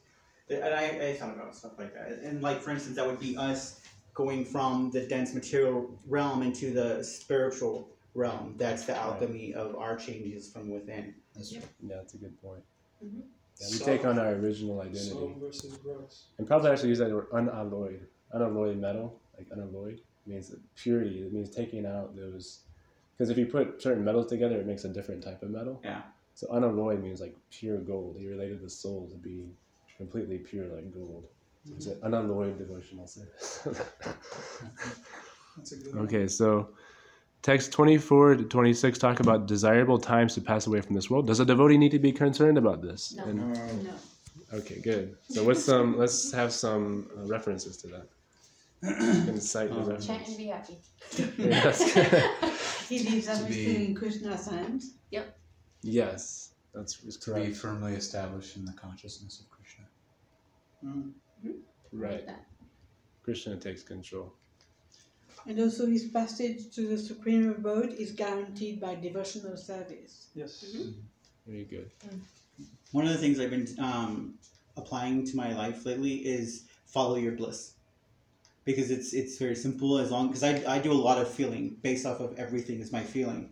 and 0.49 0.63
I, 0.75 1.09
I 1.09 1.15
thought 1.15 1.35
about 1.35 1.55
stuff 1.57 1.73
like 1.79 1.93
that. 1.95 2.21
And 2.23 2.43
like 2.43 2.61
for 2.63 2.71
instance, 2.71 2.97
that 2.97 3.07
would 3.07 3.21
be 3.21 3.37
us 3.37 3.81
going 4.15 4.45
from 4.45 4.91
the 4.91 5.01
dense 5.01 5.35
material 5.35 5.91
realm 6.09 6.43
into 6.43 6.73
the 6.73 7.03
spiritual 7.03 7.91
realm. 8.17 8.55
That's 8.57 8.85
the 8.87 8.97
alchemy 8.97 9.55
of 9.55 9.77
our 9.77 9.97
changes 9.97 10.51
from 10.51 10.71
within. 10.71 11.15
That's 11.35 11.53
Yeah. 11.53 11.61
Yeah, 11.87 11.97
that's 11.97 12.15
a 12.15 12.19
good 12.19 12.41
point. 12.43 12.65
Mhm. 13.05 13.21
Yeah, 13.61 13.67
we 13.71 13.77
So- 13.77 13.85
take 13.85 14.05
on 14.05 14.19
our 14.19 14.33
original 14.35 14.81
identity. 14.81 15.11
Soul 15.11 15.35
versus 15.39 15.77
gross. 15.77 16.27
And 16.39 16.47
probably 16.47 16.71
actually 16.71 16.89
use 16.91 16.99
that 16.99 17.11
word 17.13 17.29
unalloyed. 17.33 18.07
Unalloyed 18.33 18.79
metal, 18.79 19.19
like 19.37 19.49
unalloyed, 19.51 20.01
means 20.27 20.55
purity. 20.75 21.23
It 21.23 21.33
means 21.33 21.51
taking 21.51 21.87
out 21.87 22.17
those. 22.17 22.63
Because 23.17 23.31
if 23.31 23.39
you 23.39 23.47
put 23.47 23.81
certain 23.81 24.05
metals 24.05 24.27
together, 24.27 24.61
it 24.61 24.67
makes 24.67 24.85
a 24.85 24.89
different 24.89 25.23
type 25.23 25.43
of 25.43 25.51
metal. 25.51 25.81
Yeah. 25.85 26.03
So 26.35 26.49
unalloyed 26.49 27.03
means 27.03 27.21
like 27.21 27.37
pure 27.51 27.79
gold. 27.79 28.17
He 28.19 28.27
related 28.29 28.61
the 28.61 28.69
soul 28.69 29.09
to 29.09 29.17
be 29.17 29.49
completely 29.97 30.39
pure 30.39 30.67
like 30.67 30.91
gold. 30.93 31.27
So 31.65 31.75
it's 31.75 31.87
an 31.87 31.99
unalloyed 32.03 32.59
devotional 32.59 33.07
service. 33.07 33.61
That's 35.57 35.73
a 35.73 35.77
good 35.77 35.95
one. 35.95 36.05
okay, 36.05 36.27
so 36.29 36.69
text 37.47 37.71
24 37.71 38.35
to 38.39 38.45
26 38.45 38.99
talk 38.99 39.21
about 39.21 39.47
desirable 39.47 39.99
times 40.01 40.35
to 40.35 40.41
pass 40.41 40.67
away 40.67 40.81
from 40.81 40.97
this 40.97 41.09
world. 41.09 41.29
Does 41.29 41.39
a 41.39 41.45
devotee 41.45 41.79
need 41.79 41.93
to 41.93 42.01
be 42.01 42.11
concerned 42.11 42.59
about 42.59 42.83
this? 42.83 43.15
No. 43.17 43.25
And- 43.25 43.85
No. 43.85 43.93
Okay, 44.53 44.81
good. 44.81 45.17
So 45.29 45.45
what's 45.45 45.65
some? 45.65 45.97
let's 45.99 46.33
have 46.33 46.53
some 46.53 47.09
uh, 47.17 47.27
references 47.27 47.77
to 47.79 47.87
that. 47.95 48.07
You 48.83 49.25
can 49.31 49.41
cite 49.41 49.71
the 49.71 49.75
Um, 49.77 49.81
reference. 49.81 50.07
Chant 50.07 50.27
and 50.29 50.37
be 50.37 50.47
happy. 50.47 50.77
Yes. 51.39 51.77
He 52.89 52.99
leaves 53.09 53.27
To 53.27 53.33
everything 53.33 53.75
be- 53.79 53.87
in 53.87 53.95
Krishna's 53.95 54.47
hands. 54.49 54.83
Yep. 55.11 55.27
Yes, 55.83 56.51
that's 56.75 56.93
is 57.05 57.17
To 57.25 57.35
be 57.35 57.53
firmly 57.53 57.95
established 57.95 58.57
in 58.57 58.65
the 58.65 58.73
consciousness 58.85 59.35
of 59.41 59.47
Krishna. 59.55 59.85
Right. 61.93 62.25
That. 62.27 62.45
Krishna 63.25 63.57
takes 63.57 63.83
control. 63.83 64.33
And 65.49 65.61
also 65.61 65.87
his 65.87 66.09
passage 66.09 66.75
to 66.75 66.89
the 66.89 66.99
supreme 66.99 67.51
abode 67.51 67.93
is 67.95 68.13
guaranteed 68.13 68.81
by 68.81 68.97
devotional 68.97 69.57
service. 69.57 70.29
Yes. 70.35 70.65
Very 71.47 71.65
good. 71.65 71.91
One 72.93 73.07
of 73.07 73.13
the 73.13 73.19
things 73.19 73.39
I've 73.39 73.51
been 73.51 73.69
um, 73.79 74.39
applying 74.77 75.25
to 75.27 75.37
my 75.37 75.55
life 75.55 75.87
lately 75.87 76.15
is 76.15 76.67
follow 76.87 77.17
your 77.17 77.33
bliss, 77.33 77.75
because 78.65 78.91
it's 78.91 79.13
it's 79.13 79.39
very 79.39 79.55
simple. 79.55 79.99
As 79.99 80.11
long 80.11 80.29
because 80.29 80.43
I, 80.43 80.63
I 80.67 80.79
do 80.81 80.91
a 80.91 80.95
lot 80.95 81.19
of 81.19 81.29
feeling 81.29 81.77
based 81.83 82.07
off 82.07 82.21
of 82.21 82.37
everything 82.39 82.81
is 82.81 82.91
my 82.91 83.03
feeling. 83.03 83.51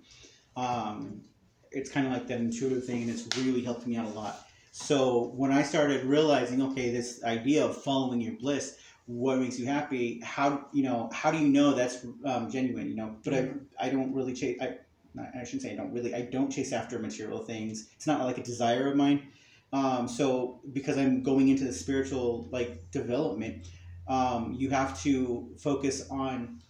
Um, 0.56 1.22
it's 1.70 1.90
kind 1.90 2.06
of 2.06 2.12
like 2.12 2.26
that 2.28 2.40
intuitive 2.40 2.84
thing, 2.84 3.02
and 3.02 3.10
it's 3.10 3.26
really 3.38 3.62
helped 3.62 3.86
me 3.86 3.96
out 3.96 4.06
a 4.06 4.10
lot. 4.10 4.40
So 4.72 5.32
when 5.36 5.52
I 5.52 5.62
started 5.62 6.04
realizing, 6.04 6.60
okay, 6.62 6.90
this 6.90 7.22
idea 7.22 7.64
of 7.64 7.80
following 7.80 8.20
your 8.20 8.34
bliss, 8.34 8.76
what 9.06 9.38
makes 9.38 9.58
you 9.58 9.66
happy? 9.66 10.20
How 10.22 10.66
you 10.72 10.82
know? 10.82 11.10
How 11.12 11.30
do 11.30 11.38
you 11.38 11.48
know 11.48 11.74
that's 11.74 12.04
um, 12.24 12.50
genuine? 12.50 12.88
You 12.88 12.96
know, 12.96 13.16
but 13.24 13.34
I 13.34 13.50
I 13.78 13.90
don't 13.90 14.14
really 14.14 14.34
chase. 14.34 14.58
I 14.60 14.76
not, 15.14 15.28
I 15.34 15.44
shouldn't 15.44 15.62
say 15.62 15.72
I 15.72 15.76
don't 15.76 15.92
really. 15.92 16.14
I 16.14 16.22
don't 16.22 16.50
chase 16.50 16.72
after 16.72 16.98
material 16.98 17.38
things. 17.38 17.90
It's 17.96 18.06
not 18.06 18.24
like 18.24 18.38
a 18.38 18.42
desire 18.42 18.88
of 18.88 18.96
mine. 18.96 19.28
Um, 19.72 20.08
so 20.08 20.60
because 20.72 20.96
I'm 20.96 21.22
going 21.22 21.48
into 21.48 21.64
the 21.64 21.72
spiritual 21.72 22.48
like 22.50 22.90
development, 22.90 23.66
um, 24.08 24.54
you 24.56 24.70
have 24.70 25.00
to 25.02 25.50
focus 25.58 26.08
on, 26.10 26.62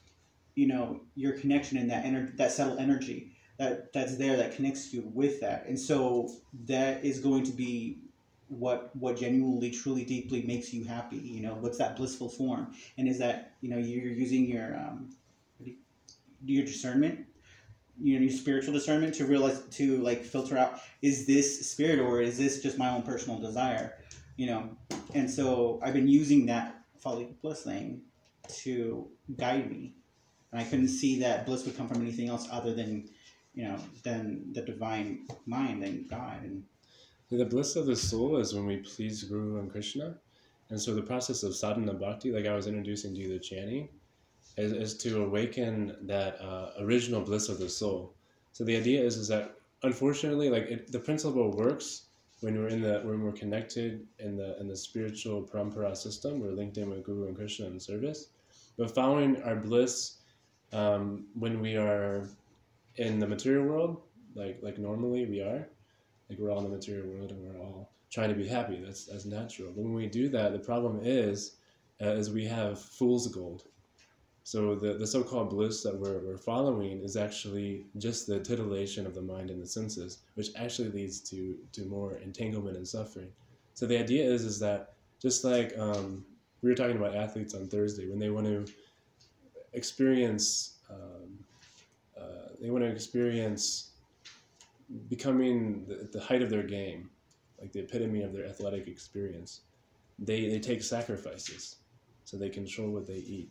you 0.54 0.66
know, 0.66 1.02
your 1.14 1.32
connection 1.32 1.78
and 1.78 1.90
that 1.90 2.04
ener- 2.04 2.36
that 2.36 2.50
subtle 2.50 2.78
energy 2.78 3.34
that 3.58 3.92
that's 3.92 4.16
there 4.16 4.36
that 4.36 4.56
connects 4.56 4.92
you 4.92 5.10
with 5.14 5.40
that, 5.40 5.66
and 5.66 5.78
so 5.78 6.28
that 6.66 7.04
is 7.04 7.20
going 7.20 7.44
to 7.44 7.52
be 7.52 7.98
what 8.58 8.94
what 8.96 9.16
genuinely 9.16 9.70
truly 9.70 10.04
deeply 10.04 10.42
makes 10.42 10.72
you 10.72 10.84
happy 10.84 11.16
you 11.16 11.40
know 11.40 11.54
what's 11.54 11.78
that 11.78 11.96
blissful 11.96 12.28
form? 12.28 12.72
And 12.98 13.08
is 13.08 13.18
that 13.18 13.52
you 13.60 13.70
know 13.70 13.78
you're 13.78 14.12
using 14.12 14.46
your 14.46 14.76
um 14.76 15.10
your 16.44 16.64
discernment 16.64 17.26
you 18.00 18.18
know 18.18 18.24
your 18.24 18.32
spiritual 18.32 18.72
discernment 18.72 19.14
to 19.14 19.24
realize 19.24 19.62
to 19.70 19.98
like 19.98 20.24
filter 20.24 20.58
out 20.58 20.80
is 21.02 21.26
this 21.26 21.68
spirit 21.70 22.00
or 22.00 22.20
is 22.20 22.36
this 22.36 22.62
just 22.62 22.78
my 22.78 22.90
own 22.90 23.02
personal 23.02 23.38
desire? 23.38 23.98
You 24.36 24.46
know 24.46 24.76
and 25.14 25.30
so 25.30 25.80
i've 25.82 25.94
been 25.94 26.08
using 26.08 26.46
that 26.46 26.82
folly 26.98 27.28
bliss 27.42 27.62
thing 27.62 28.02
to 28.48 29.08
guide 29.36 29.70
me. 29.70 29.94
And 30.52 30.60
i 30.60 30.64
couldn't 30.64 30.88
see 30.88 31.20
that 31.20 31.46
bliss 31.46 31.64
would 31.64 31.76
come 31.76 31.88
from 31.88 32.02
anything 32.02 32.28
else 32.28 32.48
other 32.50 32.74
than 32.74 33.08
you 33.54 33.64
know 33.64 33.78
than 34.02 34.52
the 34.52 34.62
divine 34.62 35.26
mind 35.46 35.82
and 35.82 36.08
god 36.08 36.42
and 36.42 36.64
The 37.36 37.44
bliss 37.44 37.74
of 37.74 37.86
the 37.86 37.96
soul 37.96 38.36
is 38.36 38.54
when 38.54 38.64
we 38.64 38.76
please 38.76 39.24
Guru 39.24 39.58
and 39.58 39.68
Krishna. 39.68 40.14
And 40.70 40.80
so 40.80 40.94
the 40.94 41.02
process 41.02 41.42
of 41.42 41.56
sadhana 41.56 41.92
bhakti, 41.92 42.30
like 42.30 42.46
I 42.46 42.54
was 42.54 42.68
introducing 42.68 43.12
to 43.12 43.20
you 43.20 43.28
the 43.28 43.40
chanting, 43.40 43.88
is, 44.56 44.72
is 44.72 44.96
to 44.98 45.24
awaken 45.24 45.96
that 46.02 46.40
uh, 46.40 46.70
original 46.78 47.20
bliss 47.20 47.48
of 47.48 47.58
the 47.58 47.68
soul. 47.68 48.14
So 48.52 48.62
the 48.62 48.76
idea 48.76 49.02
is, 49.02 49.16
is 49.16 49.26
that 49.28 49.56
unfortunately, 49.82 50.48
like 50.48 50.64
it, 50.64 50.92
the 50.92 51.00
principle 51.00 51.50
works 51.50 52.04
when 52.40 52.56
we're 52.56 52.68
in 52.68 52.80
the 52.80 53.00
when 53.00 53.20
we're 53.22 53.32
connected 53.32 54.06
in 54.20 54.36
the 54.36 54.56
in 54.60 54.68
the 54.68 54.76
spiritual 54.76 55.42
parampara 55.42 55.96
system, 55.96 56.40
we're 56.40 56.52
linked 56.52 56.78
in 56.78 56.88
with 56.88 57.02
Guru 57.02 57.26
and 57.26 57.36
Krishna 57.36 57.66
in 57.66 57.80
service. 57.80 58.28
But 58.78 58.94
following 58.94 59.42
our 59.42 59.56
bliss 59.56 60.18
um, 60.72 61.26
when 61.34 61.60
we 61.60 61.76
are 61.76 62.28
in 62.96 63.18
the 63.18 63.26
material 63.26 63.66
world, 63.66 64.02
like 64.36 64.58
like 64.62 64.78
normally 64.78 65.26
we 65.26 65.40
are, 65.40 65.68
like 66.28 66.38
we're 66.38 66.50
all 66.50 66.58
in 66.58 66.64
the 66.64 66.76
material 66.76 67.08
world 67.08 67.30
and 67.30 67.40
we're 67.40 67.60
all 67.60 67.90
trying 68.10 68.28
to 68.28 68.34
be 68.34 68.46
happy. 68.46 68.80
That's 68.84 69.04
that's 69.04 69.24
natural. 69.24 69.72
But 69.72 69.82
when 69.82 69.94
we 69.94 70.06
do 70.06 70.28
that, 70.30 70.52
the 70.52 70.58
problem 70.58 71.00
is, 71.02 71.56
uh, 72.00 72.10
is 72.10 72.30
we 72.30 72.46
have 72.46 72.80
fool's 72.80 73.28
gold. 73.28 73.64
So 74.46 74.74
the, 74.74 74.92
the 74.92 75.06
so-called 75.06 75.48
bliss 75.48 75.82
that 75.84 75.98
we're, 75.98 76.18
we're 76.18 76.36
following 76.36 77.00
is 77.00 77.16
actually 77.16 77.86
just 77.96 78.26
the 78.26 78.40
titillation 78.40 79.06
of 79.06 79.14
the 79.14 79.22
mind 79.22 79.48
and 79.50 79.60
the 79.60 79.66
senses, 79.66 80.18
which 80.34 80.48
actually 80.54 80.90
leads 80.90 81.18
to, 81.30 81.56
to 81.72 81.86
more 81.86 82.16
entanglement 82.16 82.76
and 82.76 82.86
suffering. 82.86 83.28
So 83.72 83.86
the 83.86 83.98
idea 83.98 84.22
is 84.24 84.44
is 84.44 84.58
that 84.60 84.92
just 85.20 85.44
like 85.44 85.76
um, 85.78 86.26
we 86.60 86.68
were 86.68 86.76
talking 86.76 86.98
about 86.98 87.16
athletes 87.16 87.54
on 87.54 87.68
Thursday, 87.68 88.06
when 88.06 88.18
they 88.18 88.28
want 88.28 88.46
to 88.46 88.66
experience, 89.72 90.76
um, 90.90 91.38
uh, 92.20 92.48
they 92.60 92.68
want 92.68 92.84
to 92.84 92.90
experience 92.90 93.92
becoming 95.08 95.84
the, 95.86 96.08
the 96.12 96.20
height 96.20 96.42
of 96.42 96.50
their 96.50 96.62
game, 96.62 97.10
like 97.60 97.72
the 97.72 97.80
epitome 97.80 98.22
of 98.22 98.32
their 98.32 98.46
athletic 98.46 98.88
experience. 98.88 99.62
They, 100.18 100.48
they 100.48 100.60
take 100.60 100.82
sacrifices, 100.82 101.76
so 102.24 102.36
they 102.36 102.48
control 102.48 102.90
what 102.90 103.06
they 103.06 103.14
eat 103.14 103.50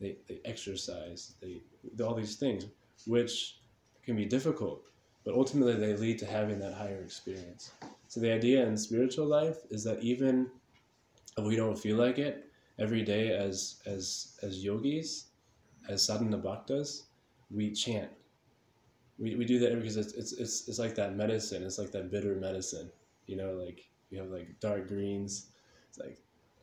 they, 0.00 0.16
they 0.26 0.40
exercise, 0.44 1.34
they, 1.40 1.60
all 2.02 2.14
these 2.14 2.36
things, 2.36 2.66
which 3.06 3.58
can 4.02 4.16
be 4.16 4.24
difficult, 4.24 4.82
but 5.24 5.34
ultimately 5.34 5.74
they 5.74 5.94
lead 5.94 6.18
to 6.20 6.26
having 6.26 6.58
that 6.58 6.74
higher 6.74 7.02
experience. 7.02 7.72
So 8.08 8.20
the 8.20 8.32
idea 8.32 8.66
in 8.66 8.76
spiritual 8.76 9.26
life 9.26 9.58
is 9.70 9.84
that 9.84 10.00
even 10.00 10.50
if 11.36 11.44
we 11.44 11.54
don't 11.54 11.78
feel 11.78 11.96
like 11.96 12.18
it 12.18 12.46
every 12.78 13.02
day 13.02 13.32
as 13.32 13.76
as 13.86 14.38
as 14.42 14.64
yogis, 14.64 15.26
as 15.88 16.04
sadhana 16.04 16.38
bhaktas, 16.38 17.02
we 17.50 17.70
chant. 17.70 18.10
We, 19.20 19.36
we 19.36 19.44
do 19.44 19.58
that 19.60 19.76
because 19.76 19.96
it's, 19.96 20.14
it's, 20.14 20.32
it's, 20.32 20.68
it's 20.68 20.78
like 20.78 20.94
that 20.94 21.14
medicine. 21.14 21.62
It's 21.62 21.78
like 21.78 21.92
that 21.92 22.10
bitter 22.10 22.34
medicine. 22.36 22.90
You 23.26 23.36
know, 23.36 23.52
like 23.52 23.88
you 24.10 24.18
have 24.18 24.30
like 24.30 24.58
dark 24.60 24.88
greens. 24.88 25.50
It's 25.88 25.98
like, 25.98 26.18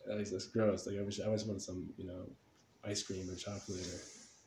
at 0.10 0.18
least 0.18 0.34
it's 0.34 0.48
gross. 0.48 0.88
Like 0.88 0.98
I 0.98 1.02
wish 1.02 1.20
I 1.20 1.26
always 1.26 1.46
wanted 1.46 1.62
some, 1.62 1.90
you 1.98 2.08
know, 2.08 2.24
ice 2.84 3.04
cream 3.04 3.30
or 3.30 3.36
chocolate 3.36 3.80
or 3.80 4.00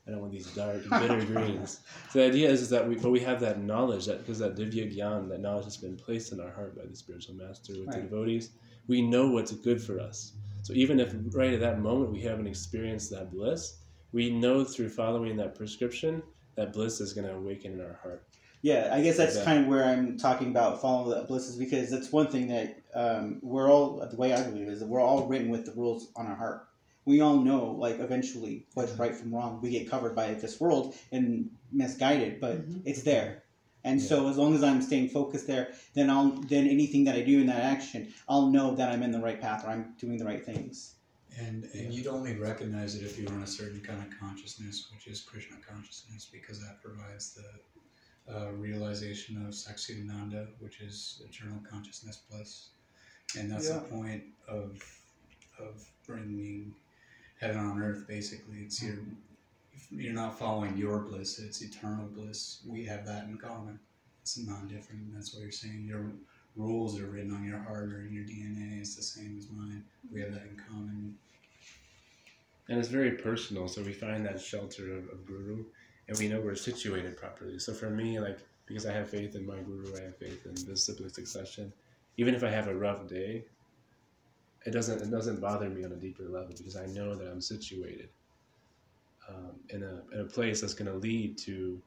I 0.06 0.12
don't 0.12 0.20
want 0.20 0.32
these 0.32 0.46
dark 0.54 0.82
bitter 0.88 1.24
greens. 1.26 1.80
So 2.10 2.20
the 2.20 2.26
idea 2.26 2.48
is, 2.50 2.62
is 2.62 2.70
that 2.70 2.88
we 2.88 2.96
but 2.96 3.10
we 3.10 3.20
have 3.20 3.38
that 3.40 3.62
knowledge 3.62 4.06
that 4.06 4.18
because 4.18 4.38
that 4.38 4.56
divya 4.56 4.94
gyan, 4.94 5.28
that 5.28 5.40
knowledge 5.40 5.64
has 5.64 5.76
been 5.76 5.96
placed 5.96 6.32
in 6.32 6.40
our 6.40 6.50
heart 6.50 6.76
by 6.76 6.86
the 6.86 6.96
spiritual 6.96 7.34
master 7.34 7.74
with 7.78 7.92
the 7.92 8.00
devotees. 8.00 8.50
We 8.88 9.02
know 9.02 9.30
what's 9.30 9.52
good 9.52 9.80
for 9.80 10.00
us. 10.00 10.32
So 10.62 10.72
even 10.72 10.98
if 11.00 11.14
right 11.32 11.52
at 11.52 11.60
that 11.60 11.80
moment 11.80 12.12
we 12.12 12.20
haven't 12.20 12.46
experienced 12.46 13.10
that 13.10 13.30
bliss, 13.30 13.78
we 14.12 14.30
know 14.30 14.64
through 14.64 14.88
following 14.88 15.36
that 15.36 15.54
prescription 15.54 16.22
that 16.56 16.72
bliss 16.72 17.00
is 17.00 17.12
going 17.12 17.26
to 17.26 17.34
awaken 17.34 17.72
in 17.72 17.80
our 17.80 17.98
heart. 18.02 18.24
Yeah, 18.62 18.90
I 18.92 19.00
guess 19.00 19.16
that's 19.16 19.36
Yeah. 19.36 19.44
kind 19.44 19.60
of 19.60 19.66
where 19.68 19.84
I'm 19.84 20.18
talking 20.18 20.48
about 20.48 20.82
following 20.82 21.18
the 21.18 21.24
bliss 21.26 21.48
is 21.48 21.56
because 21.56 21.90
that's 21.90 22.12
one 22.12 22.26
thing 22.28 22.48
that 22.48 22.78
um, 22.94 23.38
we're 23.42 23.70
all 23.70 24.06
the 24.06 24.16
way 24.16 24.34
I 24.34 24.42
believe 24.42 24.68
is 24.68 24.80
that 24.80 24.88
we're 24.88 25.00
all 25.00 25.26
written 25.26 25.48
with 25.48 25.64
the 25.64 25.72
rules 25.72 26.08
on 26.14 26.26
our 26.26 26.34
heart. 26.34 26.66
We 27.06 27.22
all 27.22 27.36
know 27.38 27.70
like 27.72 27.98
eventually 27.98 28.66
what's 28.74 28.92
right 28.92 29.14
from 29.14 29.34
wrong. 29.34 29.60
We 29.62 29.70
get 29.70 29.90
covered 29.90 30.14
by 30.14 30.34
this 30.34 30.60
world 30.60 30.94
and 31.10 31.50
misguided, 31.72 32.40
but 32.40 32.58
it's 32.84 33.02
there. 33.02 33.44
And 33.82 34.00
so 34.00 34.28
as 34.28 34.36
long 34.36 34.54
as 34.54 34.62
I'm 34.62 34.82
staying 34.82 35.08
focused 35.08 35.46
there, 35.46 35.72
then 35.94 36.10
I'll 36.10 36.32
then 36.32 36.68
anything 36.68 37.04
that 37.04 37.14
I 37.14 37.22
do 37.22 37.40
in 37.40 37.46
that 37.46 37.62
action, 37.62 38.12
I'll 38.28 38.48
know 38.48 38.74
that 38.74 38.90
I'm 38.92 39.02
in 39.02 39.10
the 39.10 39.20
right 39.20 39.40
path 39.40 39.64
or 39.64 39.70
I'm 39.70 39.94
doing 39.98 40.18
the 40.18 40.26
right 40.26 40.44
things. 40.44 40.96
And 41.38 41.64
and 41.74 41.92
you'd 41.94 42.06
only 42.06 42.36
recognize 42.36 42.94
it 42.96 43.02
if 43.04 43.18
you 43.18 43.26
were 43.26 43.34
in 43.34 43.42
a 43.42 43.46
certain 43.46 43.80
kind 43.80 44.02
of 44.02 44.18
consciousness, 44.18 44.88
which 44.92 45.06
is 45.06 45.20
Krishna 45.22 45.56
consciousness, 45.66 46.28
because 46.30 46.60
that 46.60 46.82
provides 46.82 47.34
the 47.34 48.34
uh, 48.34 48.50
realization 48.52 49.36
of 49.46 49.54
Sachidananda, 49.54 50.48
which 50.58 50.80
is 50.80 51.22
eternal 51.28 51.60
consciousness 51.68 52.22
bliss, 52.30 52.70
and 53.38 53.50
that's 53.50 53.68
Yeah. 53.68 53.74
the 53.74 53.80
point 53.88 54.24
of 54.48 54.78
of 55.58 55.84
bringing 56.06 56.74
heaven 57.38 57.58
on 57.58 57.80
earth. 57.82 58.06
Basically, 58.08 58.58
it's 58.58 58.82
your 58.82 58.98
you're 59.90 60.12
not 60.12 60.38
following 60.38 60.76
your 60.76 61.00
bliss; 61.00 61.38
it's 61.38 61.62
eternal 61.62 62.06
bliss. 62.06 62.62
We 62.66 62.84
have 62.86 63.06
that 63.06 63.24
in 63.24 63.38
common. 63.38 63.78
It's 64.22 64.36
non-different. 64.38 65.14
That's 65.14 65.32
what 65.32 65.42
you're 65.42 65.52
saying. 65.52 65.84
Your 65.86 66.12
rules 66.56 66.98
are 67.00 67.06
written 67.06 67.32
on 67.32 67.44
your 67.44 67.58
heart 67.58 67.92
or 67.92 68.06
in 68.06 68.12
your 68.12 68.24
DNA. 68.24 68.80
It's 68.80 68.96
the 68.96 69.02
same 69.02 69.36
as 69.38 69.46
mine. 69.50 69.84
We 70.12 70.20
have 70.20 70.32
that 70.32 70.42
in 70.42 70.60
common. 70.68 71.16
And 72.68 72.78
it's 72.78 72.88
very 72.88 73.12
personal, 73.12 73.66
so 73.66 73.82
we 73.82 73.92
find 73.92 74.24
that 74.26 74.40
shelter 74.40 74.96
of, 74.96 75.08
of 75.08 75.26
Guru, 75.26 75.64
and 76.08 76.18
we 76.18 76.28
know 76.28 76.40
we're 76.40 76.54
situated 76.54 77.16
properly. 77.16 77.58
So 77.58 77.74
for 77.74 77.90
me, 77.90 78.20
like, 78.20 78.38
because 78.66 78.86
I 78.86 78.92
have 78.92 79.10
faith 79.10 79.34
in 79.34 79.44
my 79.44 79.56
Guru, 79.56 79.96
I 79.96 80.02
have 80.04 80.16
faith 80.16 80.46
in 80.46 80.54
this 80.54 80.62
disciplic 80.62 81.12
succession, 81.12 81.72
even 82.16 82.34
if 82.34 82.44
I 82.44 82.50
have 82.50 82.68
a 82.68 82.74
rough 82.74 83.08
day, 83.08 83.44
it 84.66 84.70
doesn't, 84.70 85.02
it 85.02 85.10
doesn't 85.10 85.40
bother 85.40 85.68
me 85.68 85.84
on 85.84 85.92
a 85.92 85.96
deeper 85.96 86.24
level 86.24 86.54
because 86.56 86.76
I 86.76 86.86
know 86.86 87.16
that 87.16 87.28
I'm 87.28 87.40
situated 87.40 88.08
um, 89.28 89.52
in, 89.70 89.82
a, 89.82 90.02
in 90.12 90.20
a 90.20 90.24
place 90.24 90.60
that's 90.60 90.74
going 90.74 90.90
to 90.90 90.98
lead 90.98 91.38
to 91.38 91.80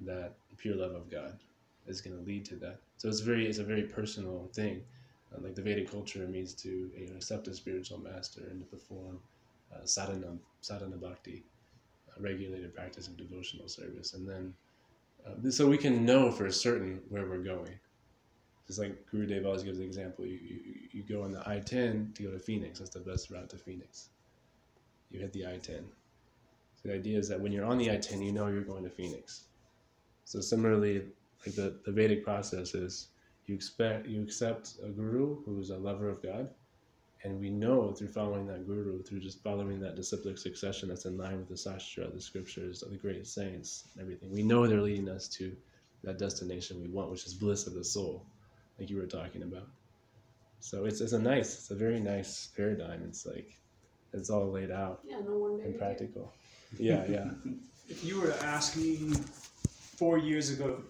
that 0.00 0.34
pure 0.58 0.76
love 0.76 0.92
of 0.92 1.10
God. 1.10 1.38
Is 1.86 2.00
going 2.00 2.16
to 2.16 2.22
lead 2.24 2.44
to 2.46 2.56
that. 2.56 2.78
So 2.98 3.08
it's 3.08 3.20
very, 3.20 3.48
it's 3.48 3.58
a 3.58 3.64
very 3.64 3.82
personal 3.82 4.48
thing. 4.52 4.82
Uh, 5.34 5.40
like 5.42 5.54
the 5.54 5.62
Vedic 5.62 5.90
culture 5.90 6.26
means 6.26 6.54
to 6.54 6.68
you 6.68 7.08
know, 7.08 7.16
accept 7.16 7.48
a 7.48 7.54
spiritual 7.54 7.98
master 7.98 8.42
and 8.50 8.60
to 8.60 8.66
perform 8.66 9.18
uh, 9.74 9.84
sadhana, 9.84 10.36
sadhana 10.60 10.96
bhakti, 10.96 11.42
a 12.16 12.22
regulated 12.22 12.74
practice 12.74 13.08
of 13.08 13.16
devotional 13.16 13.68
service, 13.68 14.14
and 14.14 14.28
then 14.28 14.54
uh, 15.26 15.50
so 15.50 15.66
we 15.66 15.78
can 15.78 16.04
know 16.04 16.30
for 16.30 16.50
certain 16.50 17.00
where 17.08 17.26
we're 17.26 17.38
going. 17.38 17.78
Just 18.66 18.78
like 18.78 19.04
Guru 19.10 19.26
Dev 19.26 19.46
always 19.46 19.62
gives 19.62 19.78
the 19.78 19.84
example, 19.84 20.24
you, 20.24 20.38
you, 20.42 20.60
you 20.92 21.02
go 21.02 21.22
on 21.22 21.32
the 21.32 21.40
I-10 21.40 22.14
to 22.14 22.22
go 22.22 22.30
to 22.30 22.38
Phoenix. 22.38 22.78
That's 22.78 22.92
the 22.92 23.00
best 23.00 23.30
route 23.30 23.50
to 23.50 23.56
Phoenix. 23.56 24.10
You 25.10 25.18
hit 25.18 25.32
the 25.32 25.46
I-10. 25.46 25.82
So 26.76 26.88
the 26.88 26.94
idea 26.94 27.18
is 27.18 27.28
that 27.28 27.40
when 27.40 27.50
you're 27.50 27.64
on 27.64 27.78
the 27.78 27.90
I-10, 27.90 28.24
you 28.24 28.32
know 28.32 28.46
you're 28.46 28.62
going 28.62 28.84
to 28.84 28.90
Phoenix. 28.90 29.44
So 30.24 30.40
similarly, 30.40 31.02
like 31.46 31.54
the, 31.54 31.78
the 31.84 31.92
Vedic 31.92 32.24
process 32.24 32.74
is 32.74 33.08
you 33.46 33.54
expect 33.54 34.06
you 34.06 34.22
accept 34.22 34.74
a 34.84 34.88
guru 34.88 35.42
who's 35.44 35.70
a 35.70 35.76
lover 35.76 36.08
of 36.08 36.22
God, 36.22 36.48
and 37.24 37.40
we 37.40 37.50
know 37.50 37.92
through 37.92 38.08
following 38.08 38.46
that 38.46 38.66
guru, 38.66 39.02
through 39.02 39.20
just 39.20 39.42
following 39.42 39.80
that 39.80 39.96
disciplic 39.96 40.38
succession 40.38 40.88
that's 40.88 41.04
in 41.06 41.16
line 41.18 41.38
with 41.38 41.48
the 41.48 41.54
sastra, 41.54 42.12
the 42.12 42.20
scriptures, 42.20 42.82
of 42.82 42.90
the 42.90 42.96
great 42.96 43.26
saints, 43.26 43.84
and 43.94 44.02
everything. 44.02 44.30
We 44.30 44.42
know 44.42 44.66
they're 44.66 44.80
leading 44.80 45.08
us 45.08 45.28
to 45.38 45.54
that 46.04 46.18
destination 46.18 46.80
we 46.80 46.88
want, 46.88 47.10
which 47.10 47.26
is 47.26 47.34
bliss 47.34 47.66
of 47.66 47.74
the 47.74 47.84
soul, 47.84 48.24
like 48.78 48.88
you 48.90 48.96
were 48.96 49.06
talking 49.06 49.42
about. 49.42 49.68
So 50.60 50.84
it's, 50.84 51.00
it's 51.00 51.12
a 51.12 51.18
nice, 51.18 51.54
it's 51.58 51.70
a 51.70 51.74
very 51.74 52.00
nice 52.00 52.48
paradigm. 52.56 53.02
It's 53.08 53.24
like 53.26 53.56
it's 54.12 54.28
all 54.30 54.50
laid 54.50 54.70
out 54.70 55.00
Yeah, 55.06 55.20
no 55.26 55.36
wonder. 55.38 55.62
and 55.62 55.72
you're 55.72 55.78
practical. 55.78 56.32
Yeah, 56.78 57.04
yeah. 57.08 57.30
If 57.88 58.04
you 58.04 58.20
were 58.20 58.28
to 58.28 58.44
ask 58.44 58.76
me 58.76 59.10
four 59.96 60.16
years 60.16 60.50
ago, 60.50 60.80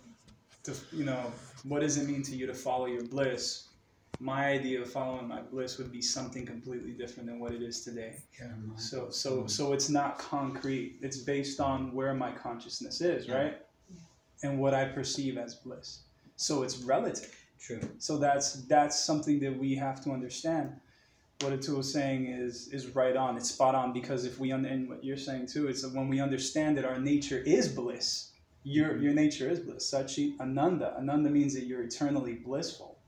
to 0.64 0.74
you 0.92 1.04
know, 1.04 1.32
what 1.64 1.80
does 1.80 1.96
it 1.96 2.06
mean 2.06 2.22
to 2.24 2.36
you 2.36 2.46
to 2.46 2.54
follow 2.54 2.86
your 2.86 3.04
bliss? 3.04 3.68
My 4.18 4.48
idea 4.48 4.82
of 4.82 4.90
following 4.92 5.26
my 5.26 5.40
bliss 5.40 5.78
would 5.78 5.90
be 5.90 6.02
something 6.02 6.44
completely 6.44 6.92
different 6.92 7.28
than 7.28 7.40
what 7.40 7.52
it 7.52 7.62
is 7.62 7.82
today. 7.82 8.16
Yeah. 8.38 8.48
So 8.76 9.08
so 9.10 9.46
so 9.46 9.72
it's 9.72 9.88
not 9.88 10.18
concrete. 10.18 10.98
It's 11.00 11.16
based 11.18 11.60
on 11.60 11.92
where 11.94 12.12
my 12.14 12.32
consciousness 12.32 13.00
is, 13.00 13.28
right? 13.28 13.58
And 14.42 14.58
what 14.58 14.74
I 14.74 14.86
perceive 14.86 15.38
as 15.38 15.54
bliss. 15.54 16.00
So 16.36 16.62
it's 16.62 16.78
relative. 16.78 17.34
True. 17.58 17.80
So 17.98 18.16
that's 18.16 18.54
that's 18.66 18.98
something 18.98 19.40
that 19.40 19.58
we 19.58 19.74
have 19.76 20.02
to 20.04 20.10
understand. 20.10 20.72
What 21.40 21.52
Atul 21.52 21.80
is 21.80 21.92
saying 21.92 22.26
is 22.26 22.68
is 22.68 22.94
right 22.94 23.16
on. 23.16 23.36
It's 23.36 23.50
spot 23.50 23.74
on 23.74 23.92
because 23.92 24.24
if 24.24 24.38
we 24.38 24.52
un- 24.52 24.64
and 24.66 24.88
what 24.88 25.04
you're 25.04 25.16
saying 25.16 25.46
too 25.46 25.68
is 25.68 25.82
that 25.82 25.94
when 25.94 26.08
we 26.08 26.20
understand 26.20 26.76
that 26.76 26.84
our 26.84 26.98
nature 26.98 27.38
is 27.38 27.68
bliss, 27.68 28.29
your 28.64 28.98
your 28.98 29.12
nature 29.14 29.48
is 29.48 29.60
bliss. 29.60 29.90
Sachit 29.92 30.38
Ananda. 30.40 30.94
Ananda 30.98 31.30
means 31.30 31.54
that 31.54 31.64
you're 31.64 31.82
eternally 31.82 32.34
blissful. 32.34 32.98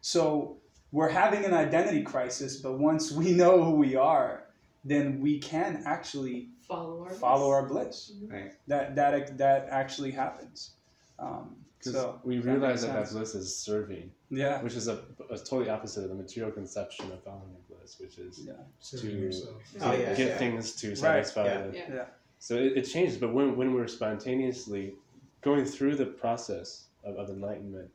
So 0.00 0.58
we're 0.92 1.08
having 1.08 1.44
an 1.44 1.52
identity 1.54 2.02
crisis, 2.02 2.58
but 2.58 2.78
once 2.78 3.10
we 3.12 3.32
know 3.32 3.62
who 3.64 3.72
we 3.72 3.96
are, 3.96 4.44
then 4.84 5.20
we 5.20 5.38
can 5.38 5.82
actually 5.86 6.48
Follow 6.68 7.02
our 7.04 7.10
follow 7.10 7.46
bliss. 7.48 7.54
our 7.54 7.68
bliss. 7.68 8.12
Right. 8.30 8.52
That 8.68 8.94
that 8.96 9.38
that 9.38 9.68
actually 9.70 10.10
happens. 10.12 10.70
Um, 11.18 11.56
so 11.80 12.18
we 12.24 12.38
that 12.38 12.44
realize 12.50 12.82
makes 12.82 12.94
that 12.94 13.04
that 13.10 13.12
bliss 13.12 13.34
is 13.34 13.54
serving, 13.54 14.10
yeah, 14.30 14.62
which 14.62 14.72
is 14.74 14.88
a, 14.88 15.02
a 15.30 15.36
totally 15.36 15.68
opposite 15.68 16.04
of 16.04 16.08
the 16.08 16.14
material 16.14 16.50
conception 16.50 17.12
of 17.12 17.22
following 17.22 17.54
bliss, 17.68 17.96
which 18.00 18.16
is 18.16 18.40
yeah, 18.46 18.54
Serving 18.80 19.10
To- 19.10 19.16
yourself. 19.18 19.54
Oh, 19.82 19.92
yeah. 19.92 20.14
get 20.14 20.18
yeah. 20.18 20.36
things 20.38 20.72
to 20.76 20.88
Right, 20.88 20.96
satisfy 20.96 21.44
yeah. 21.44 21.66
Yeah. 21.74 21.82
yeah. 21.94 22.04
So 22.44 22.56
it, 22.56 22.76
it 22.76 22.82
changes, 22.82 23.16
but 23.16 23.32
when, 23.32 23.56
when 23.56 23.72
we're 23.72 23.86
spontaneously 23.86 24.96
going 25.40 25.64
through 25.64 25.96
the 25.96 26.04
process 26.04 26.88
of, 27.02 27.16
of 27.16 27.30
enlightenment, 27.30 27.90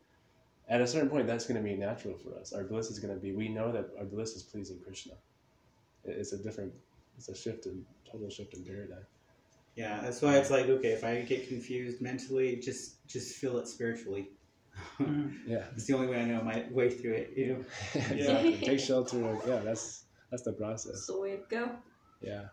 at 0.68 0.82
a 0.82 0.88
certain 0.88 1.08
point, 1.08 1.28
that's 1.28 1.46
going 1.46 1.62
to 1.64 1.68
be 1.70 1.76
natural 1.76 2.16
for 2.18 2.36
us. 2.40 2.52
Our 2.52 2.64
bliss 2.64 2.90
is 2.90 2.98
going 2.98 3.14
to 3.14 3.20
be, 3.20 3.32
we 3.32 3.48
know 3.48 3.72
that 3.72 3.92
our 4.00 4.06
bliss 4.06 4.32
is 4.36 4.42
pleasing 4.42 4.80
Krishna. 4.84 5.14
It- 6.04 6.18
It's 6.18 6.34
a 6.34 6.38
different, 6.40 6.74
it's 7.16 7.30
a 7.30 7.36
shift 7.36 7.68
in, 7.68 7.86
total 8.12 8.28
shift 8.32 8.56
in 8.56 8.64
paradigm. 8.64 9.06
Yeah, 9.76 10.00
that's 10.02 10.20
why 10.24 10.38
it's 10.38 10.50
like 10.50 10.66
okay, 10.66 10.94
if 10.94 11.04
I 11.04 11.22
get 11.22 11.48
confused 11.48 12.02
mentally, 12.02 12.56
just 12.56 13.06
just 13.08 13.38
feel 13.38 13.60
it 13.60 13.68
spiritually. 13.68 14.30
Mm. 15.00 15.38
Yeah. 15.46 15.66
It's 15.76 15.86
the 15.86 15.94
only 15.94 16.08
way 16.08 16.22
I 16.22 16.26
know 16.26 16.42
my 16.42 16.66
way 16.72 16.90
through 16.90 17.14
it. 17.14 17.34
You 17.38 17.46
know. 17.54 17.66
exactly. 18.18 18.58
Take 18.58 18.80
shelter 18.80 19.24
of, 19.30 19.48
yeah, 19.48 19.60
that's, 19.60 20.06
that's 20.32 20.42
the 20.44 20.52
That's 20.52 20.60
process. 20.60 21.06
the 21.06 21.20
way 21.20 21.32
to 21.38 21.44
go. 21.50 21.70
Yeah. 22.20 22.46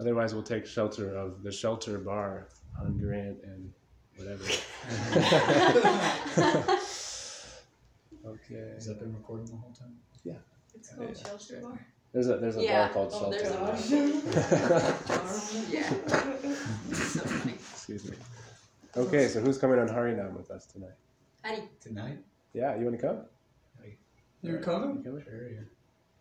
Otherwise, 0.00 0.34
we'll 0.34 0.42
take 0.42 0.66
shelter 0.66 1.14
of 1.16 1.42
the 1.42 1.52
shelter 1.52 1.98
bar 1.98 2.48
on 2.80 2.98
Grant 2.98 3.38
and 3.44 3.72
whatever. 4.16 4.42
okay. 8.26 8.70
Has 8.74 8.86
that 8.86 8.98
been 9.00 9.14
recording 9.14 9.46
the 9.46 9.56
whole 9.56 9.72
time? 9.72 9.94
Yeah. 10.24 10.34
It's 10.74 10.88
called 10.92 11.10
Yeah. 11.10 11.14
Shelter 11.26 11.60
Bar. 11.60 11.86
There's 12.12 12.28
a 12.28 12.36
there's 12.38 12.56
a 12.56 12.62
Yeah. 12.62 12.88
bar 12.88 12.94
called 12.94 13.10
Oh, 13.14 13.20
Shelter. 13.32 13.38
there's 13.38 13.56
Bar. 13.56 13.76
Yeah. 15.70 15.88
so 16.92 17.20
funny. 17.20 17.52
Excuse 17.54 18.04
me. 18.10 18.16
Okay, 18.96 19.28
so 19.28 19.40
who's 19.40 19.58
coming 19.58 19.78
on 19.78 19.88
Harinam 19.88 20.34
with 20.36 20.50
us 20.50 20.66
tonight? 20.66 20.96
How 21.42 21.54
do 21.54 21.62
you 21.62 21.68
Tonight? 21.80 22.18
Yeah, 22.52 22.76
you 22.76 22.84
want 22.84 23.00
to 23.00 23.06
come? 23.06 23.18
You're 24.42 24.58
You 24.58 24.62
coming? 24.62 25.02
coming? 25.02 25.22
Sure, 25.24 25.48
yeah. 25.50 25.60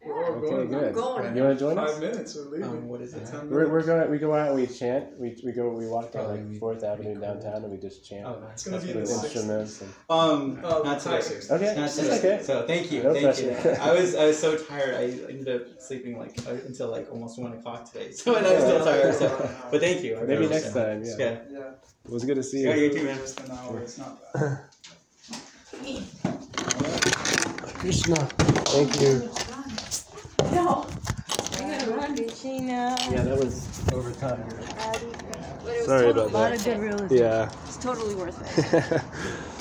We're 0.05 0.25
all 0.25 0.31
Okay, 0.33 0.49
going. 0.49 0.67
good. 0.69 0.93
going. 0.93 1.35
You 1.37 1.43
want 1.43 1.57
to 1.59 1.65
join 1.65 1.77
us? 1.77 1.93
Five 1.93 1.95
us? 1.95 1.99
minutes, 2.11 2.35
we're 2.35 2.43
leaving. 2.51 2.65
Um, 2.65 2.87
what 2.87 3.01
is 3.01 3.13
it? 3.13 3.25
Ten 3.25 3.49
We're, 3.49 3.65
minutes. 3.67 3.71
we're 3.71 3.83
going. 3.85 4.11
We 4.11 4.17
go 4.17 4.33
out 4.33 4.53
we 4.53 4.67
chant. 4.67 5.17
We, 5.17 5.37
we 5.45 5.51
go. 5.53 5.69
We 5.69 5.87
walk 5.87 6.11
down 6.11 6.27
like 6.29 6.59
Fourth 6.59 6.83
Avenue 6.83 7.13
cool. 7.13 7.21
downtown 7.21 7.63
and 7.63 7.71
we 7.71 7.77
just 7.77 8.03
chant 8.07 8.25
Oh, 8.27 8.43
It's 8.51 8.65
gonna 8.65 8.81
be 8.81 8.91
in 8.91 8.99
the 8.99 9.05
sixth. 9.07 9.35
instruments. 9.37 9.81
And, 9.81 9.93
Um, 10.09 10.59
Oh, 10.63 10.81
not 10.83 11.01
hi. 11.01 11.19
today. 11.21 11.39
okay, 11.51 11.75
Not 11.79 11.89
today. 11.89 12.17
okay. 12.17 12.43
So 12.43 12.67
thank 12.67 12.91
you, 12.91 13.03
No 13.03 13.13
thank 13.13 13.39
you. 13.39 13.51
pressure. 13.51 13.77
I 13.81 13.93
was 13.93 14.15
I 14.15 14.25
was 14.25 14.37
so 14.39 14.57
tired. 14.57 14.95
I 14.95 15.03
ended 15.31 15.47
up 15.49 15.67
sleeping 15.81 16.17
like 16.17 16.37
uh, 16.47 16.51
until 16.67 16.89
like 16.89 17.09
almost 17.09 17.39
one 17.39 17.53
o'clock 17.53 17.89
today. 17.91 18.11
So 18.13 18.35
and 18.35 18.45
I 18.45 18.53
was 18.55 18.63
still 18.63 18.83
tired. 18.83 19.15
So, 19.15 19.49
but 19.71 19.79
thank 19.79 20.03
you. 20.03 20.17
I 20.19 20.23
Maybe 20.23 20.47
next 20.47 20.73
time. 20.73 21.03
Yeah. 21.03 21.15
Yeah. 21.17 21.37
Yeah. 21.49 21.59
It 22.05 22.11
was 22.11 22.25
good 22.25 22.35
to 22.35 22.43
see 22.43 22.63
Yeah, 22.63 22.75
you. 22.75 22.83
you 22.85 22.93
too, 22.93 23.03
man. 23.05 23.17
Just 23.19 23.39
an 23.39 23.51
hour, 23.51 23.79
it's 23.79 23.97
not 23.97 24.19
bad. 24.33 24.59
Krishna. 27.79 28.15
Thank 28.15 29.01
you. 29.01 29.29
No. 30.53 30.85
I 31.55 31.77
gotta 31.77 31.91
run. 31.91 32.15
Gina, 32.15 32.97
Yeah, 33.11 33.23
that 33.23 33.37
was 33.37 33.67
over 33.93 34.11
time. 34.13 34.43
But 34.49 35.01
it 35.01 35.77
was 35.77 35.85
Sorry 35.85 36.09
about 36.09 36.27
a 36.29 36.33
lot 36.33 36.49
that. 36.51 36.59
of 36.59 36.65
good 36.65 36.79
realization. 36.79 37.17
Yeah. 37.17 37.51
It's 37.65 37.77
totally 37.77 38.15
worth 38.15 38.37
it. 38.57 39.01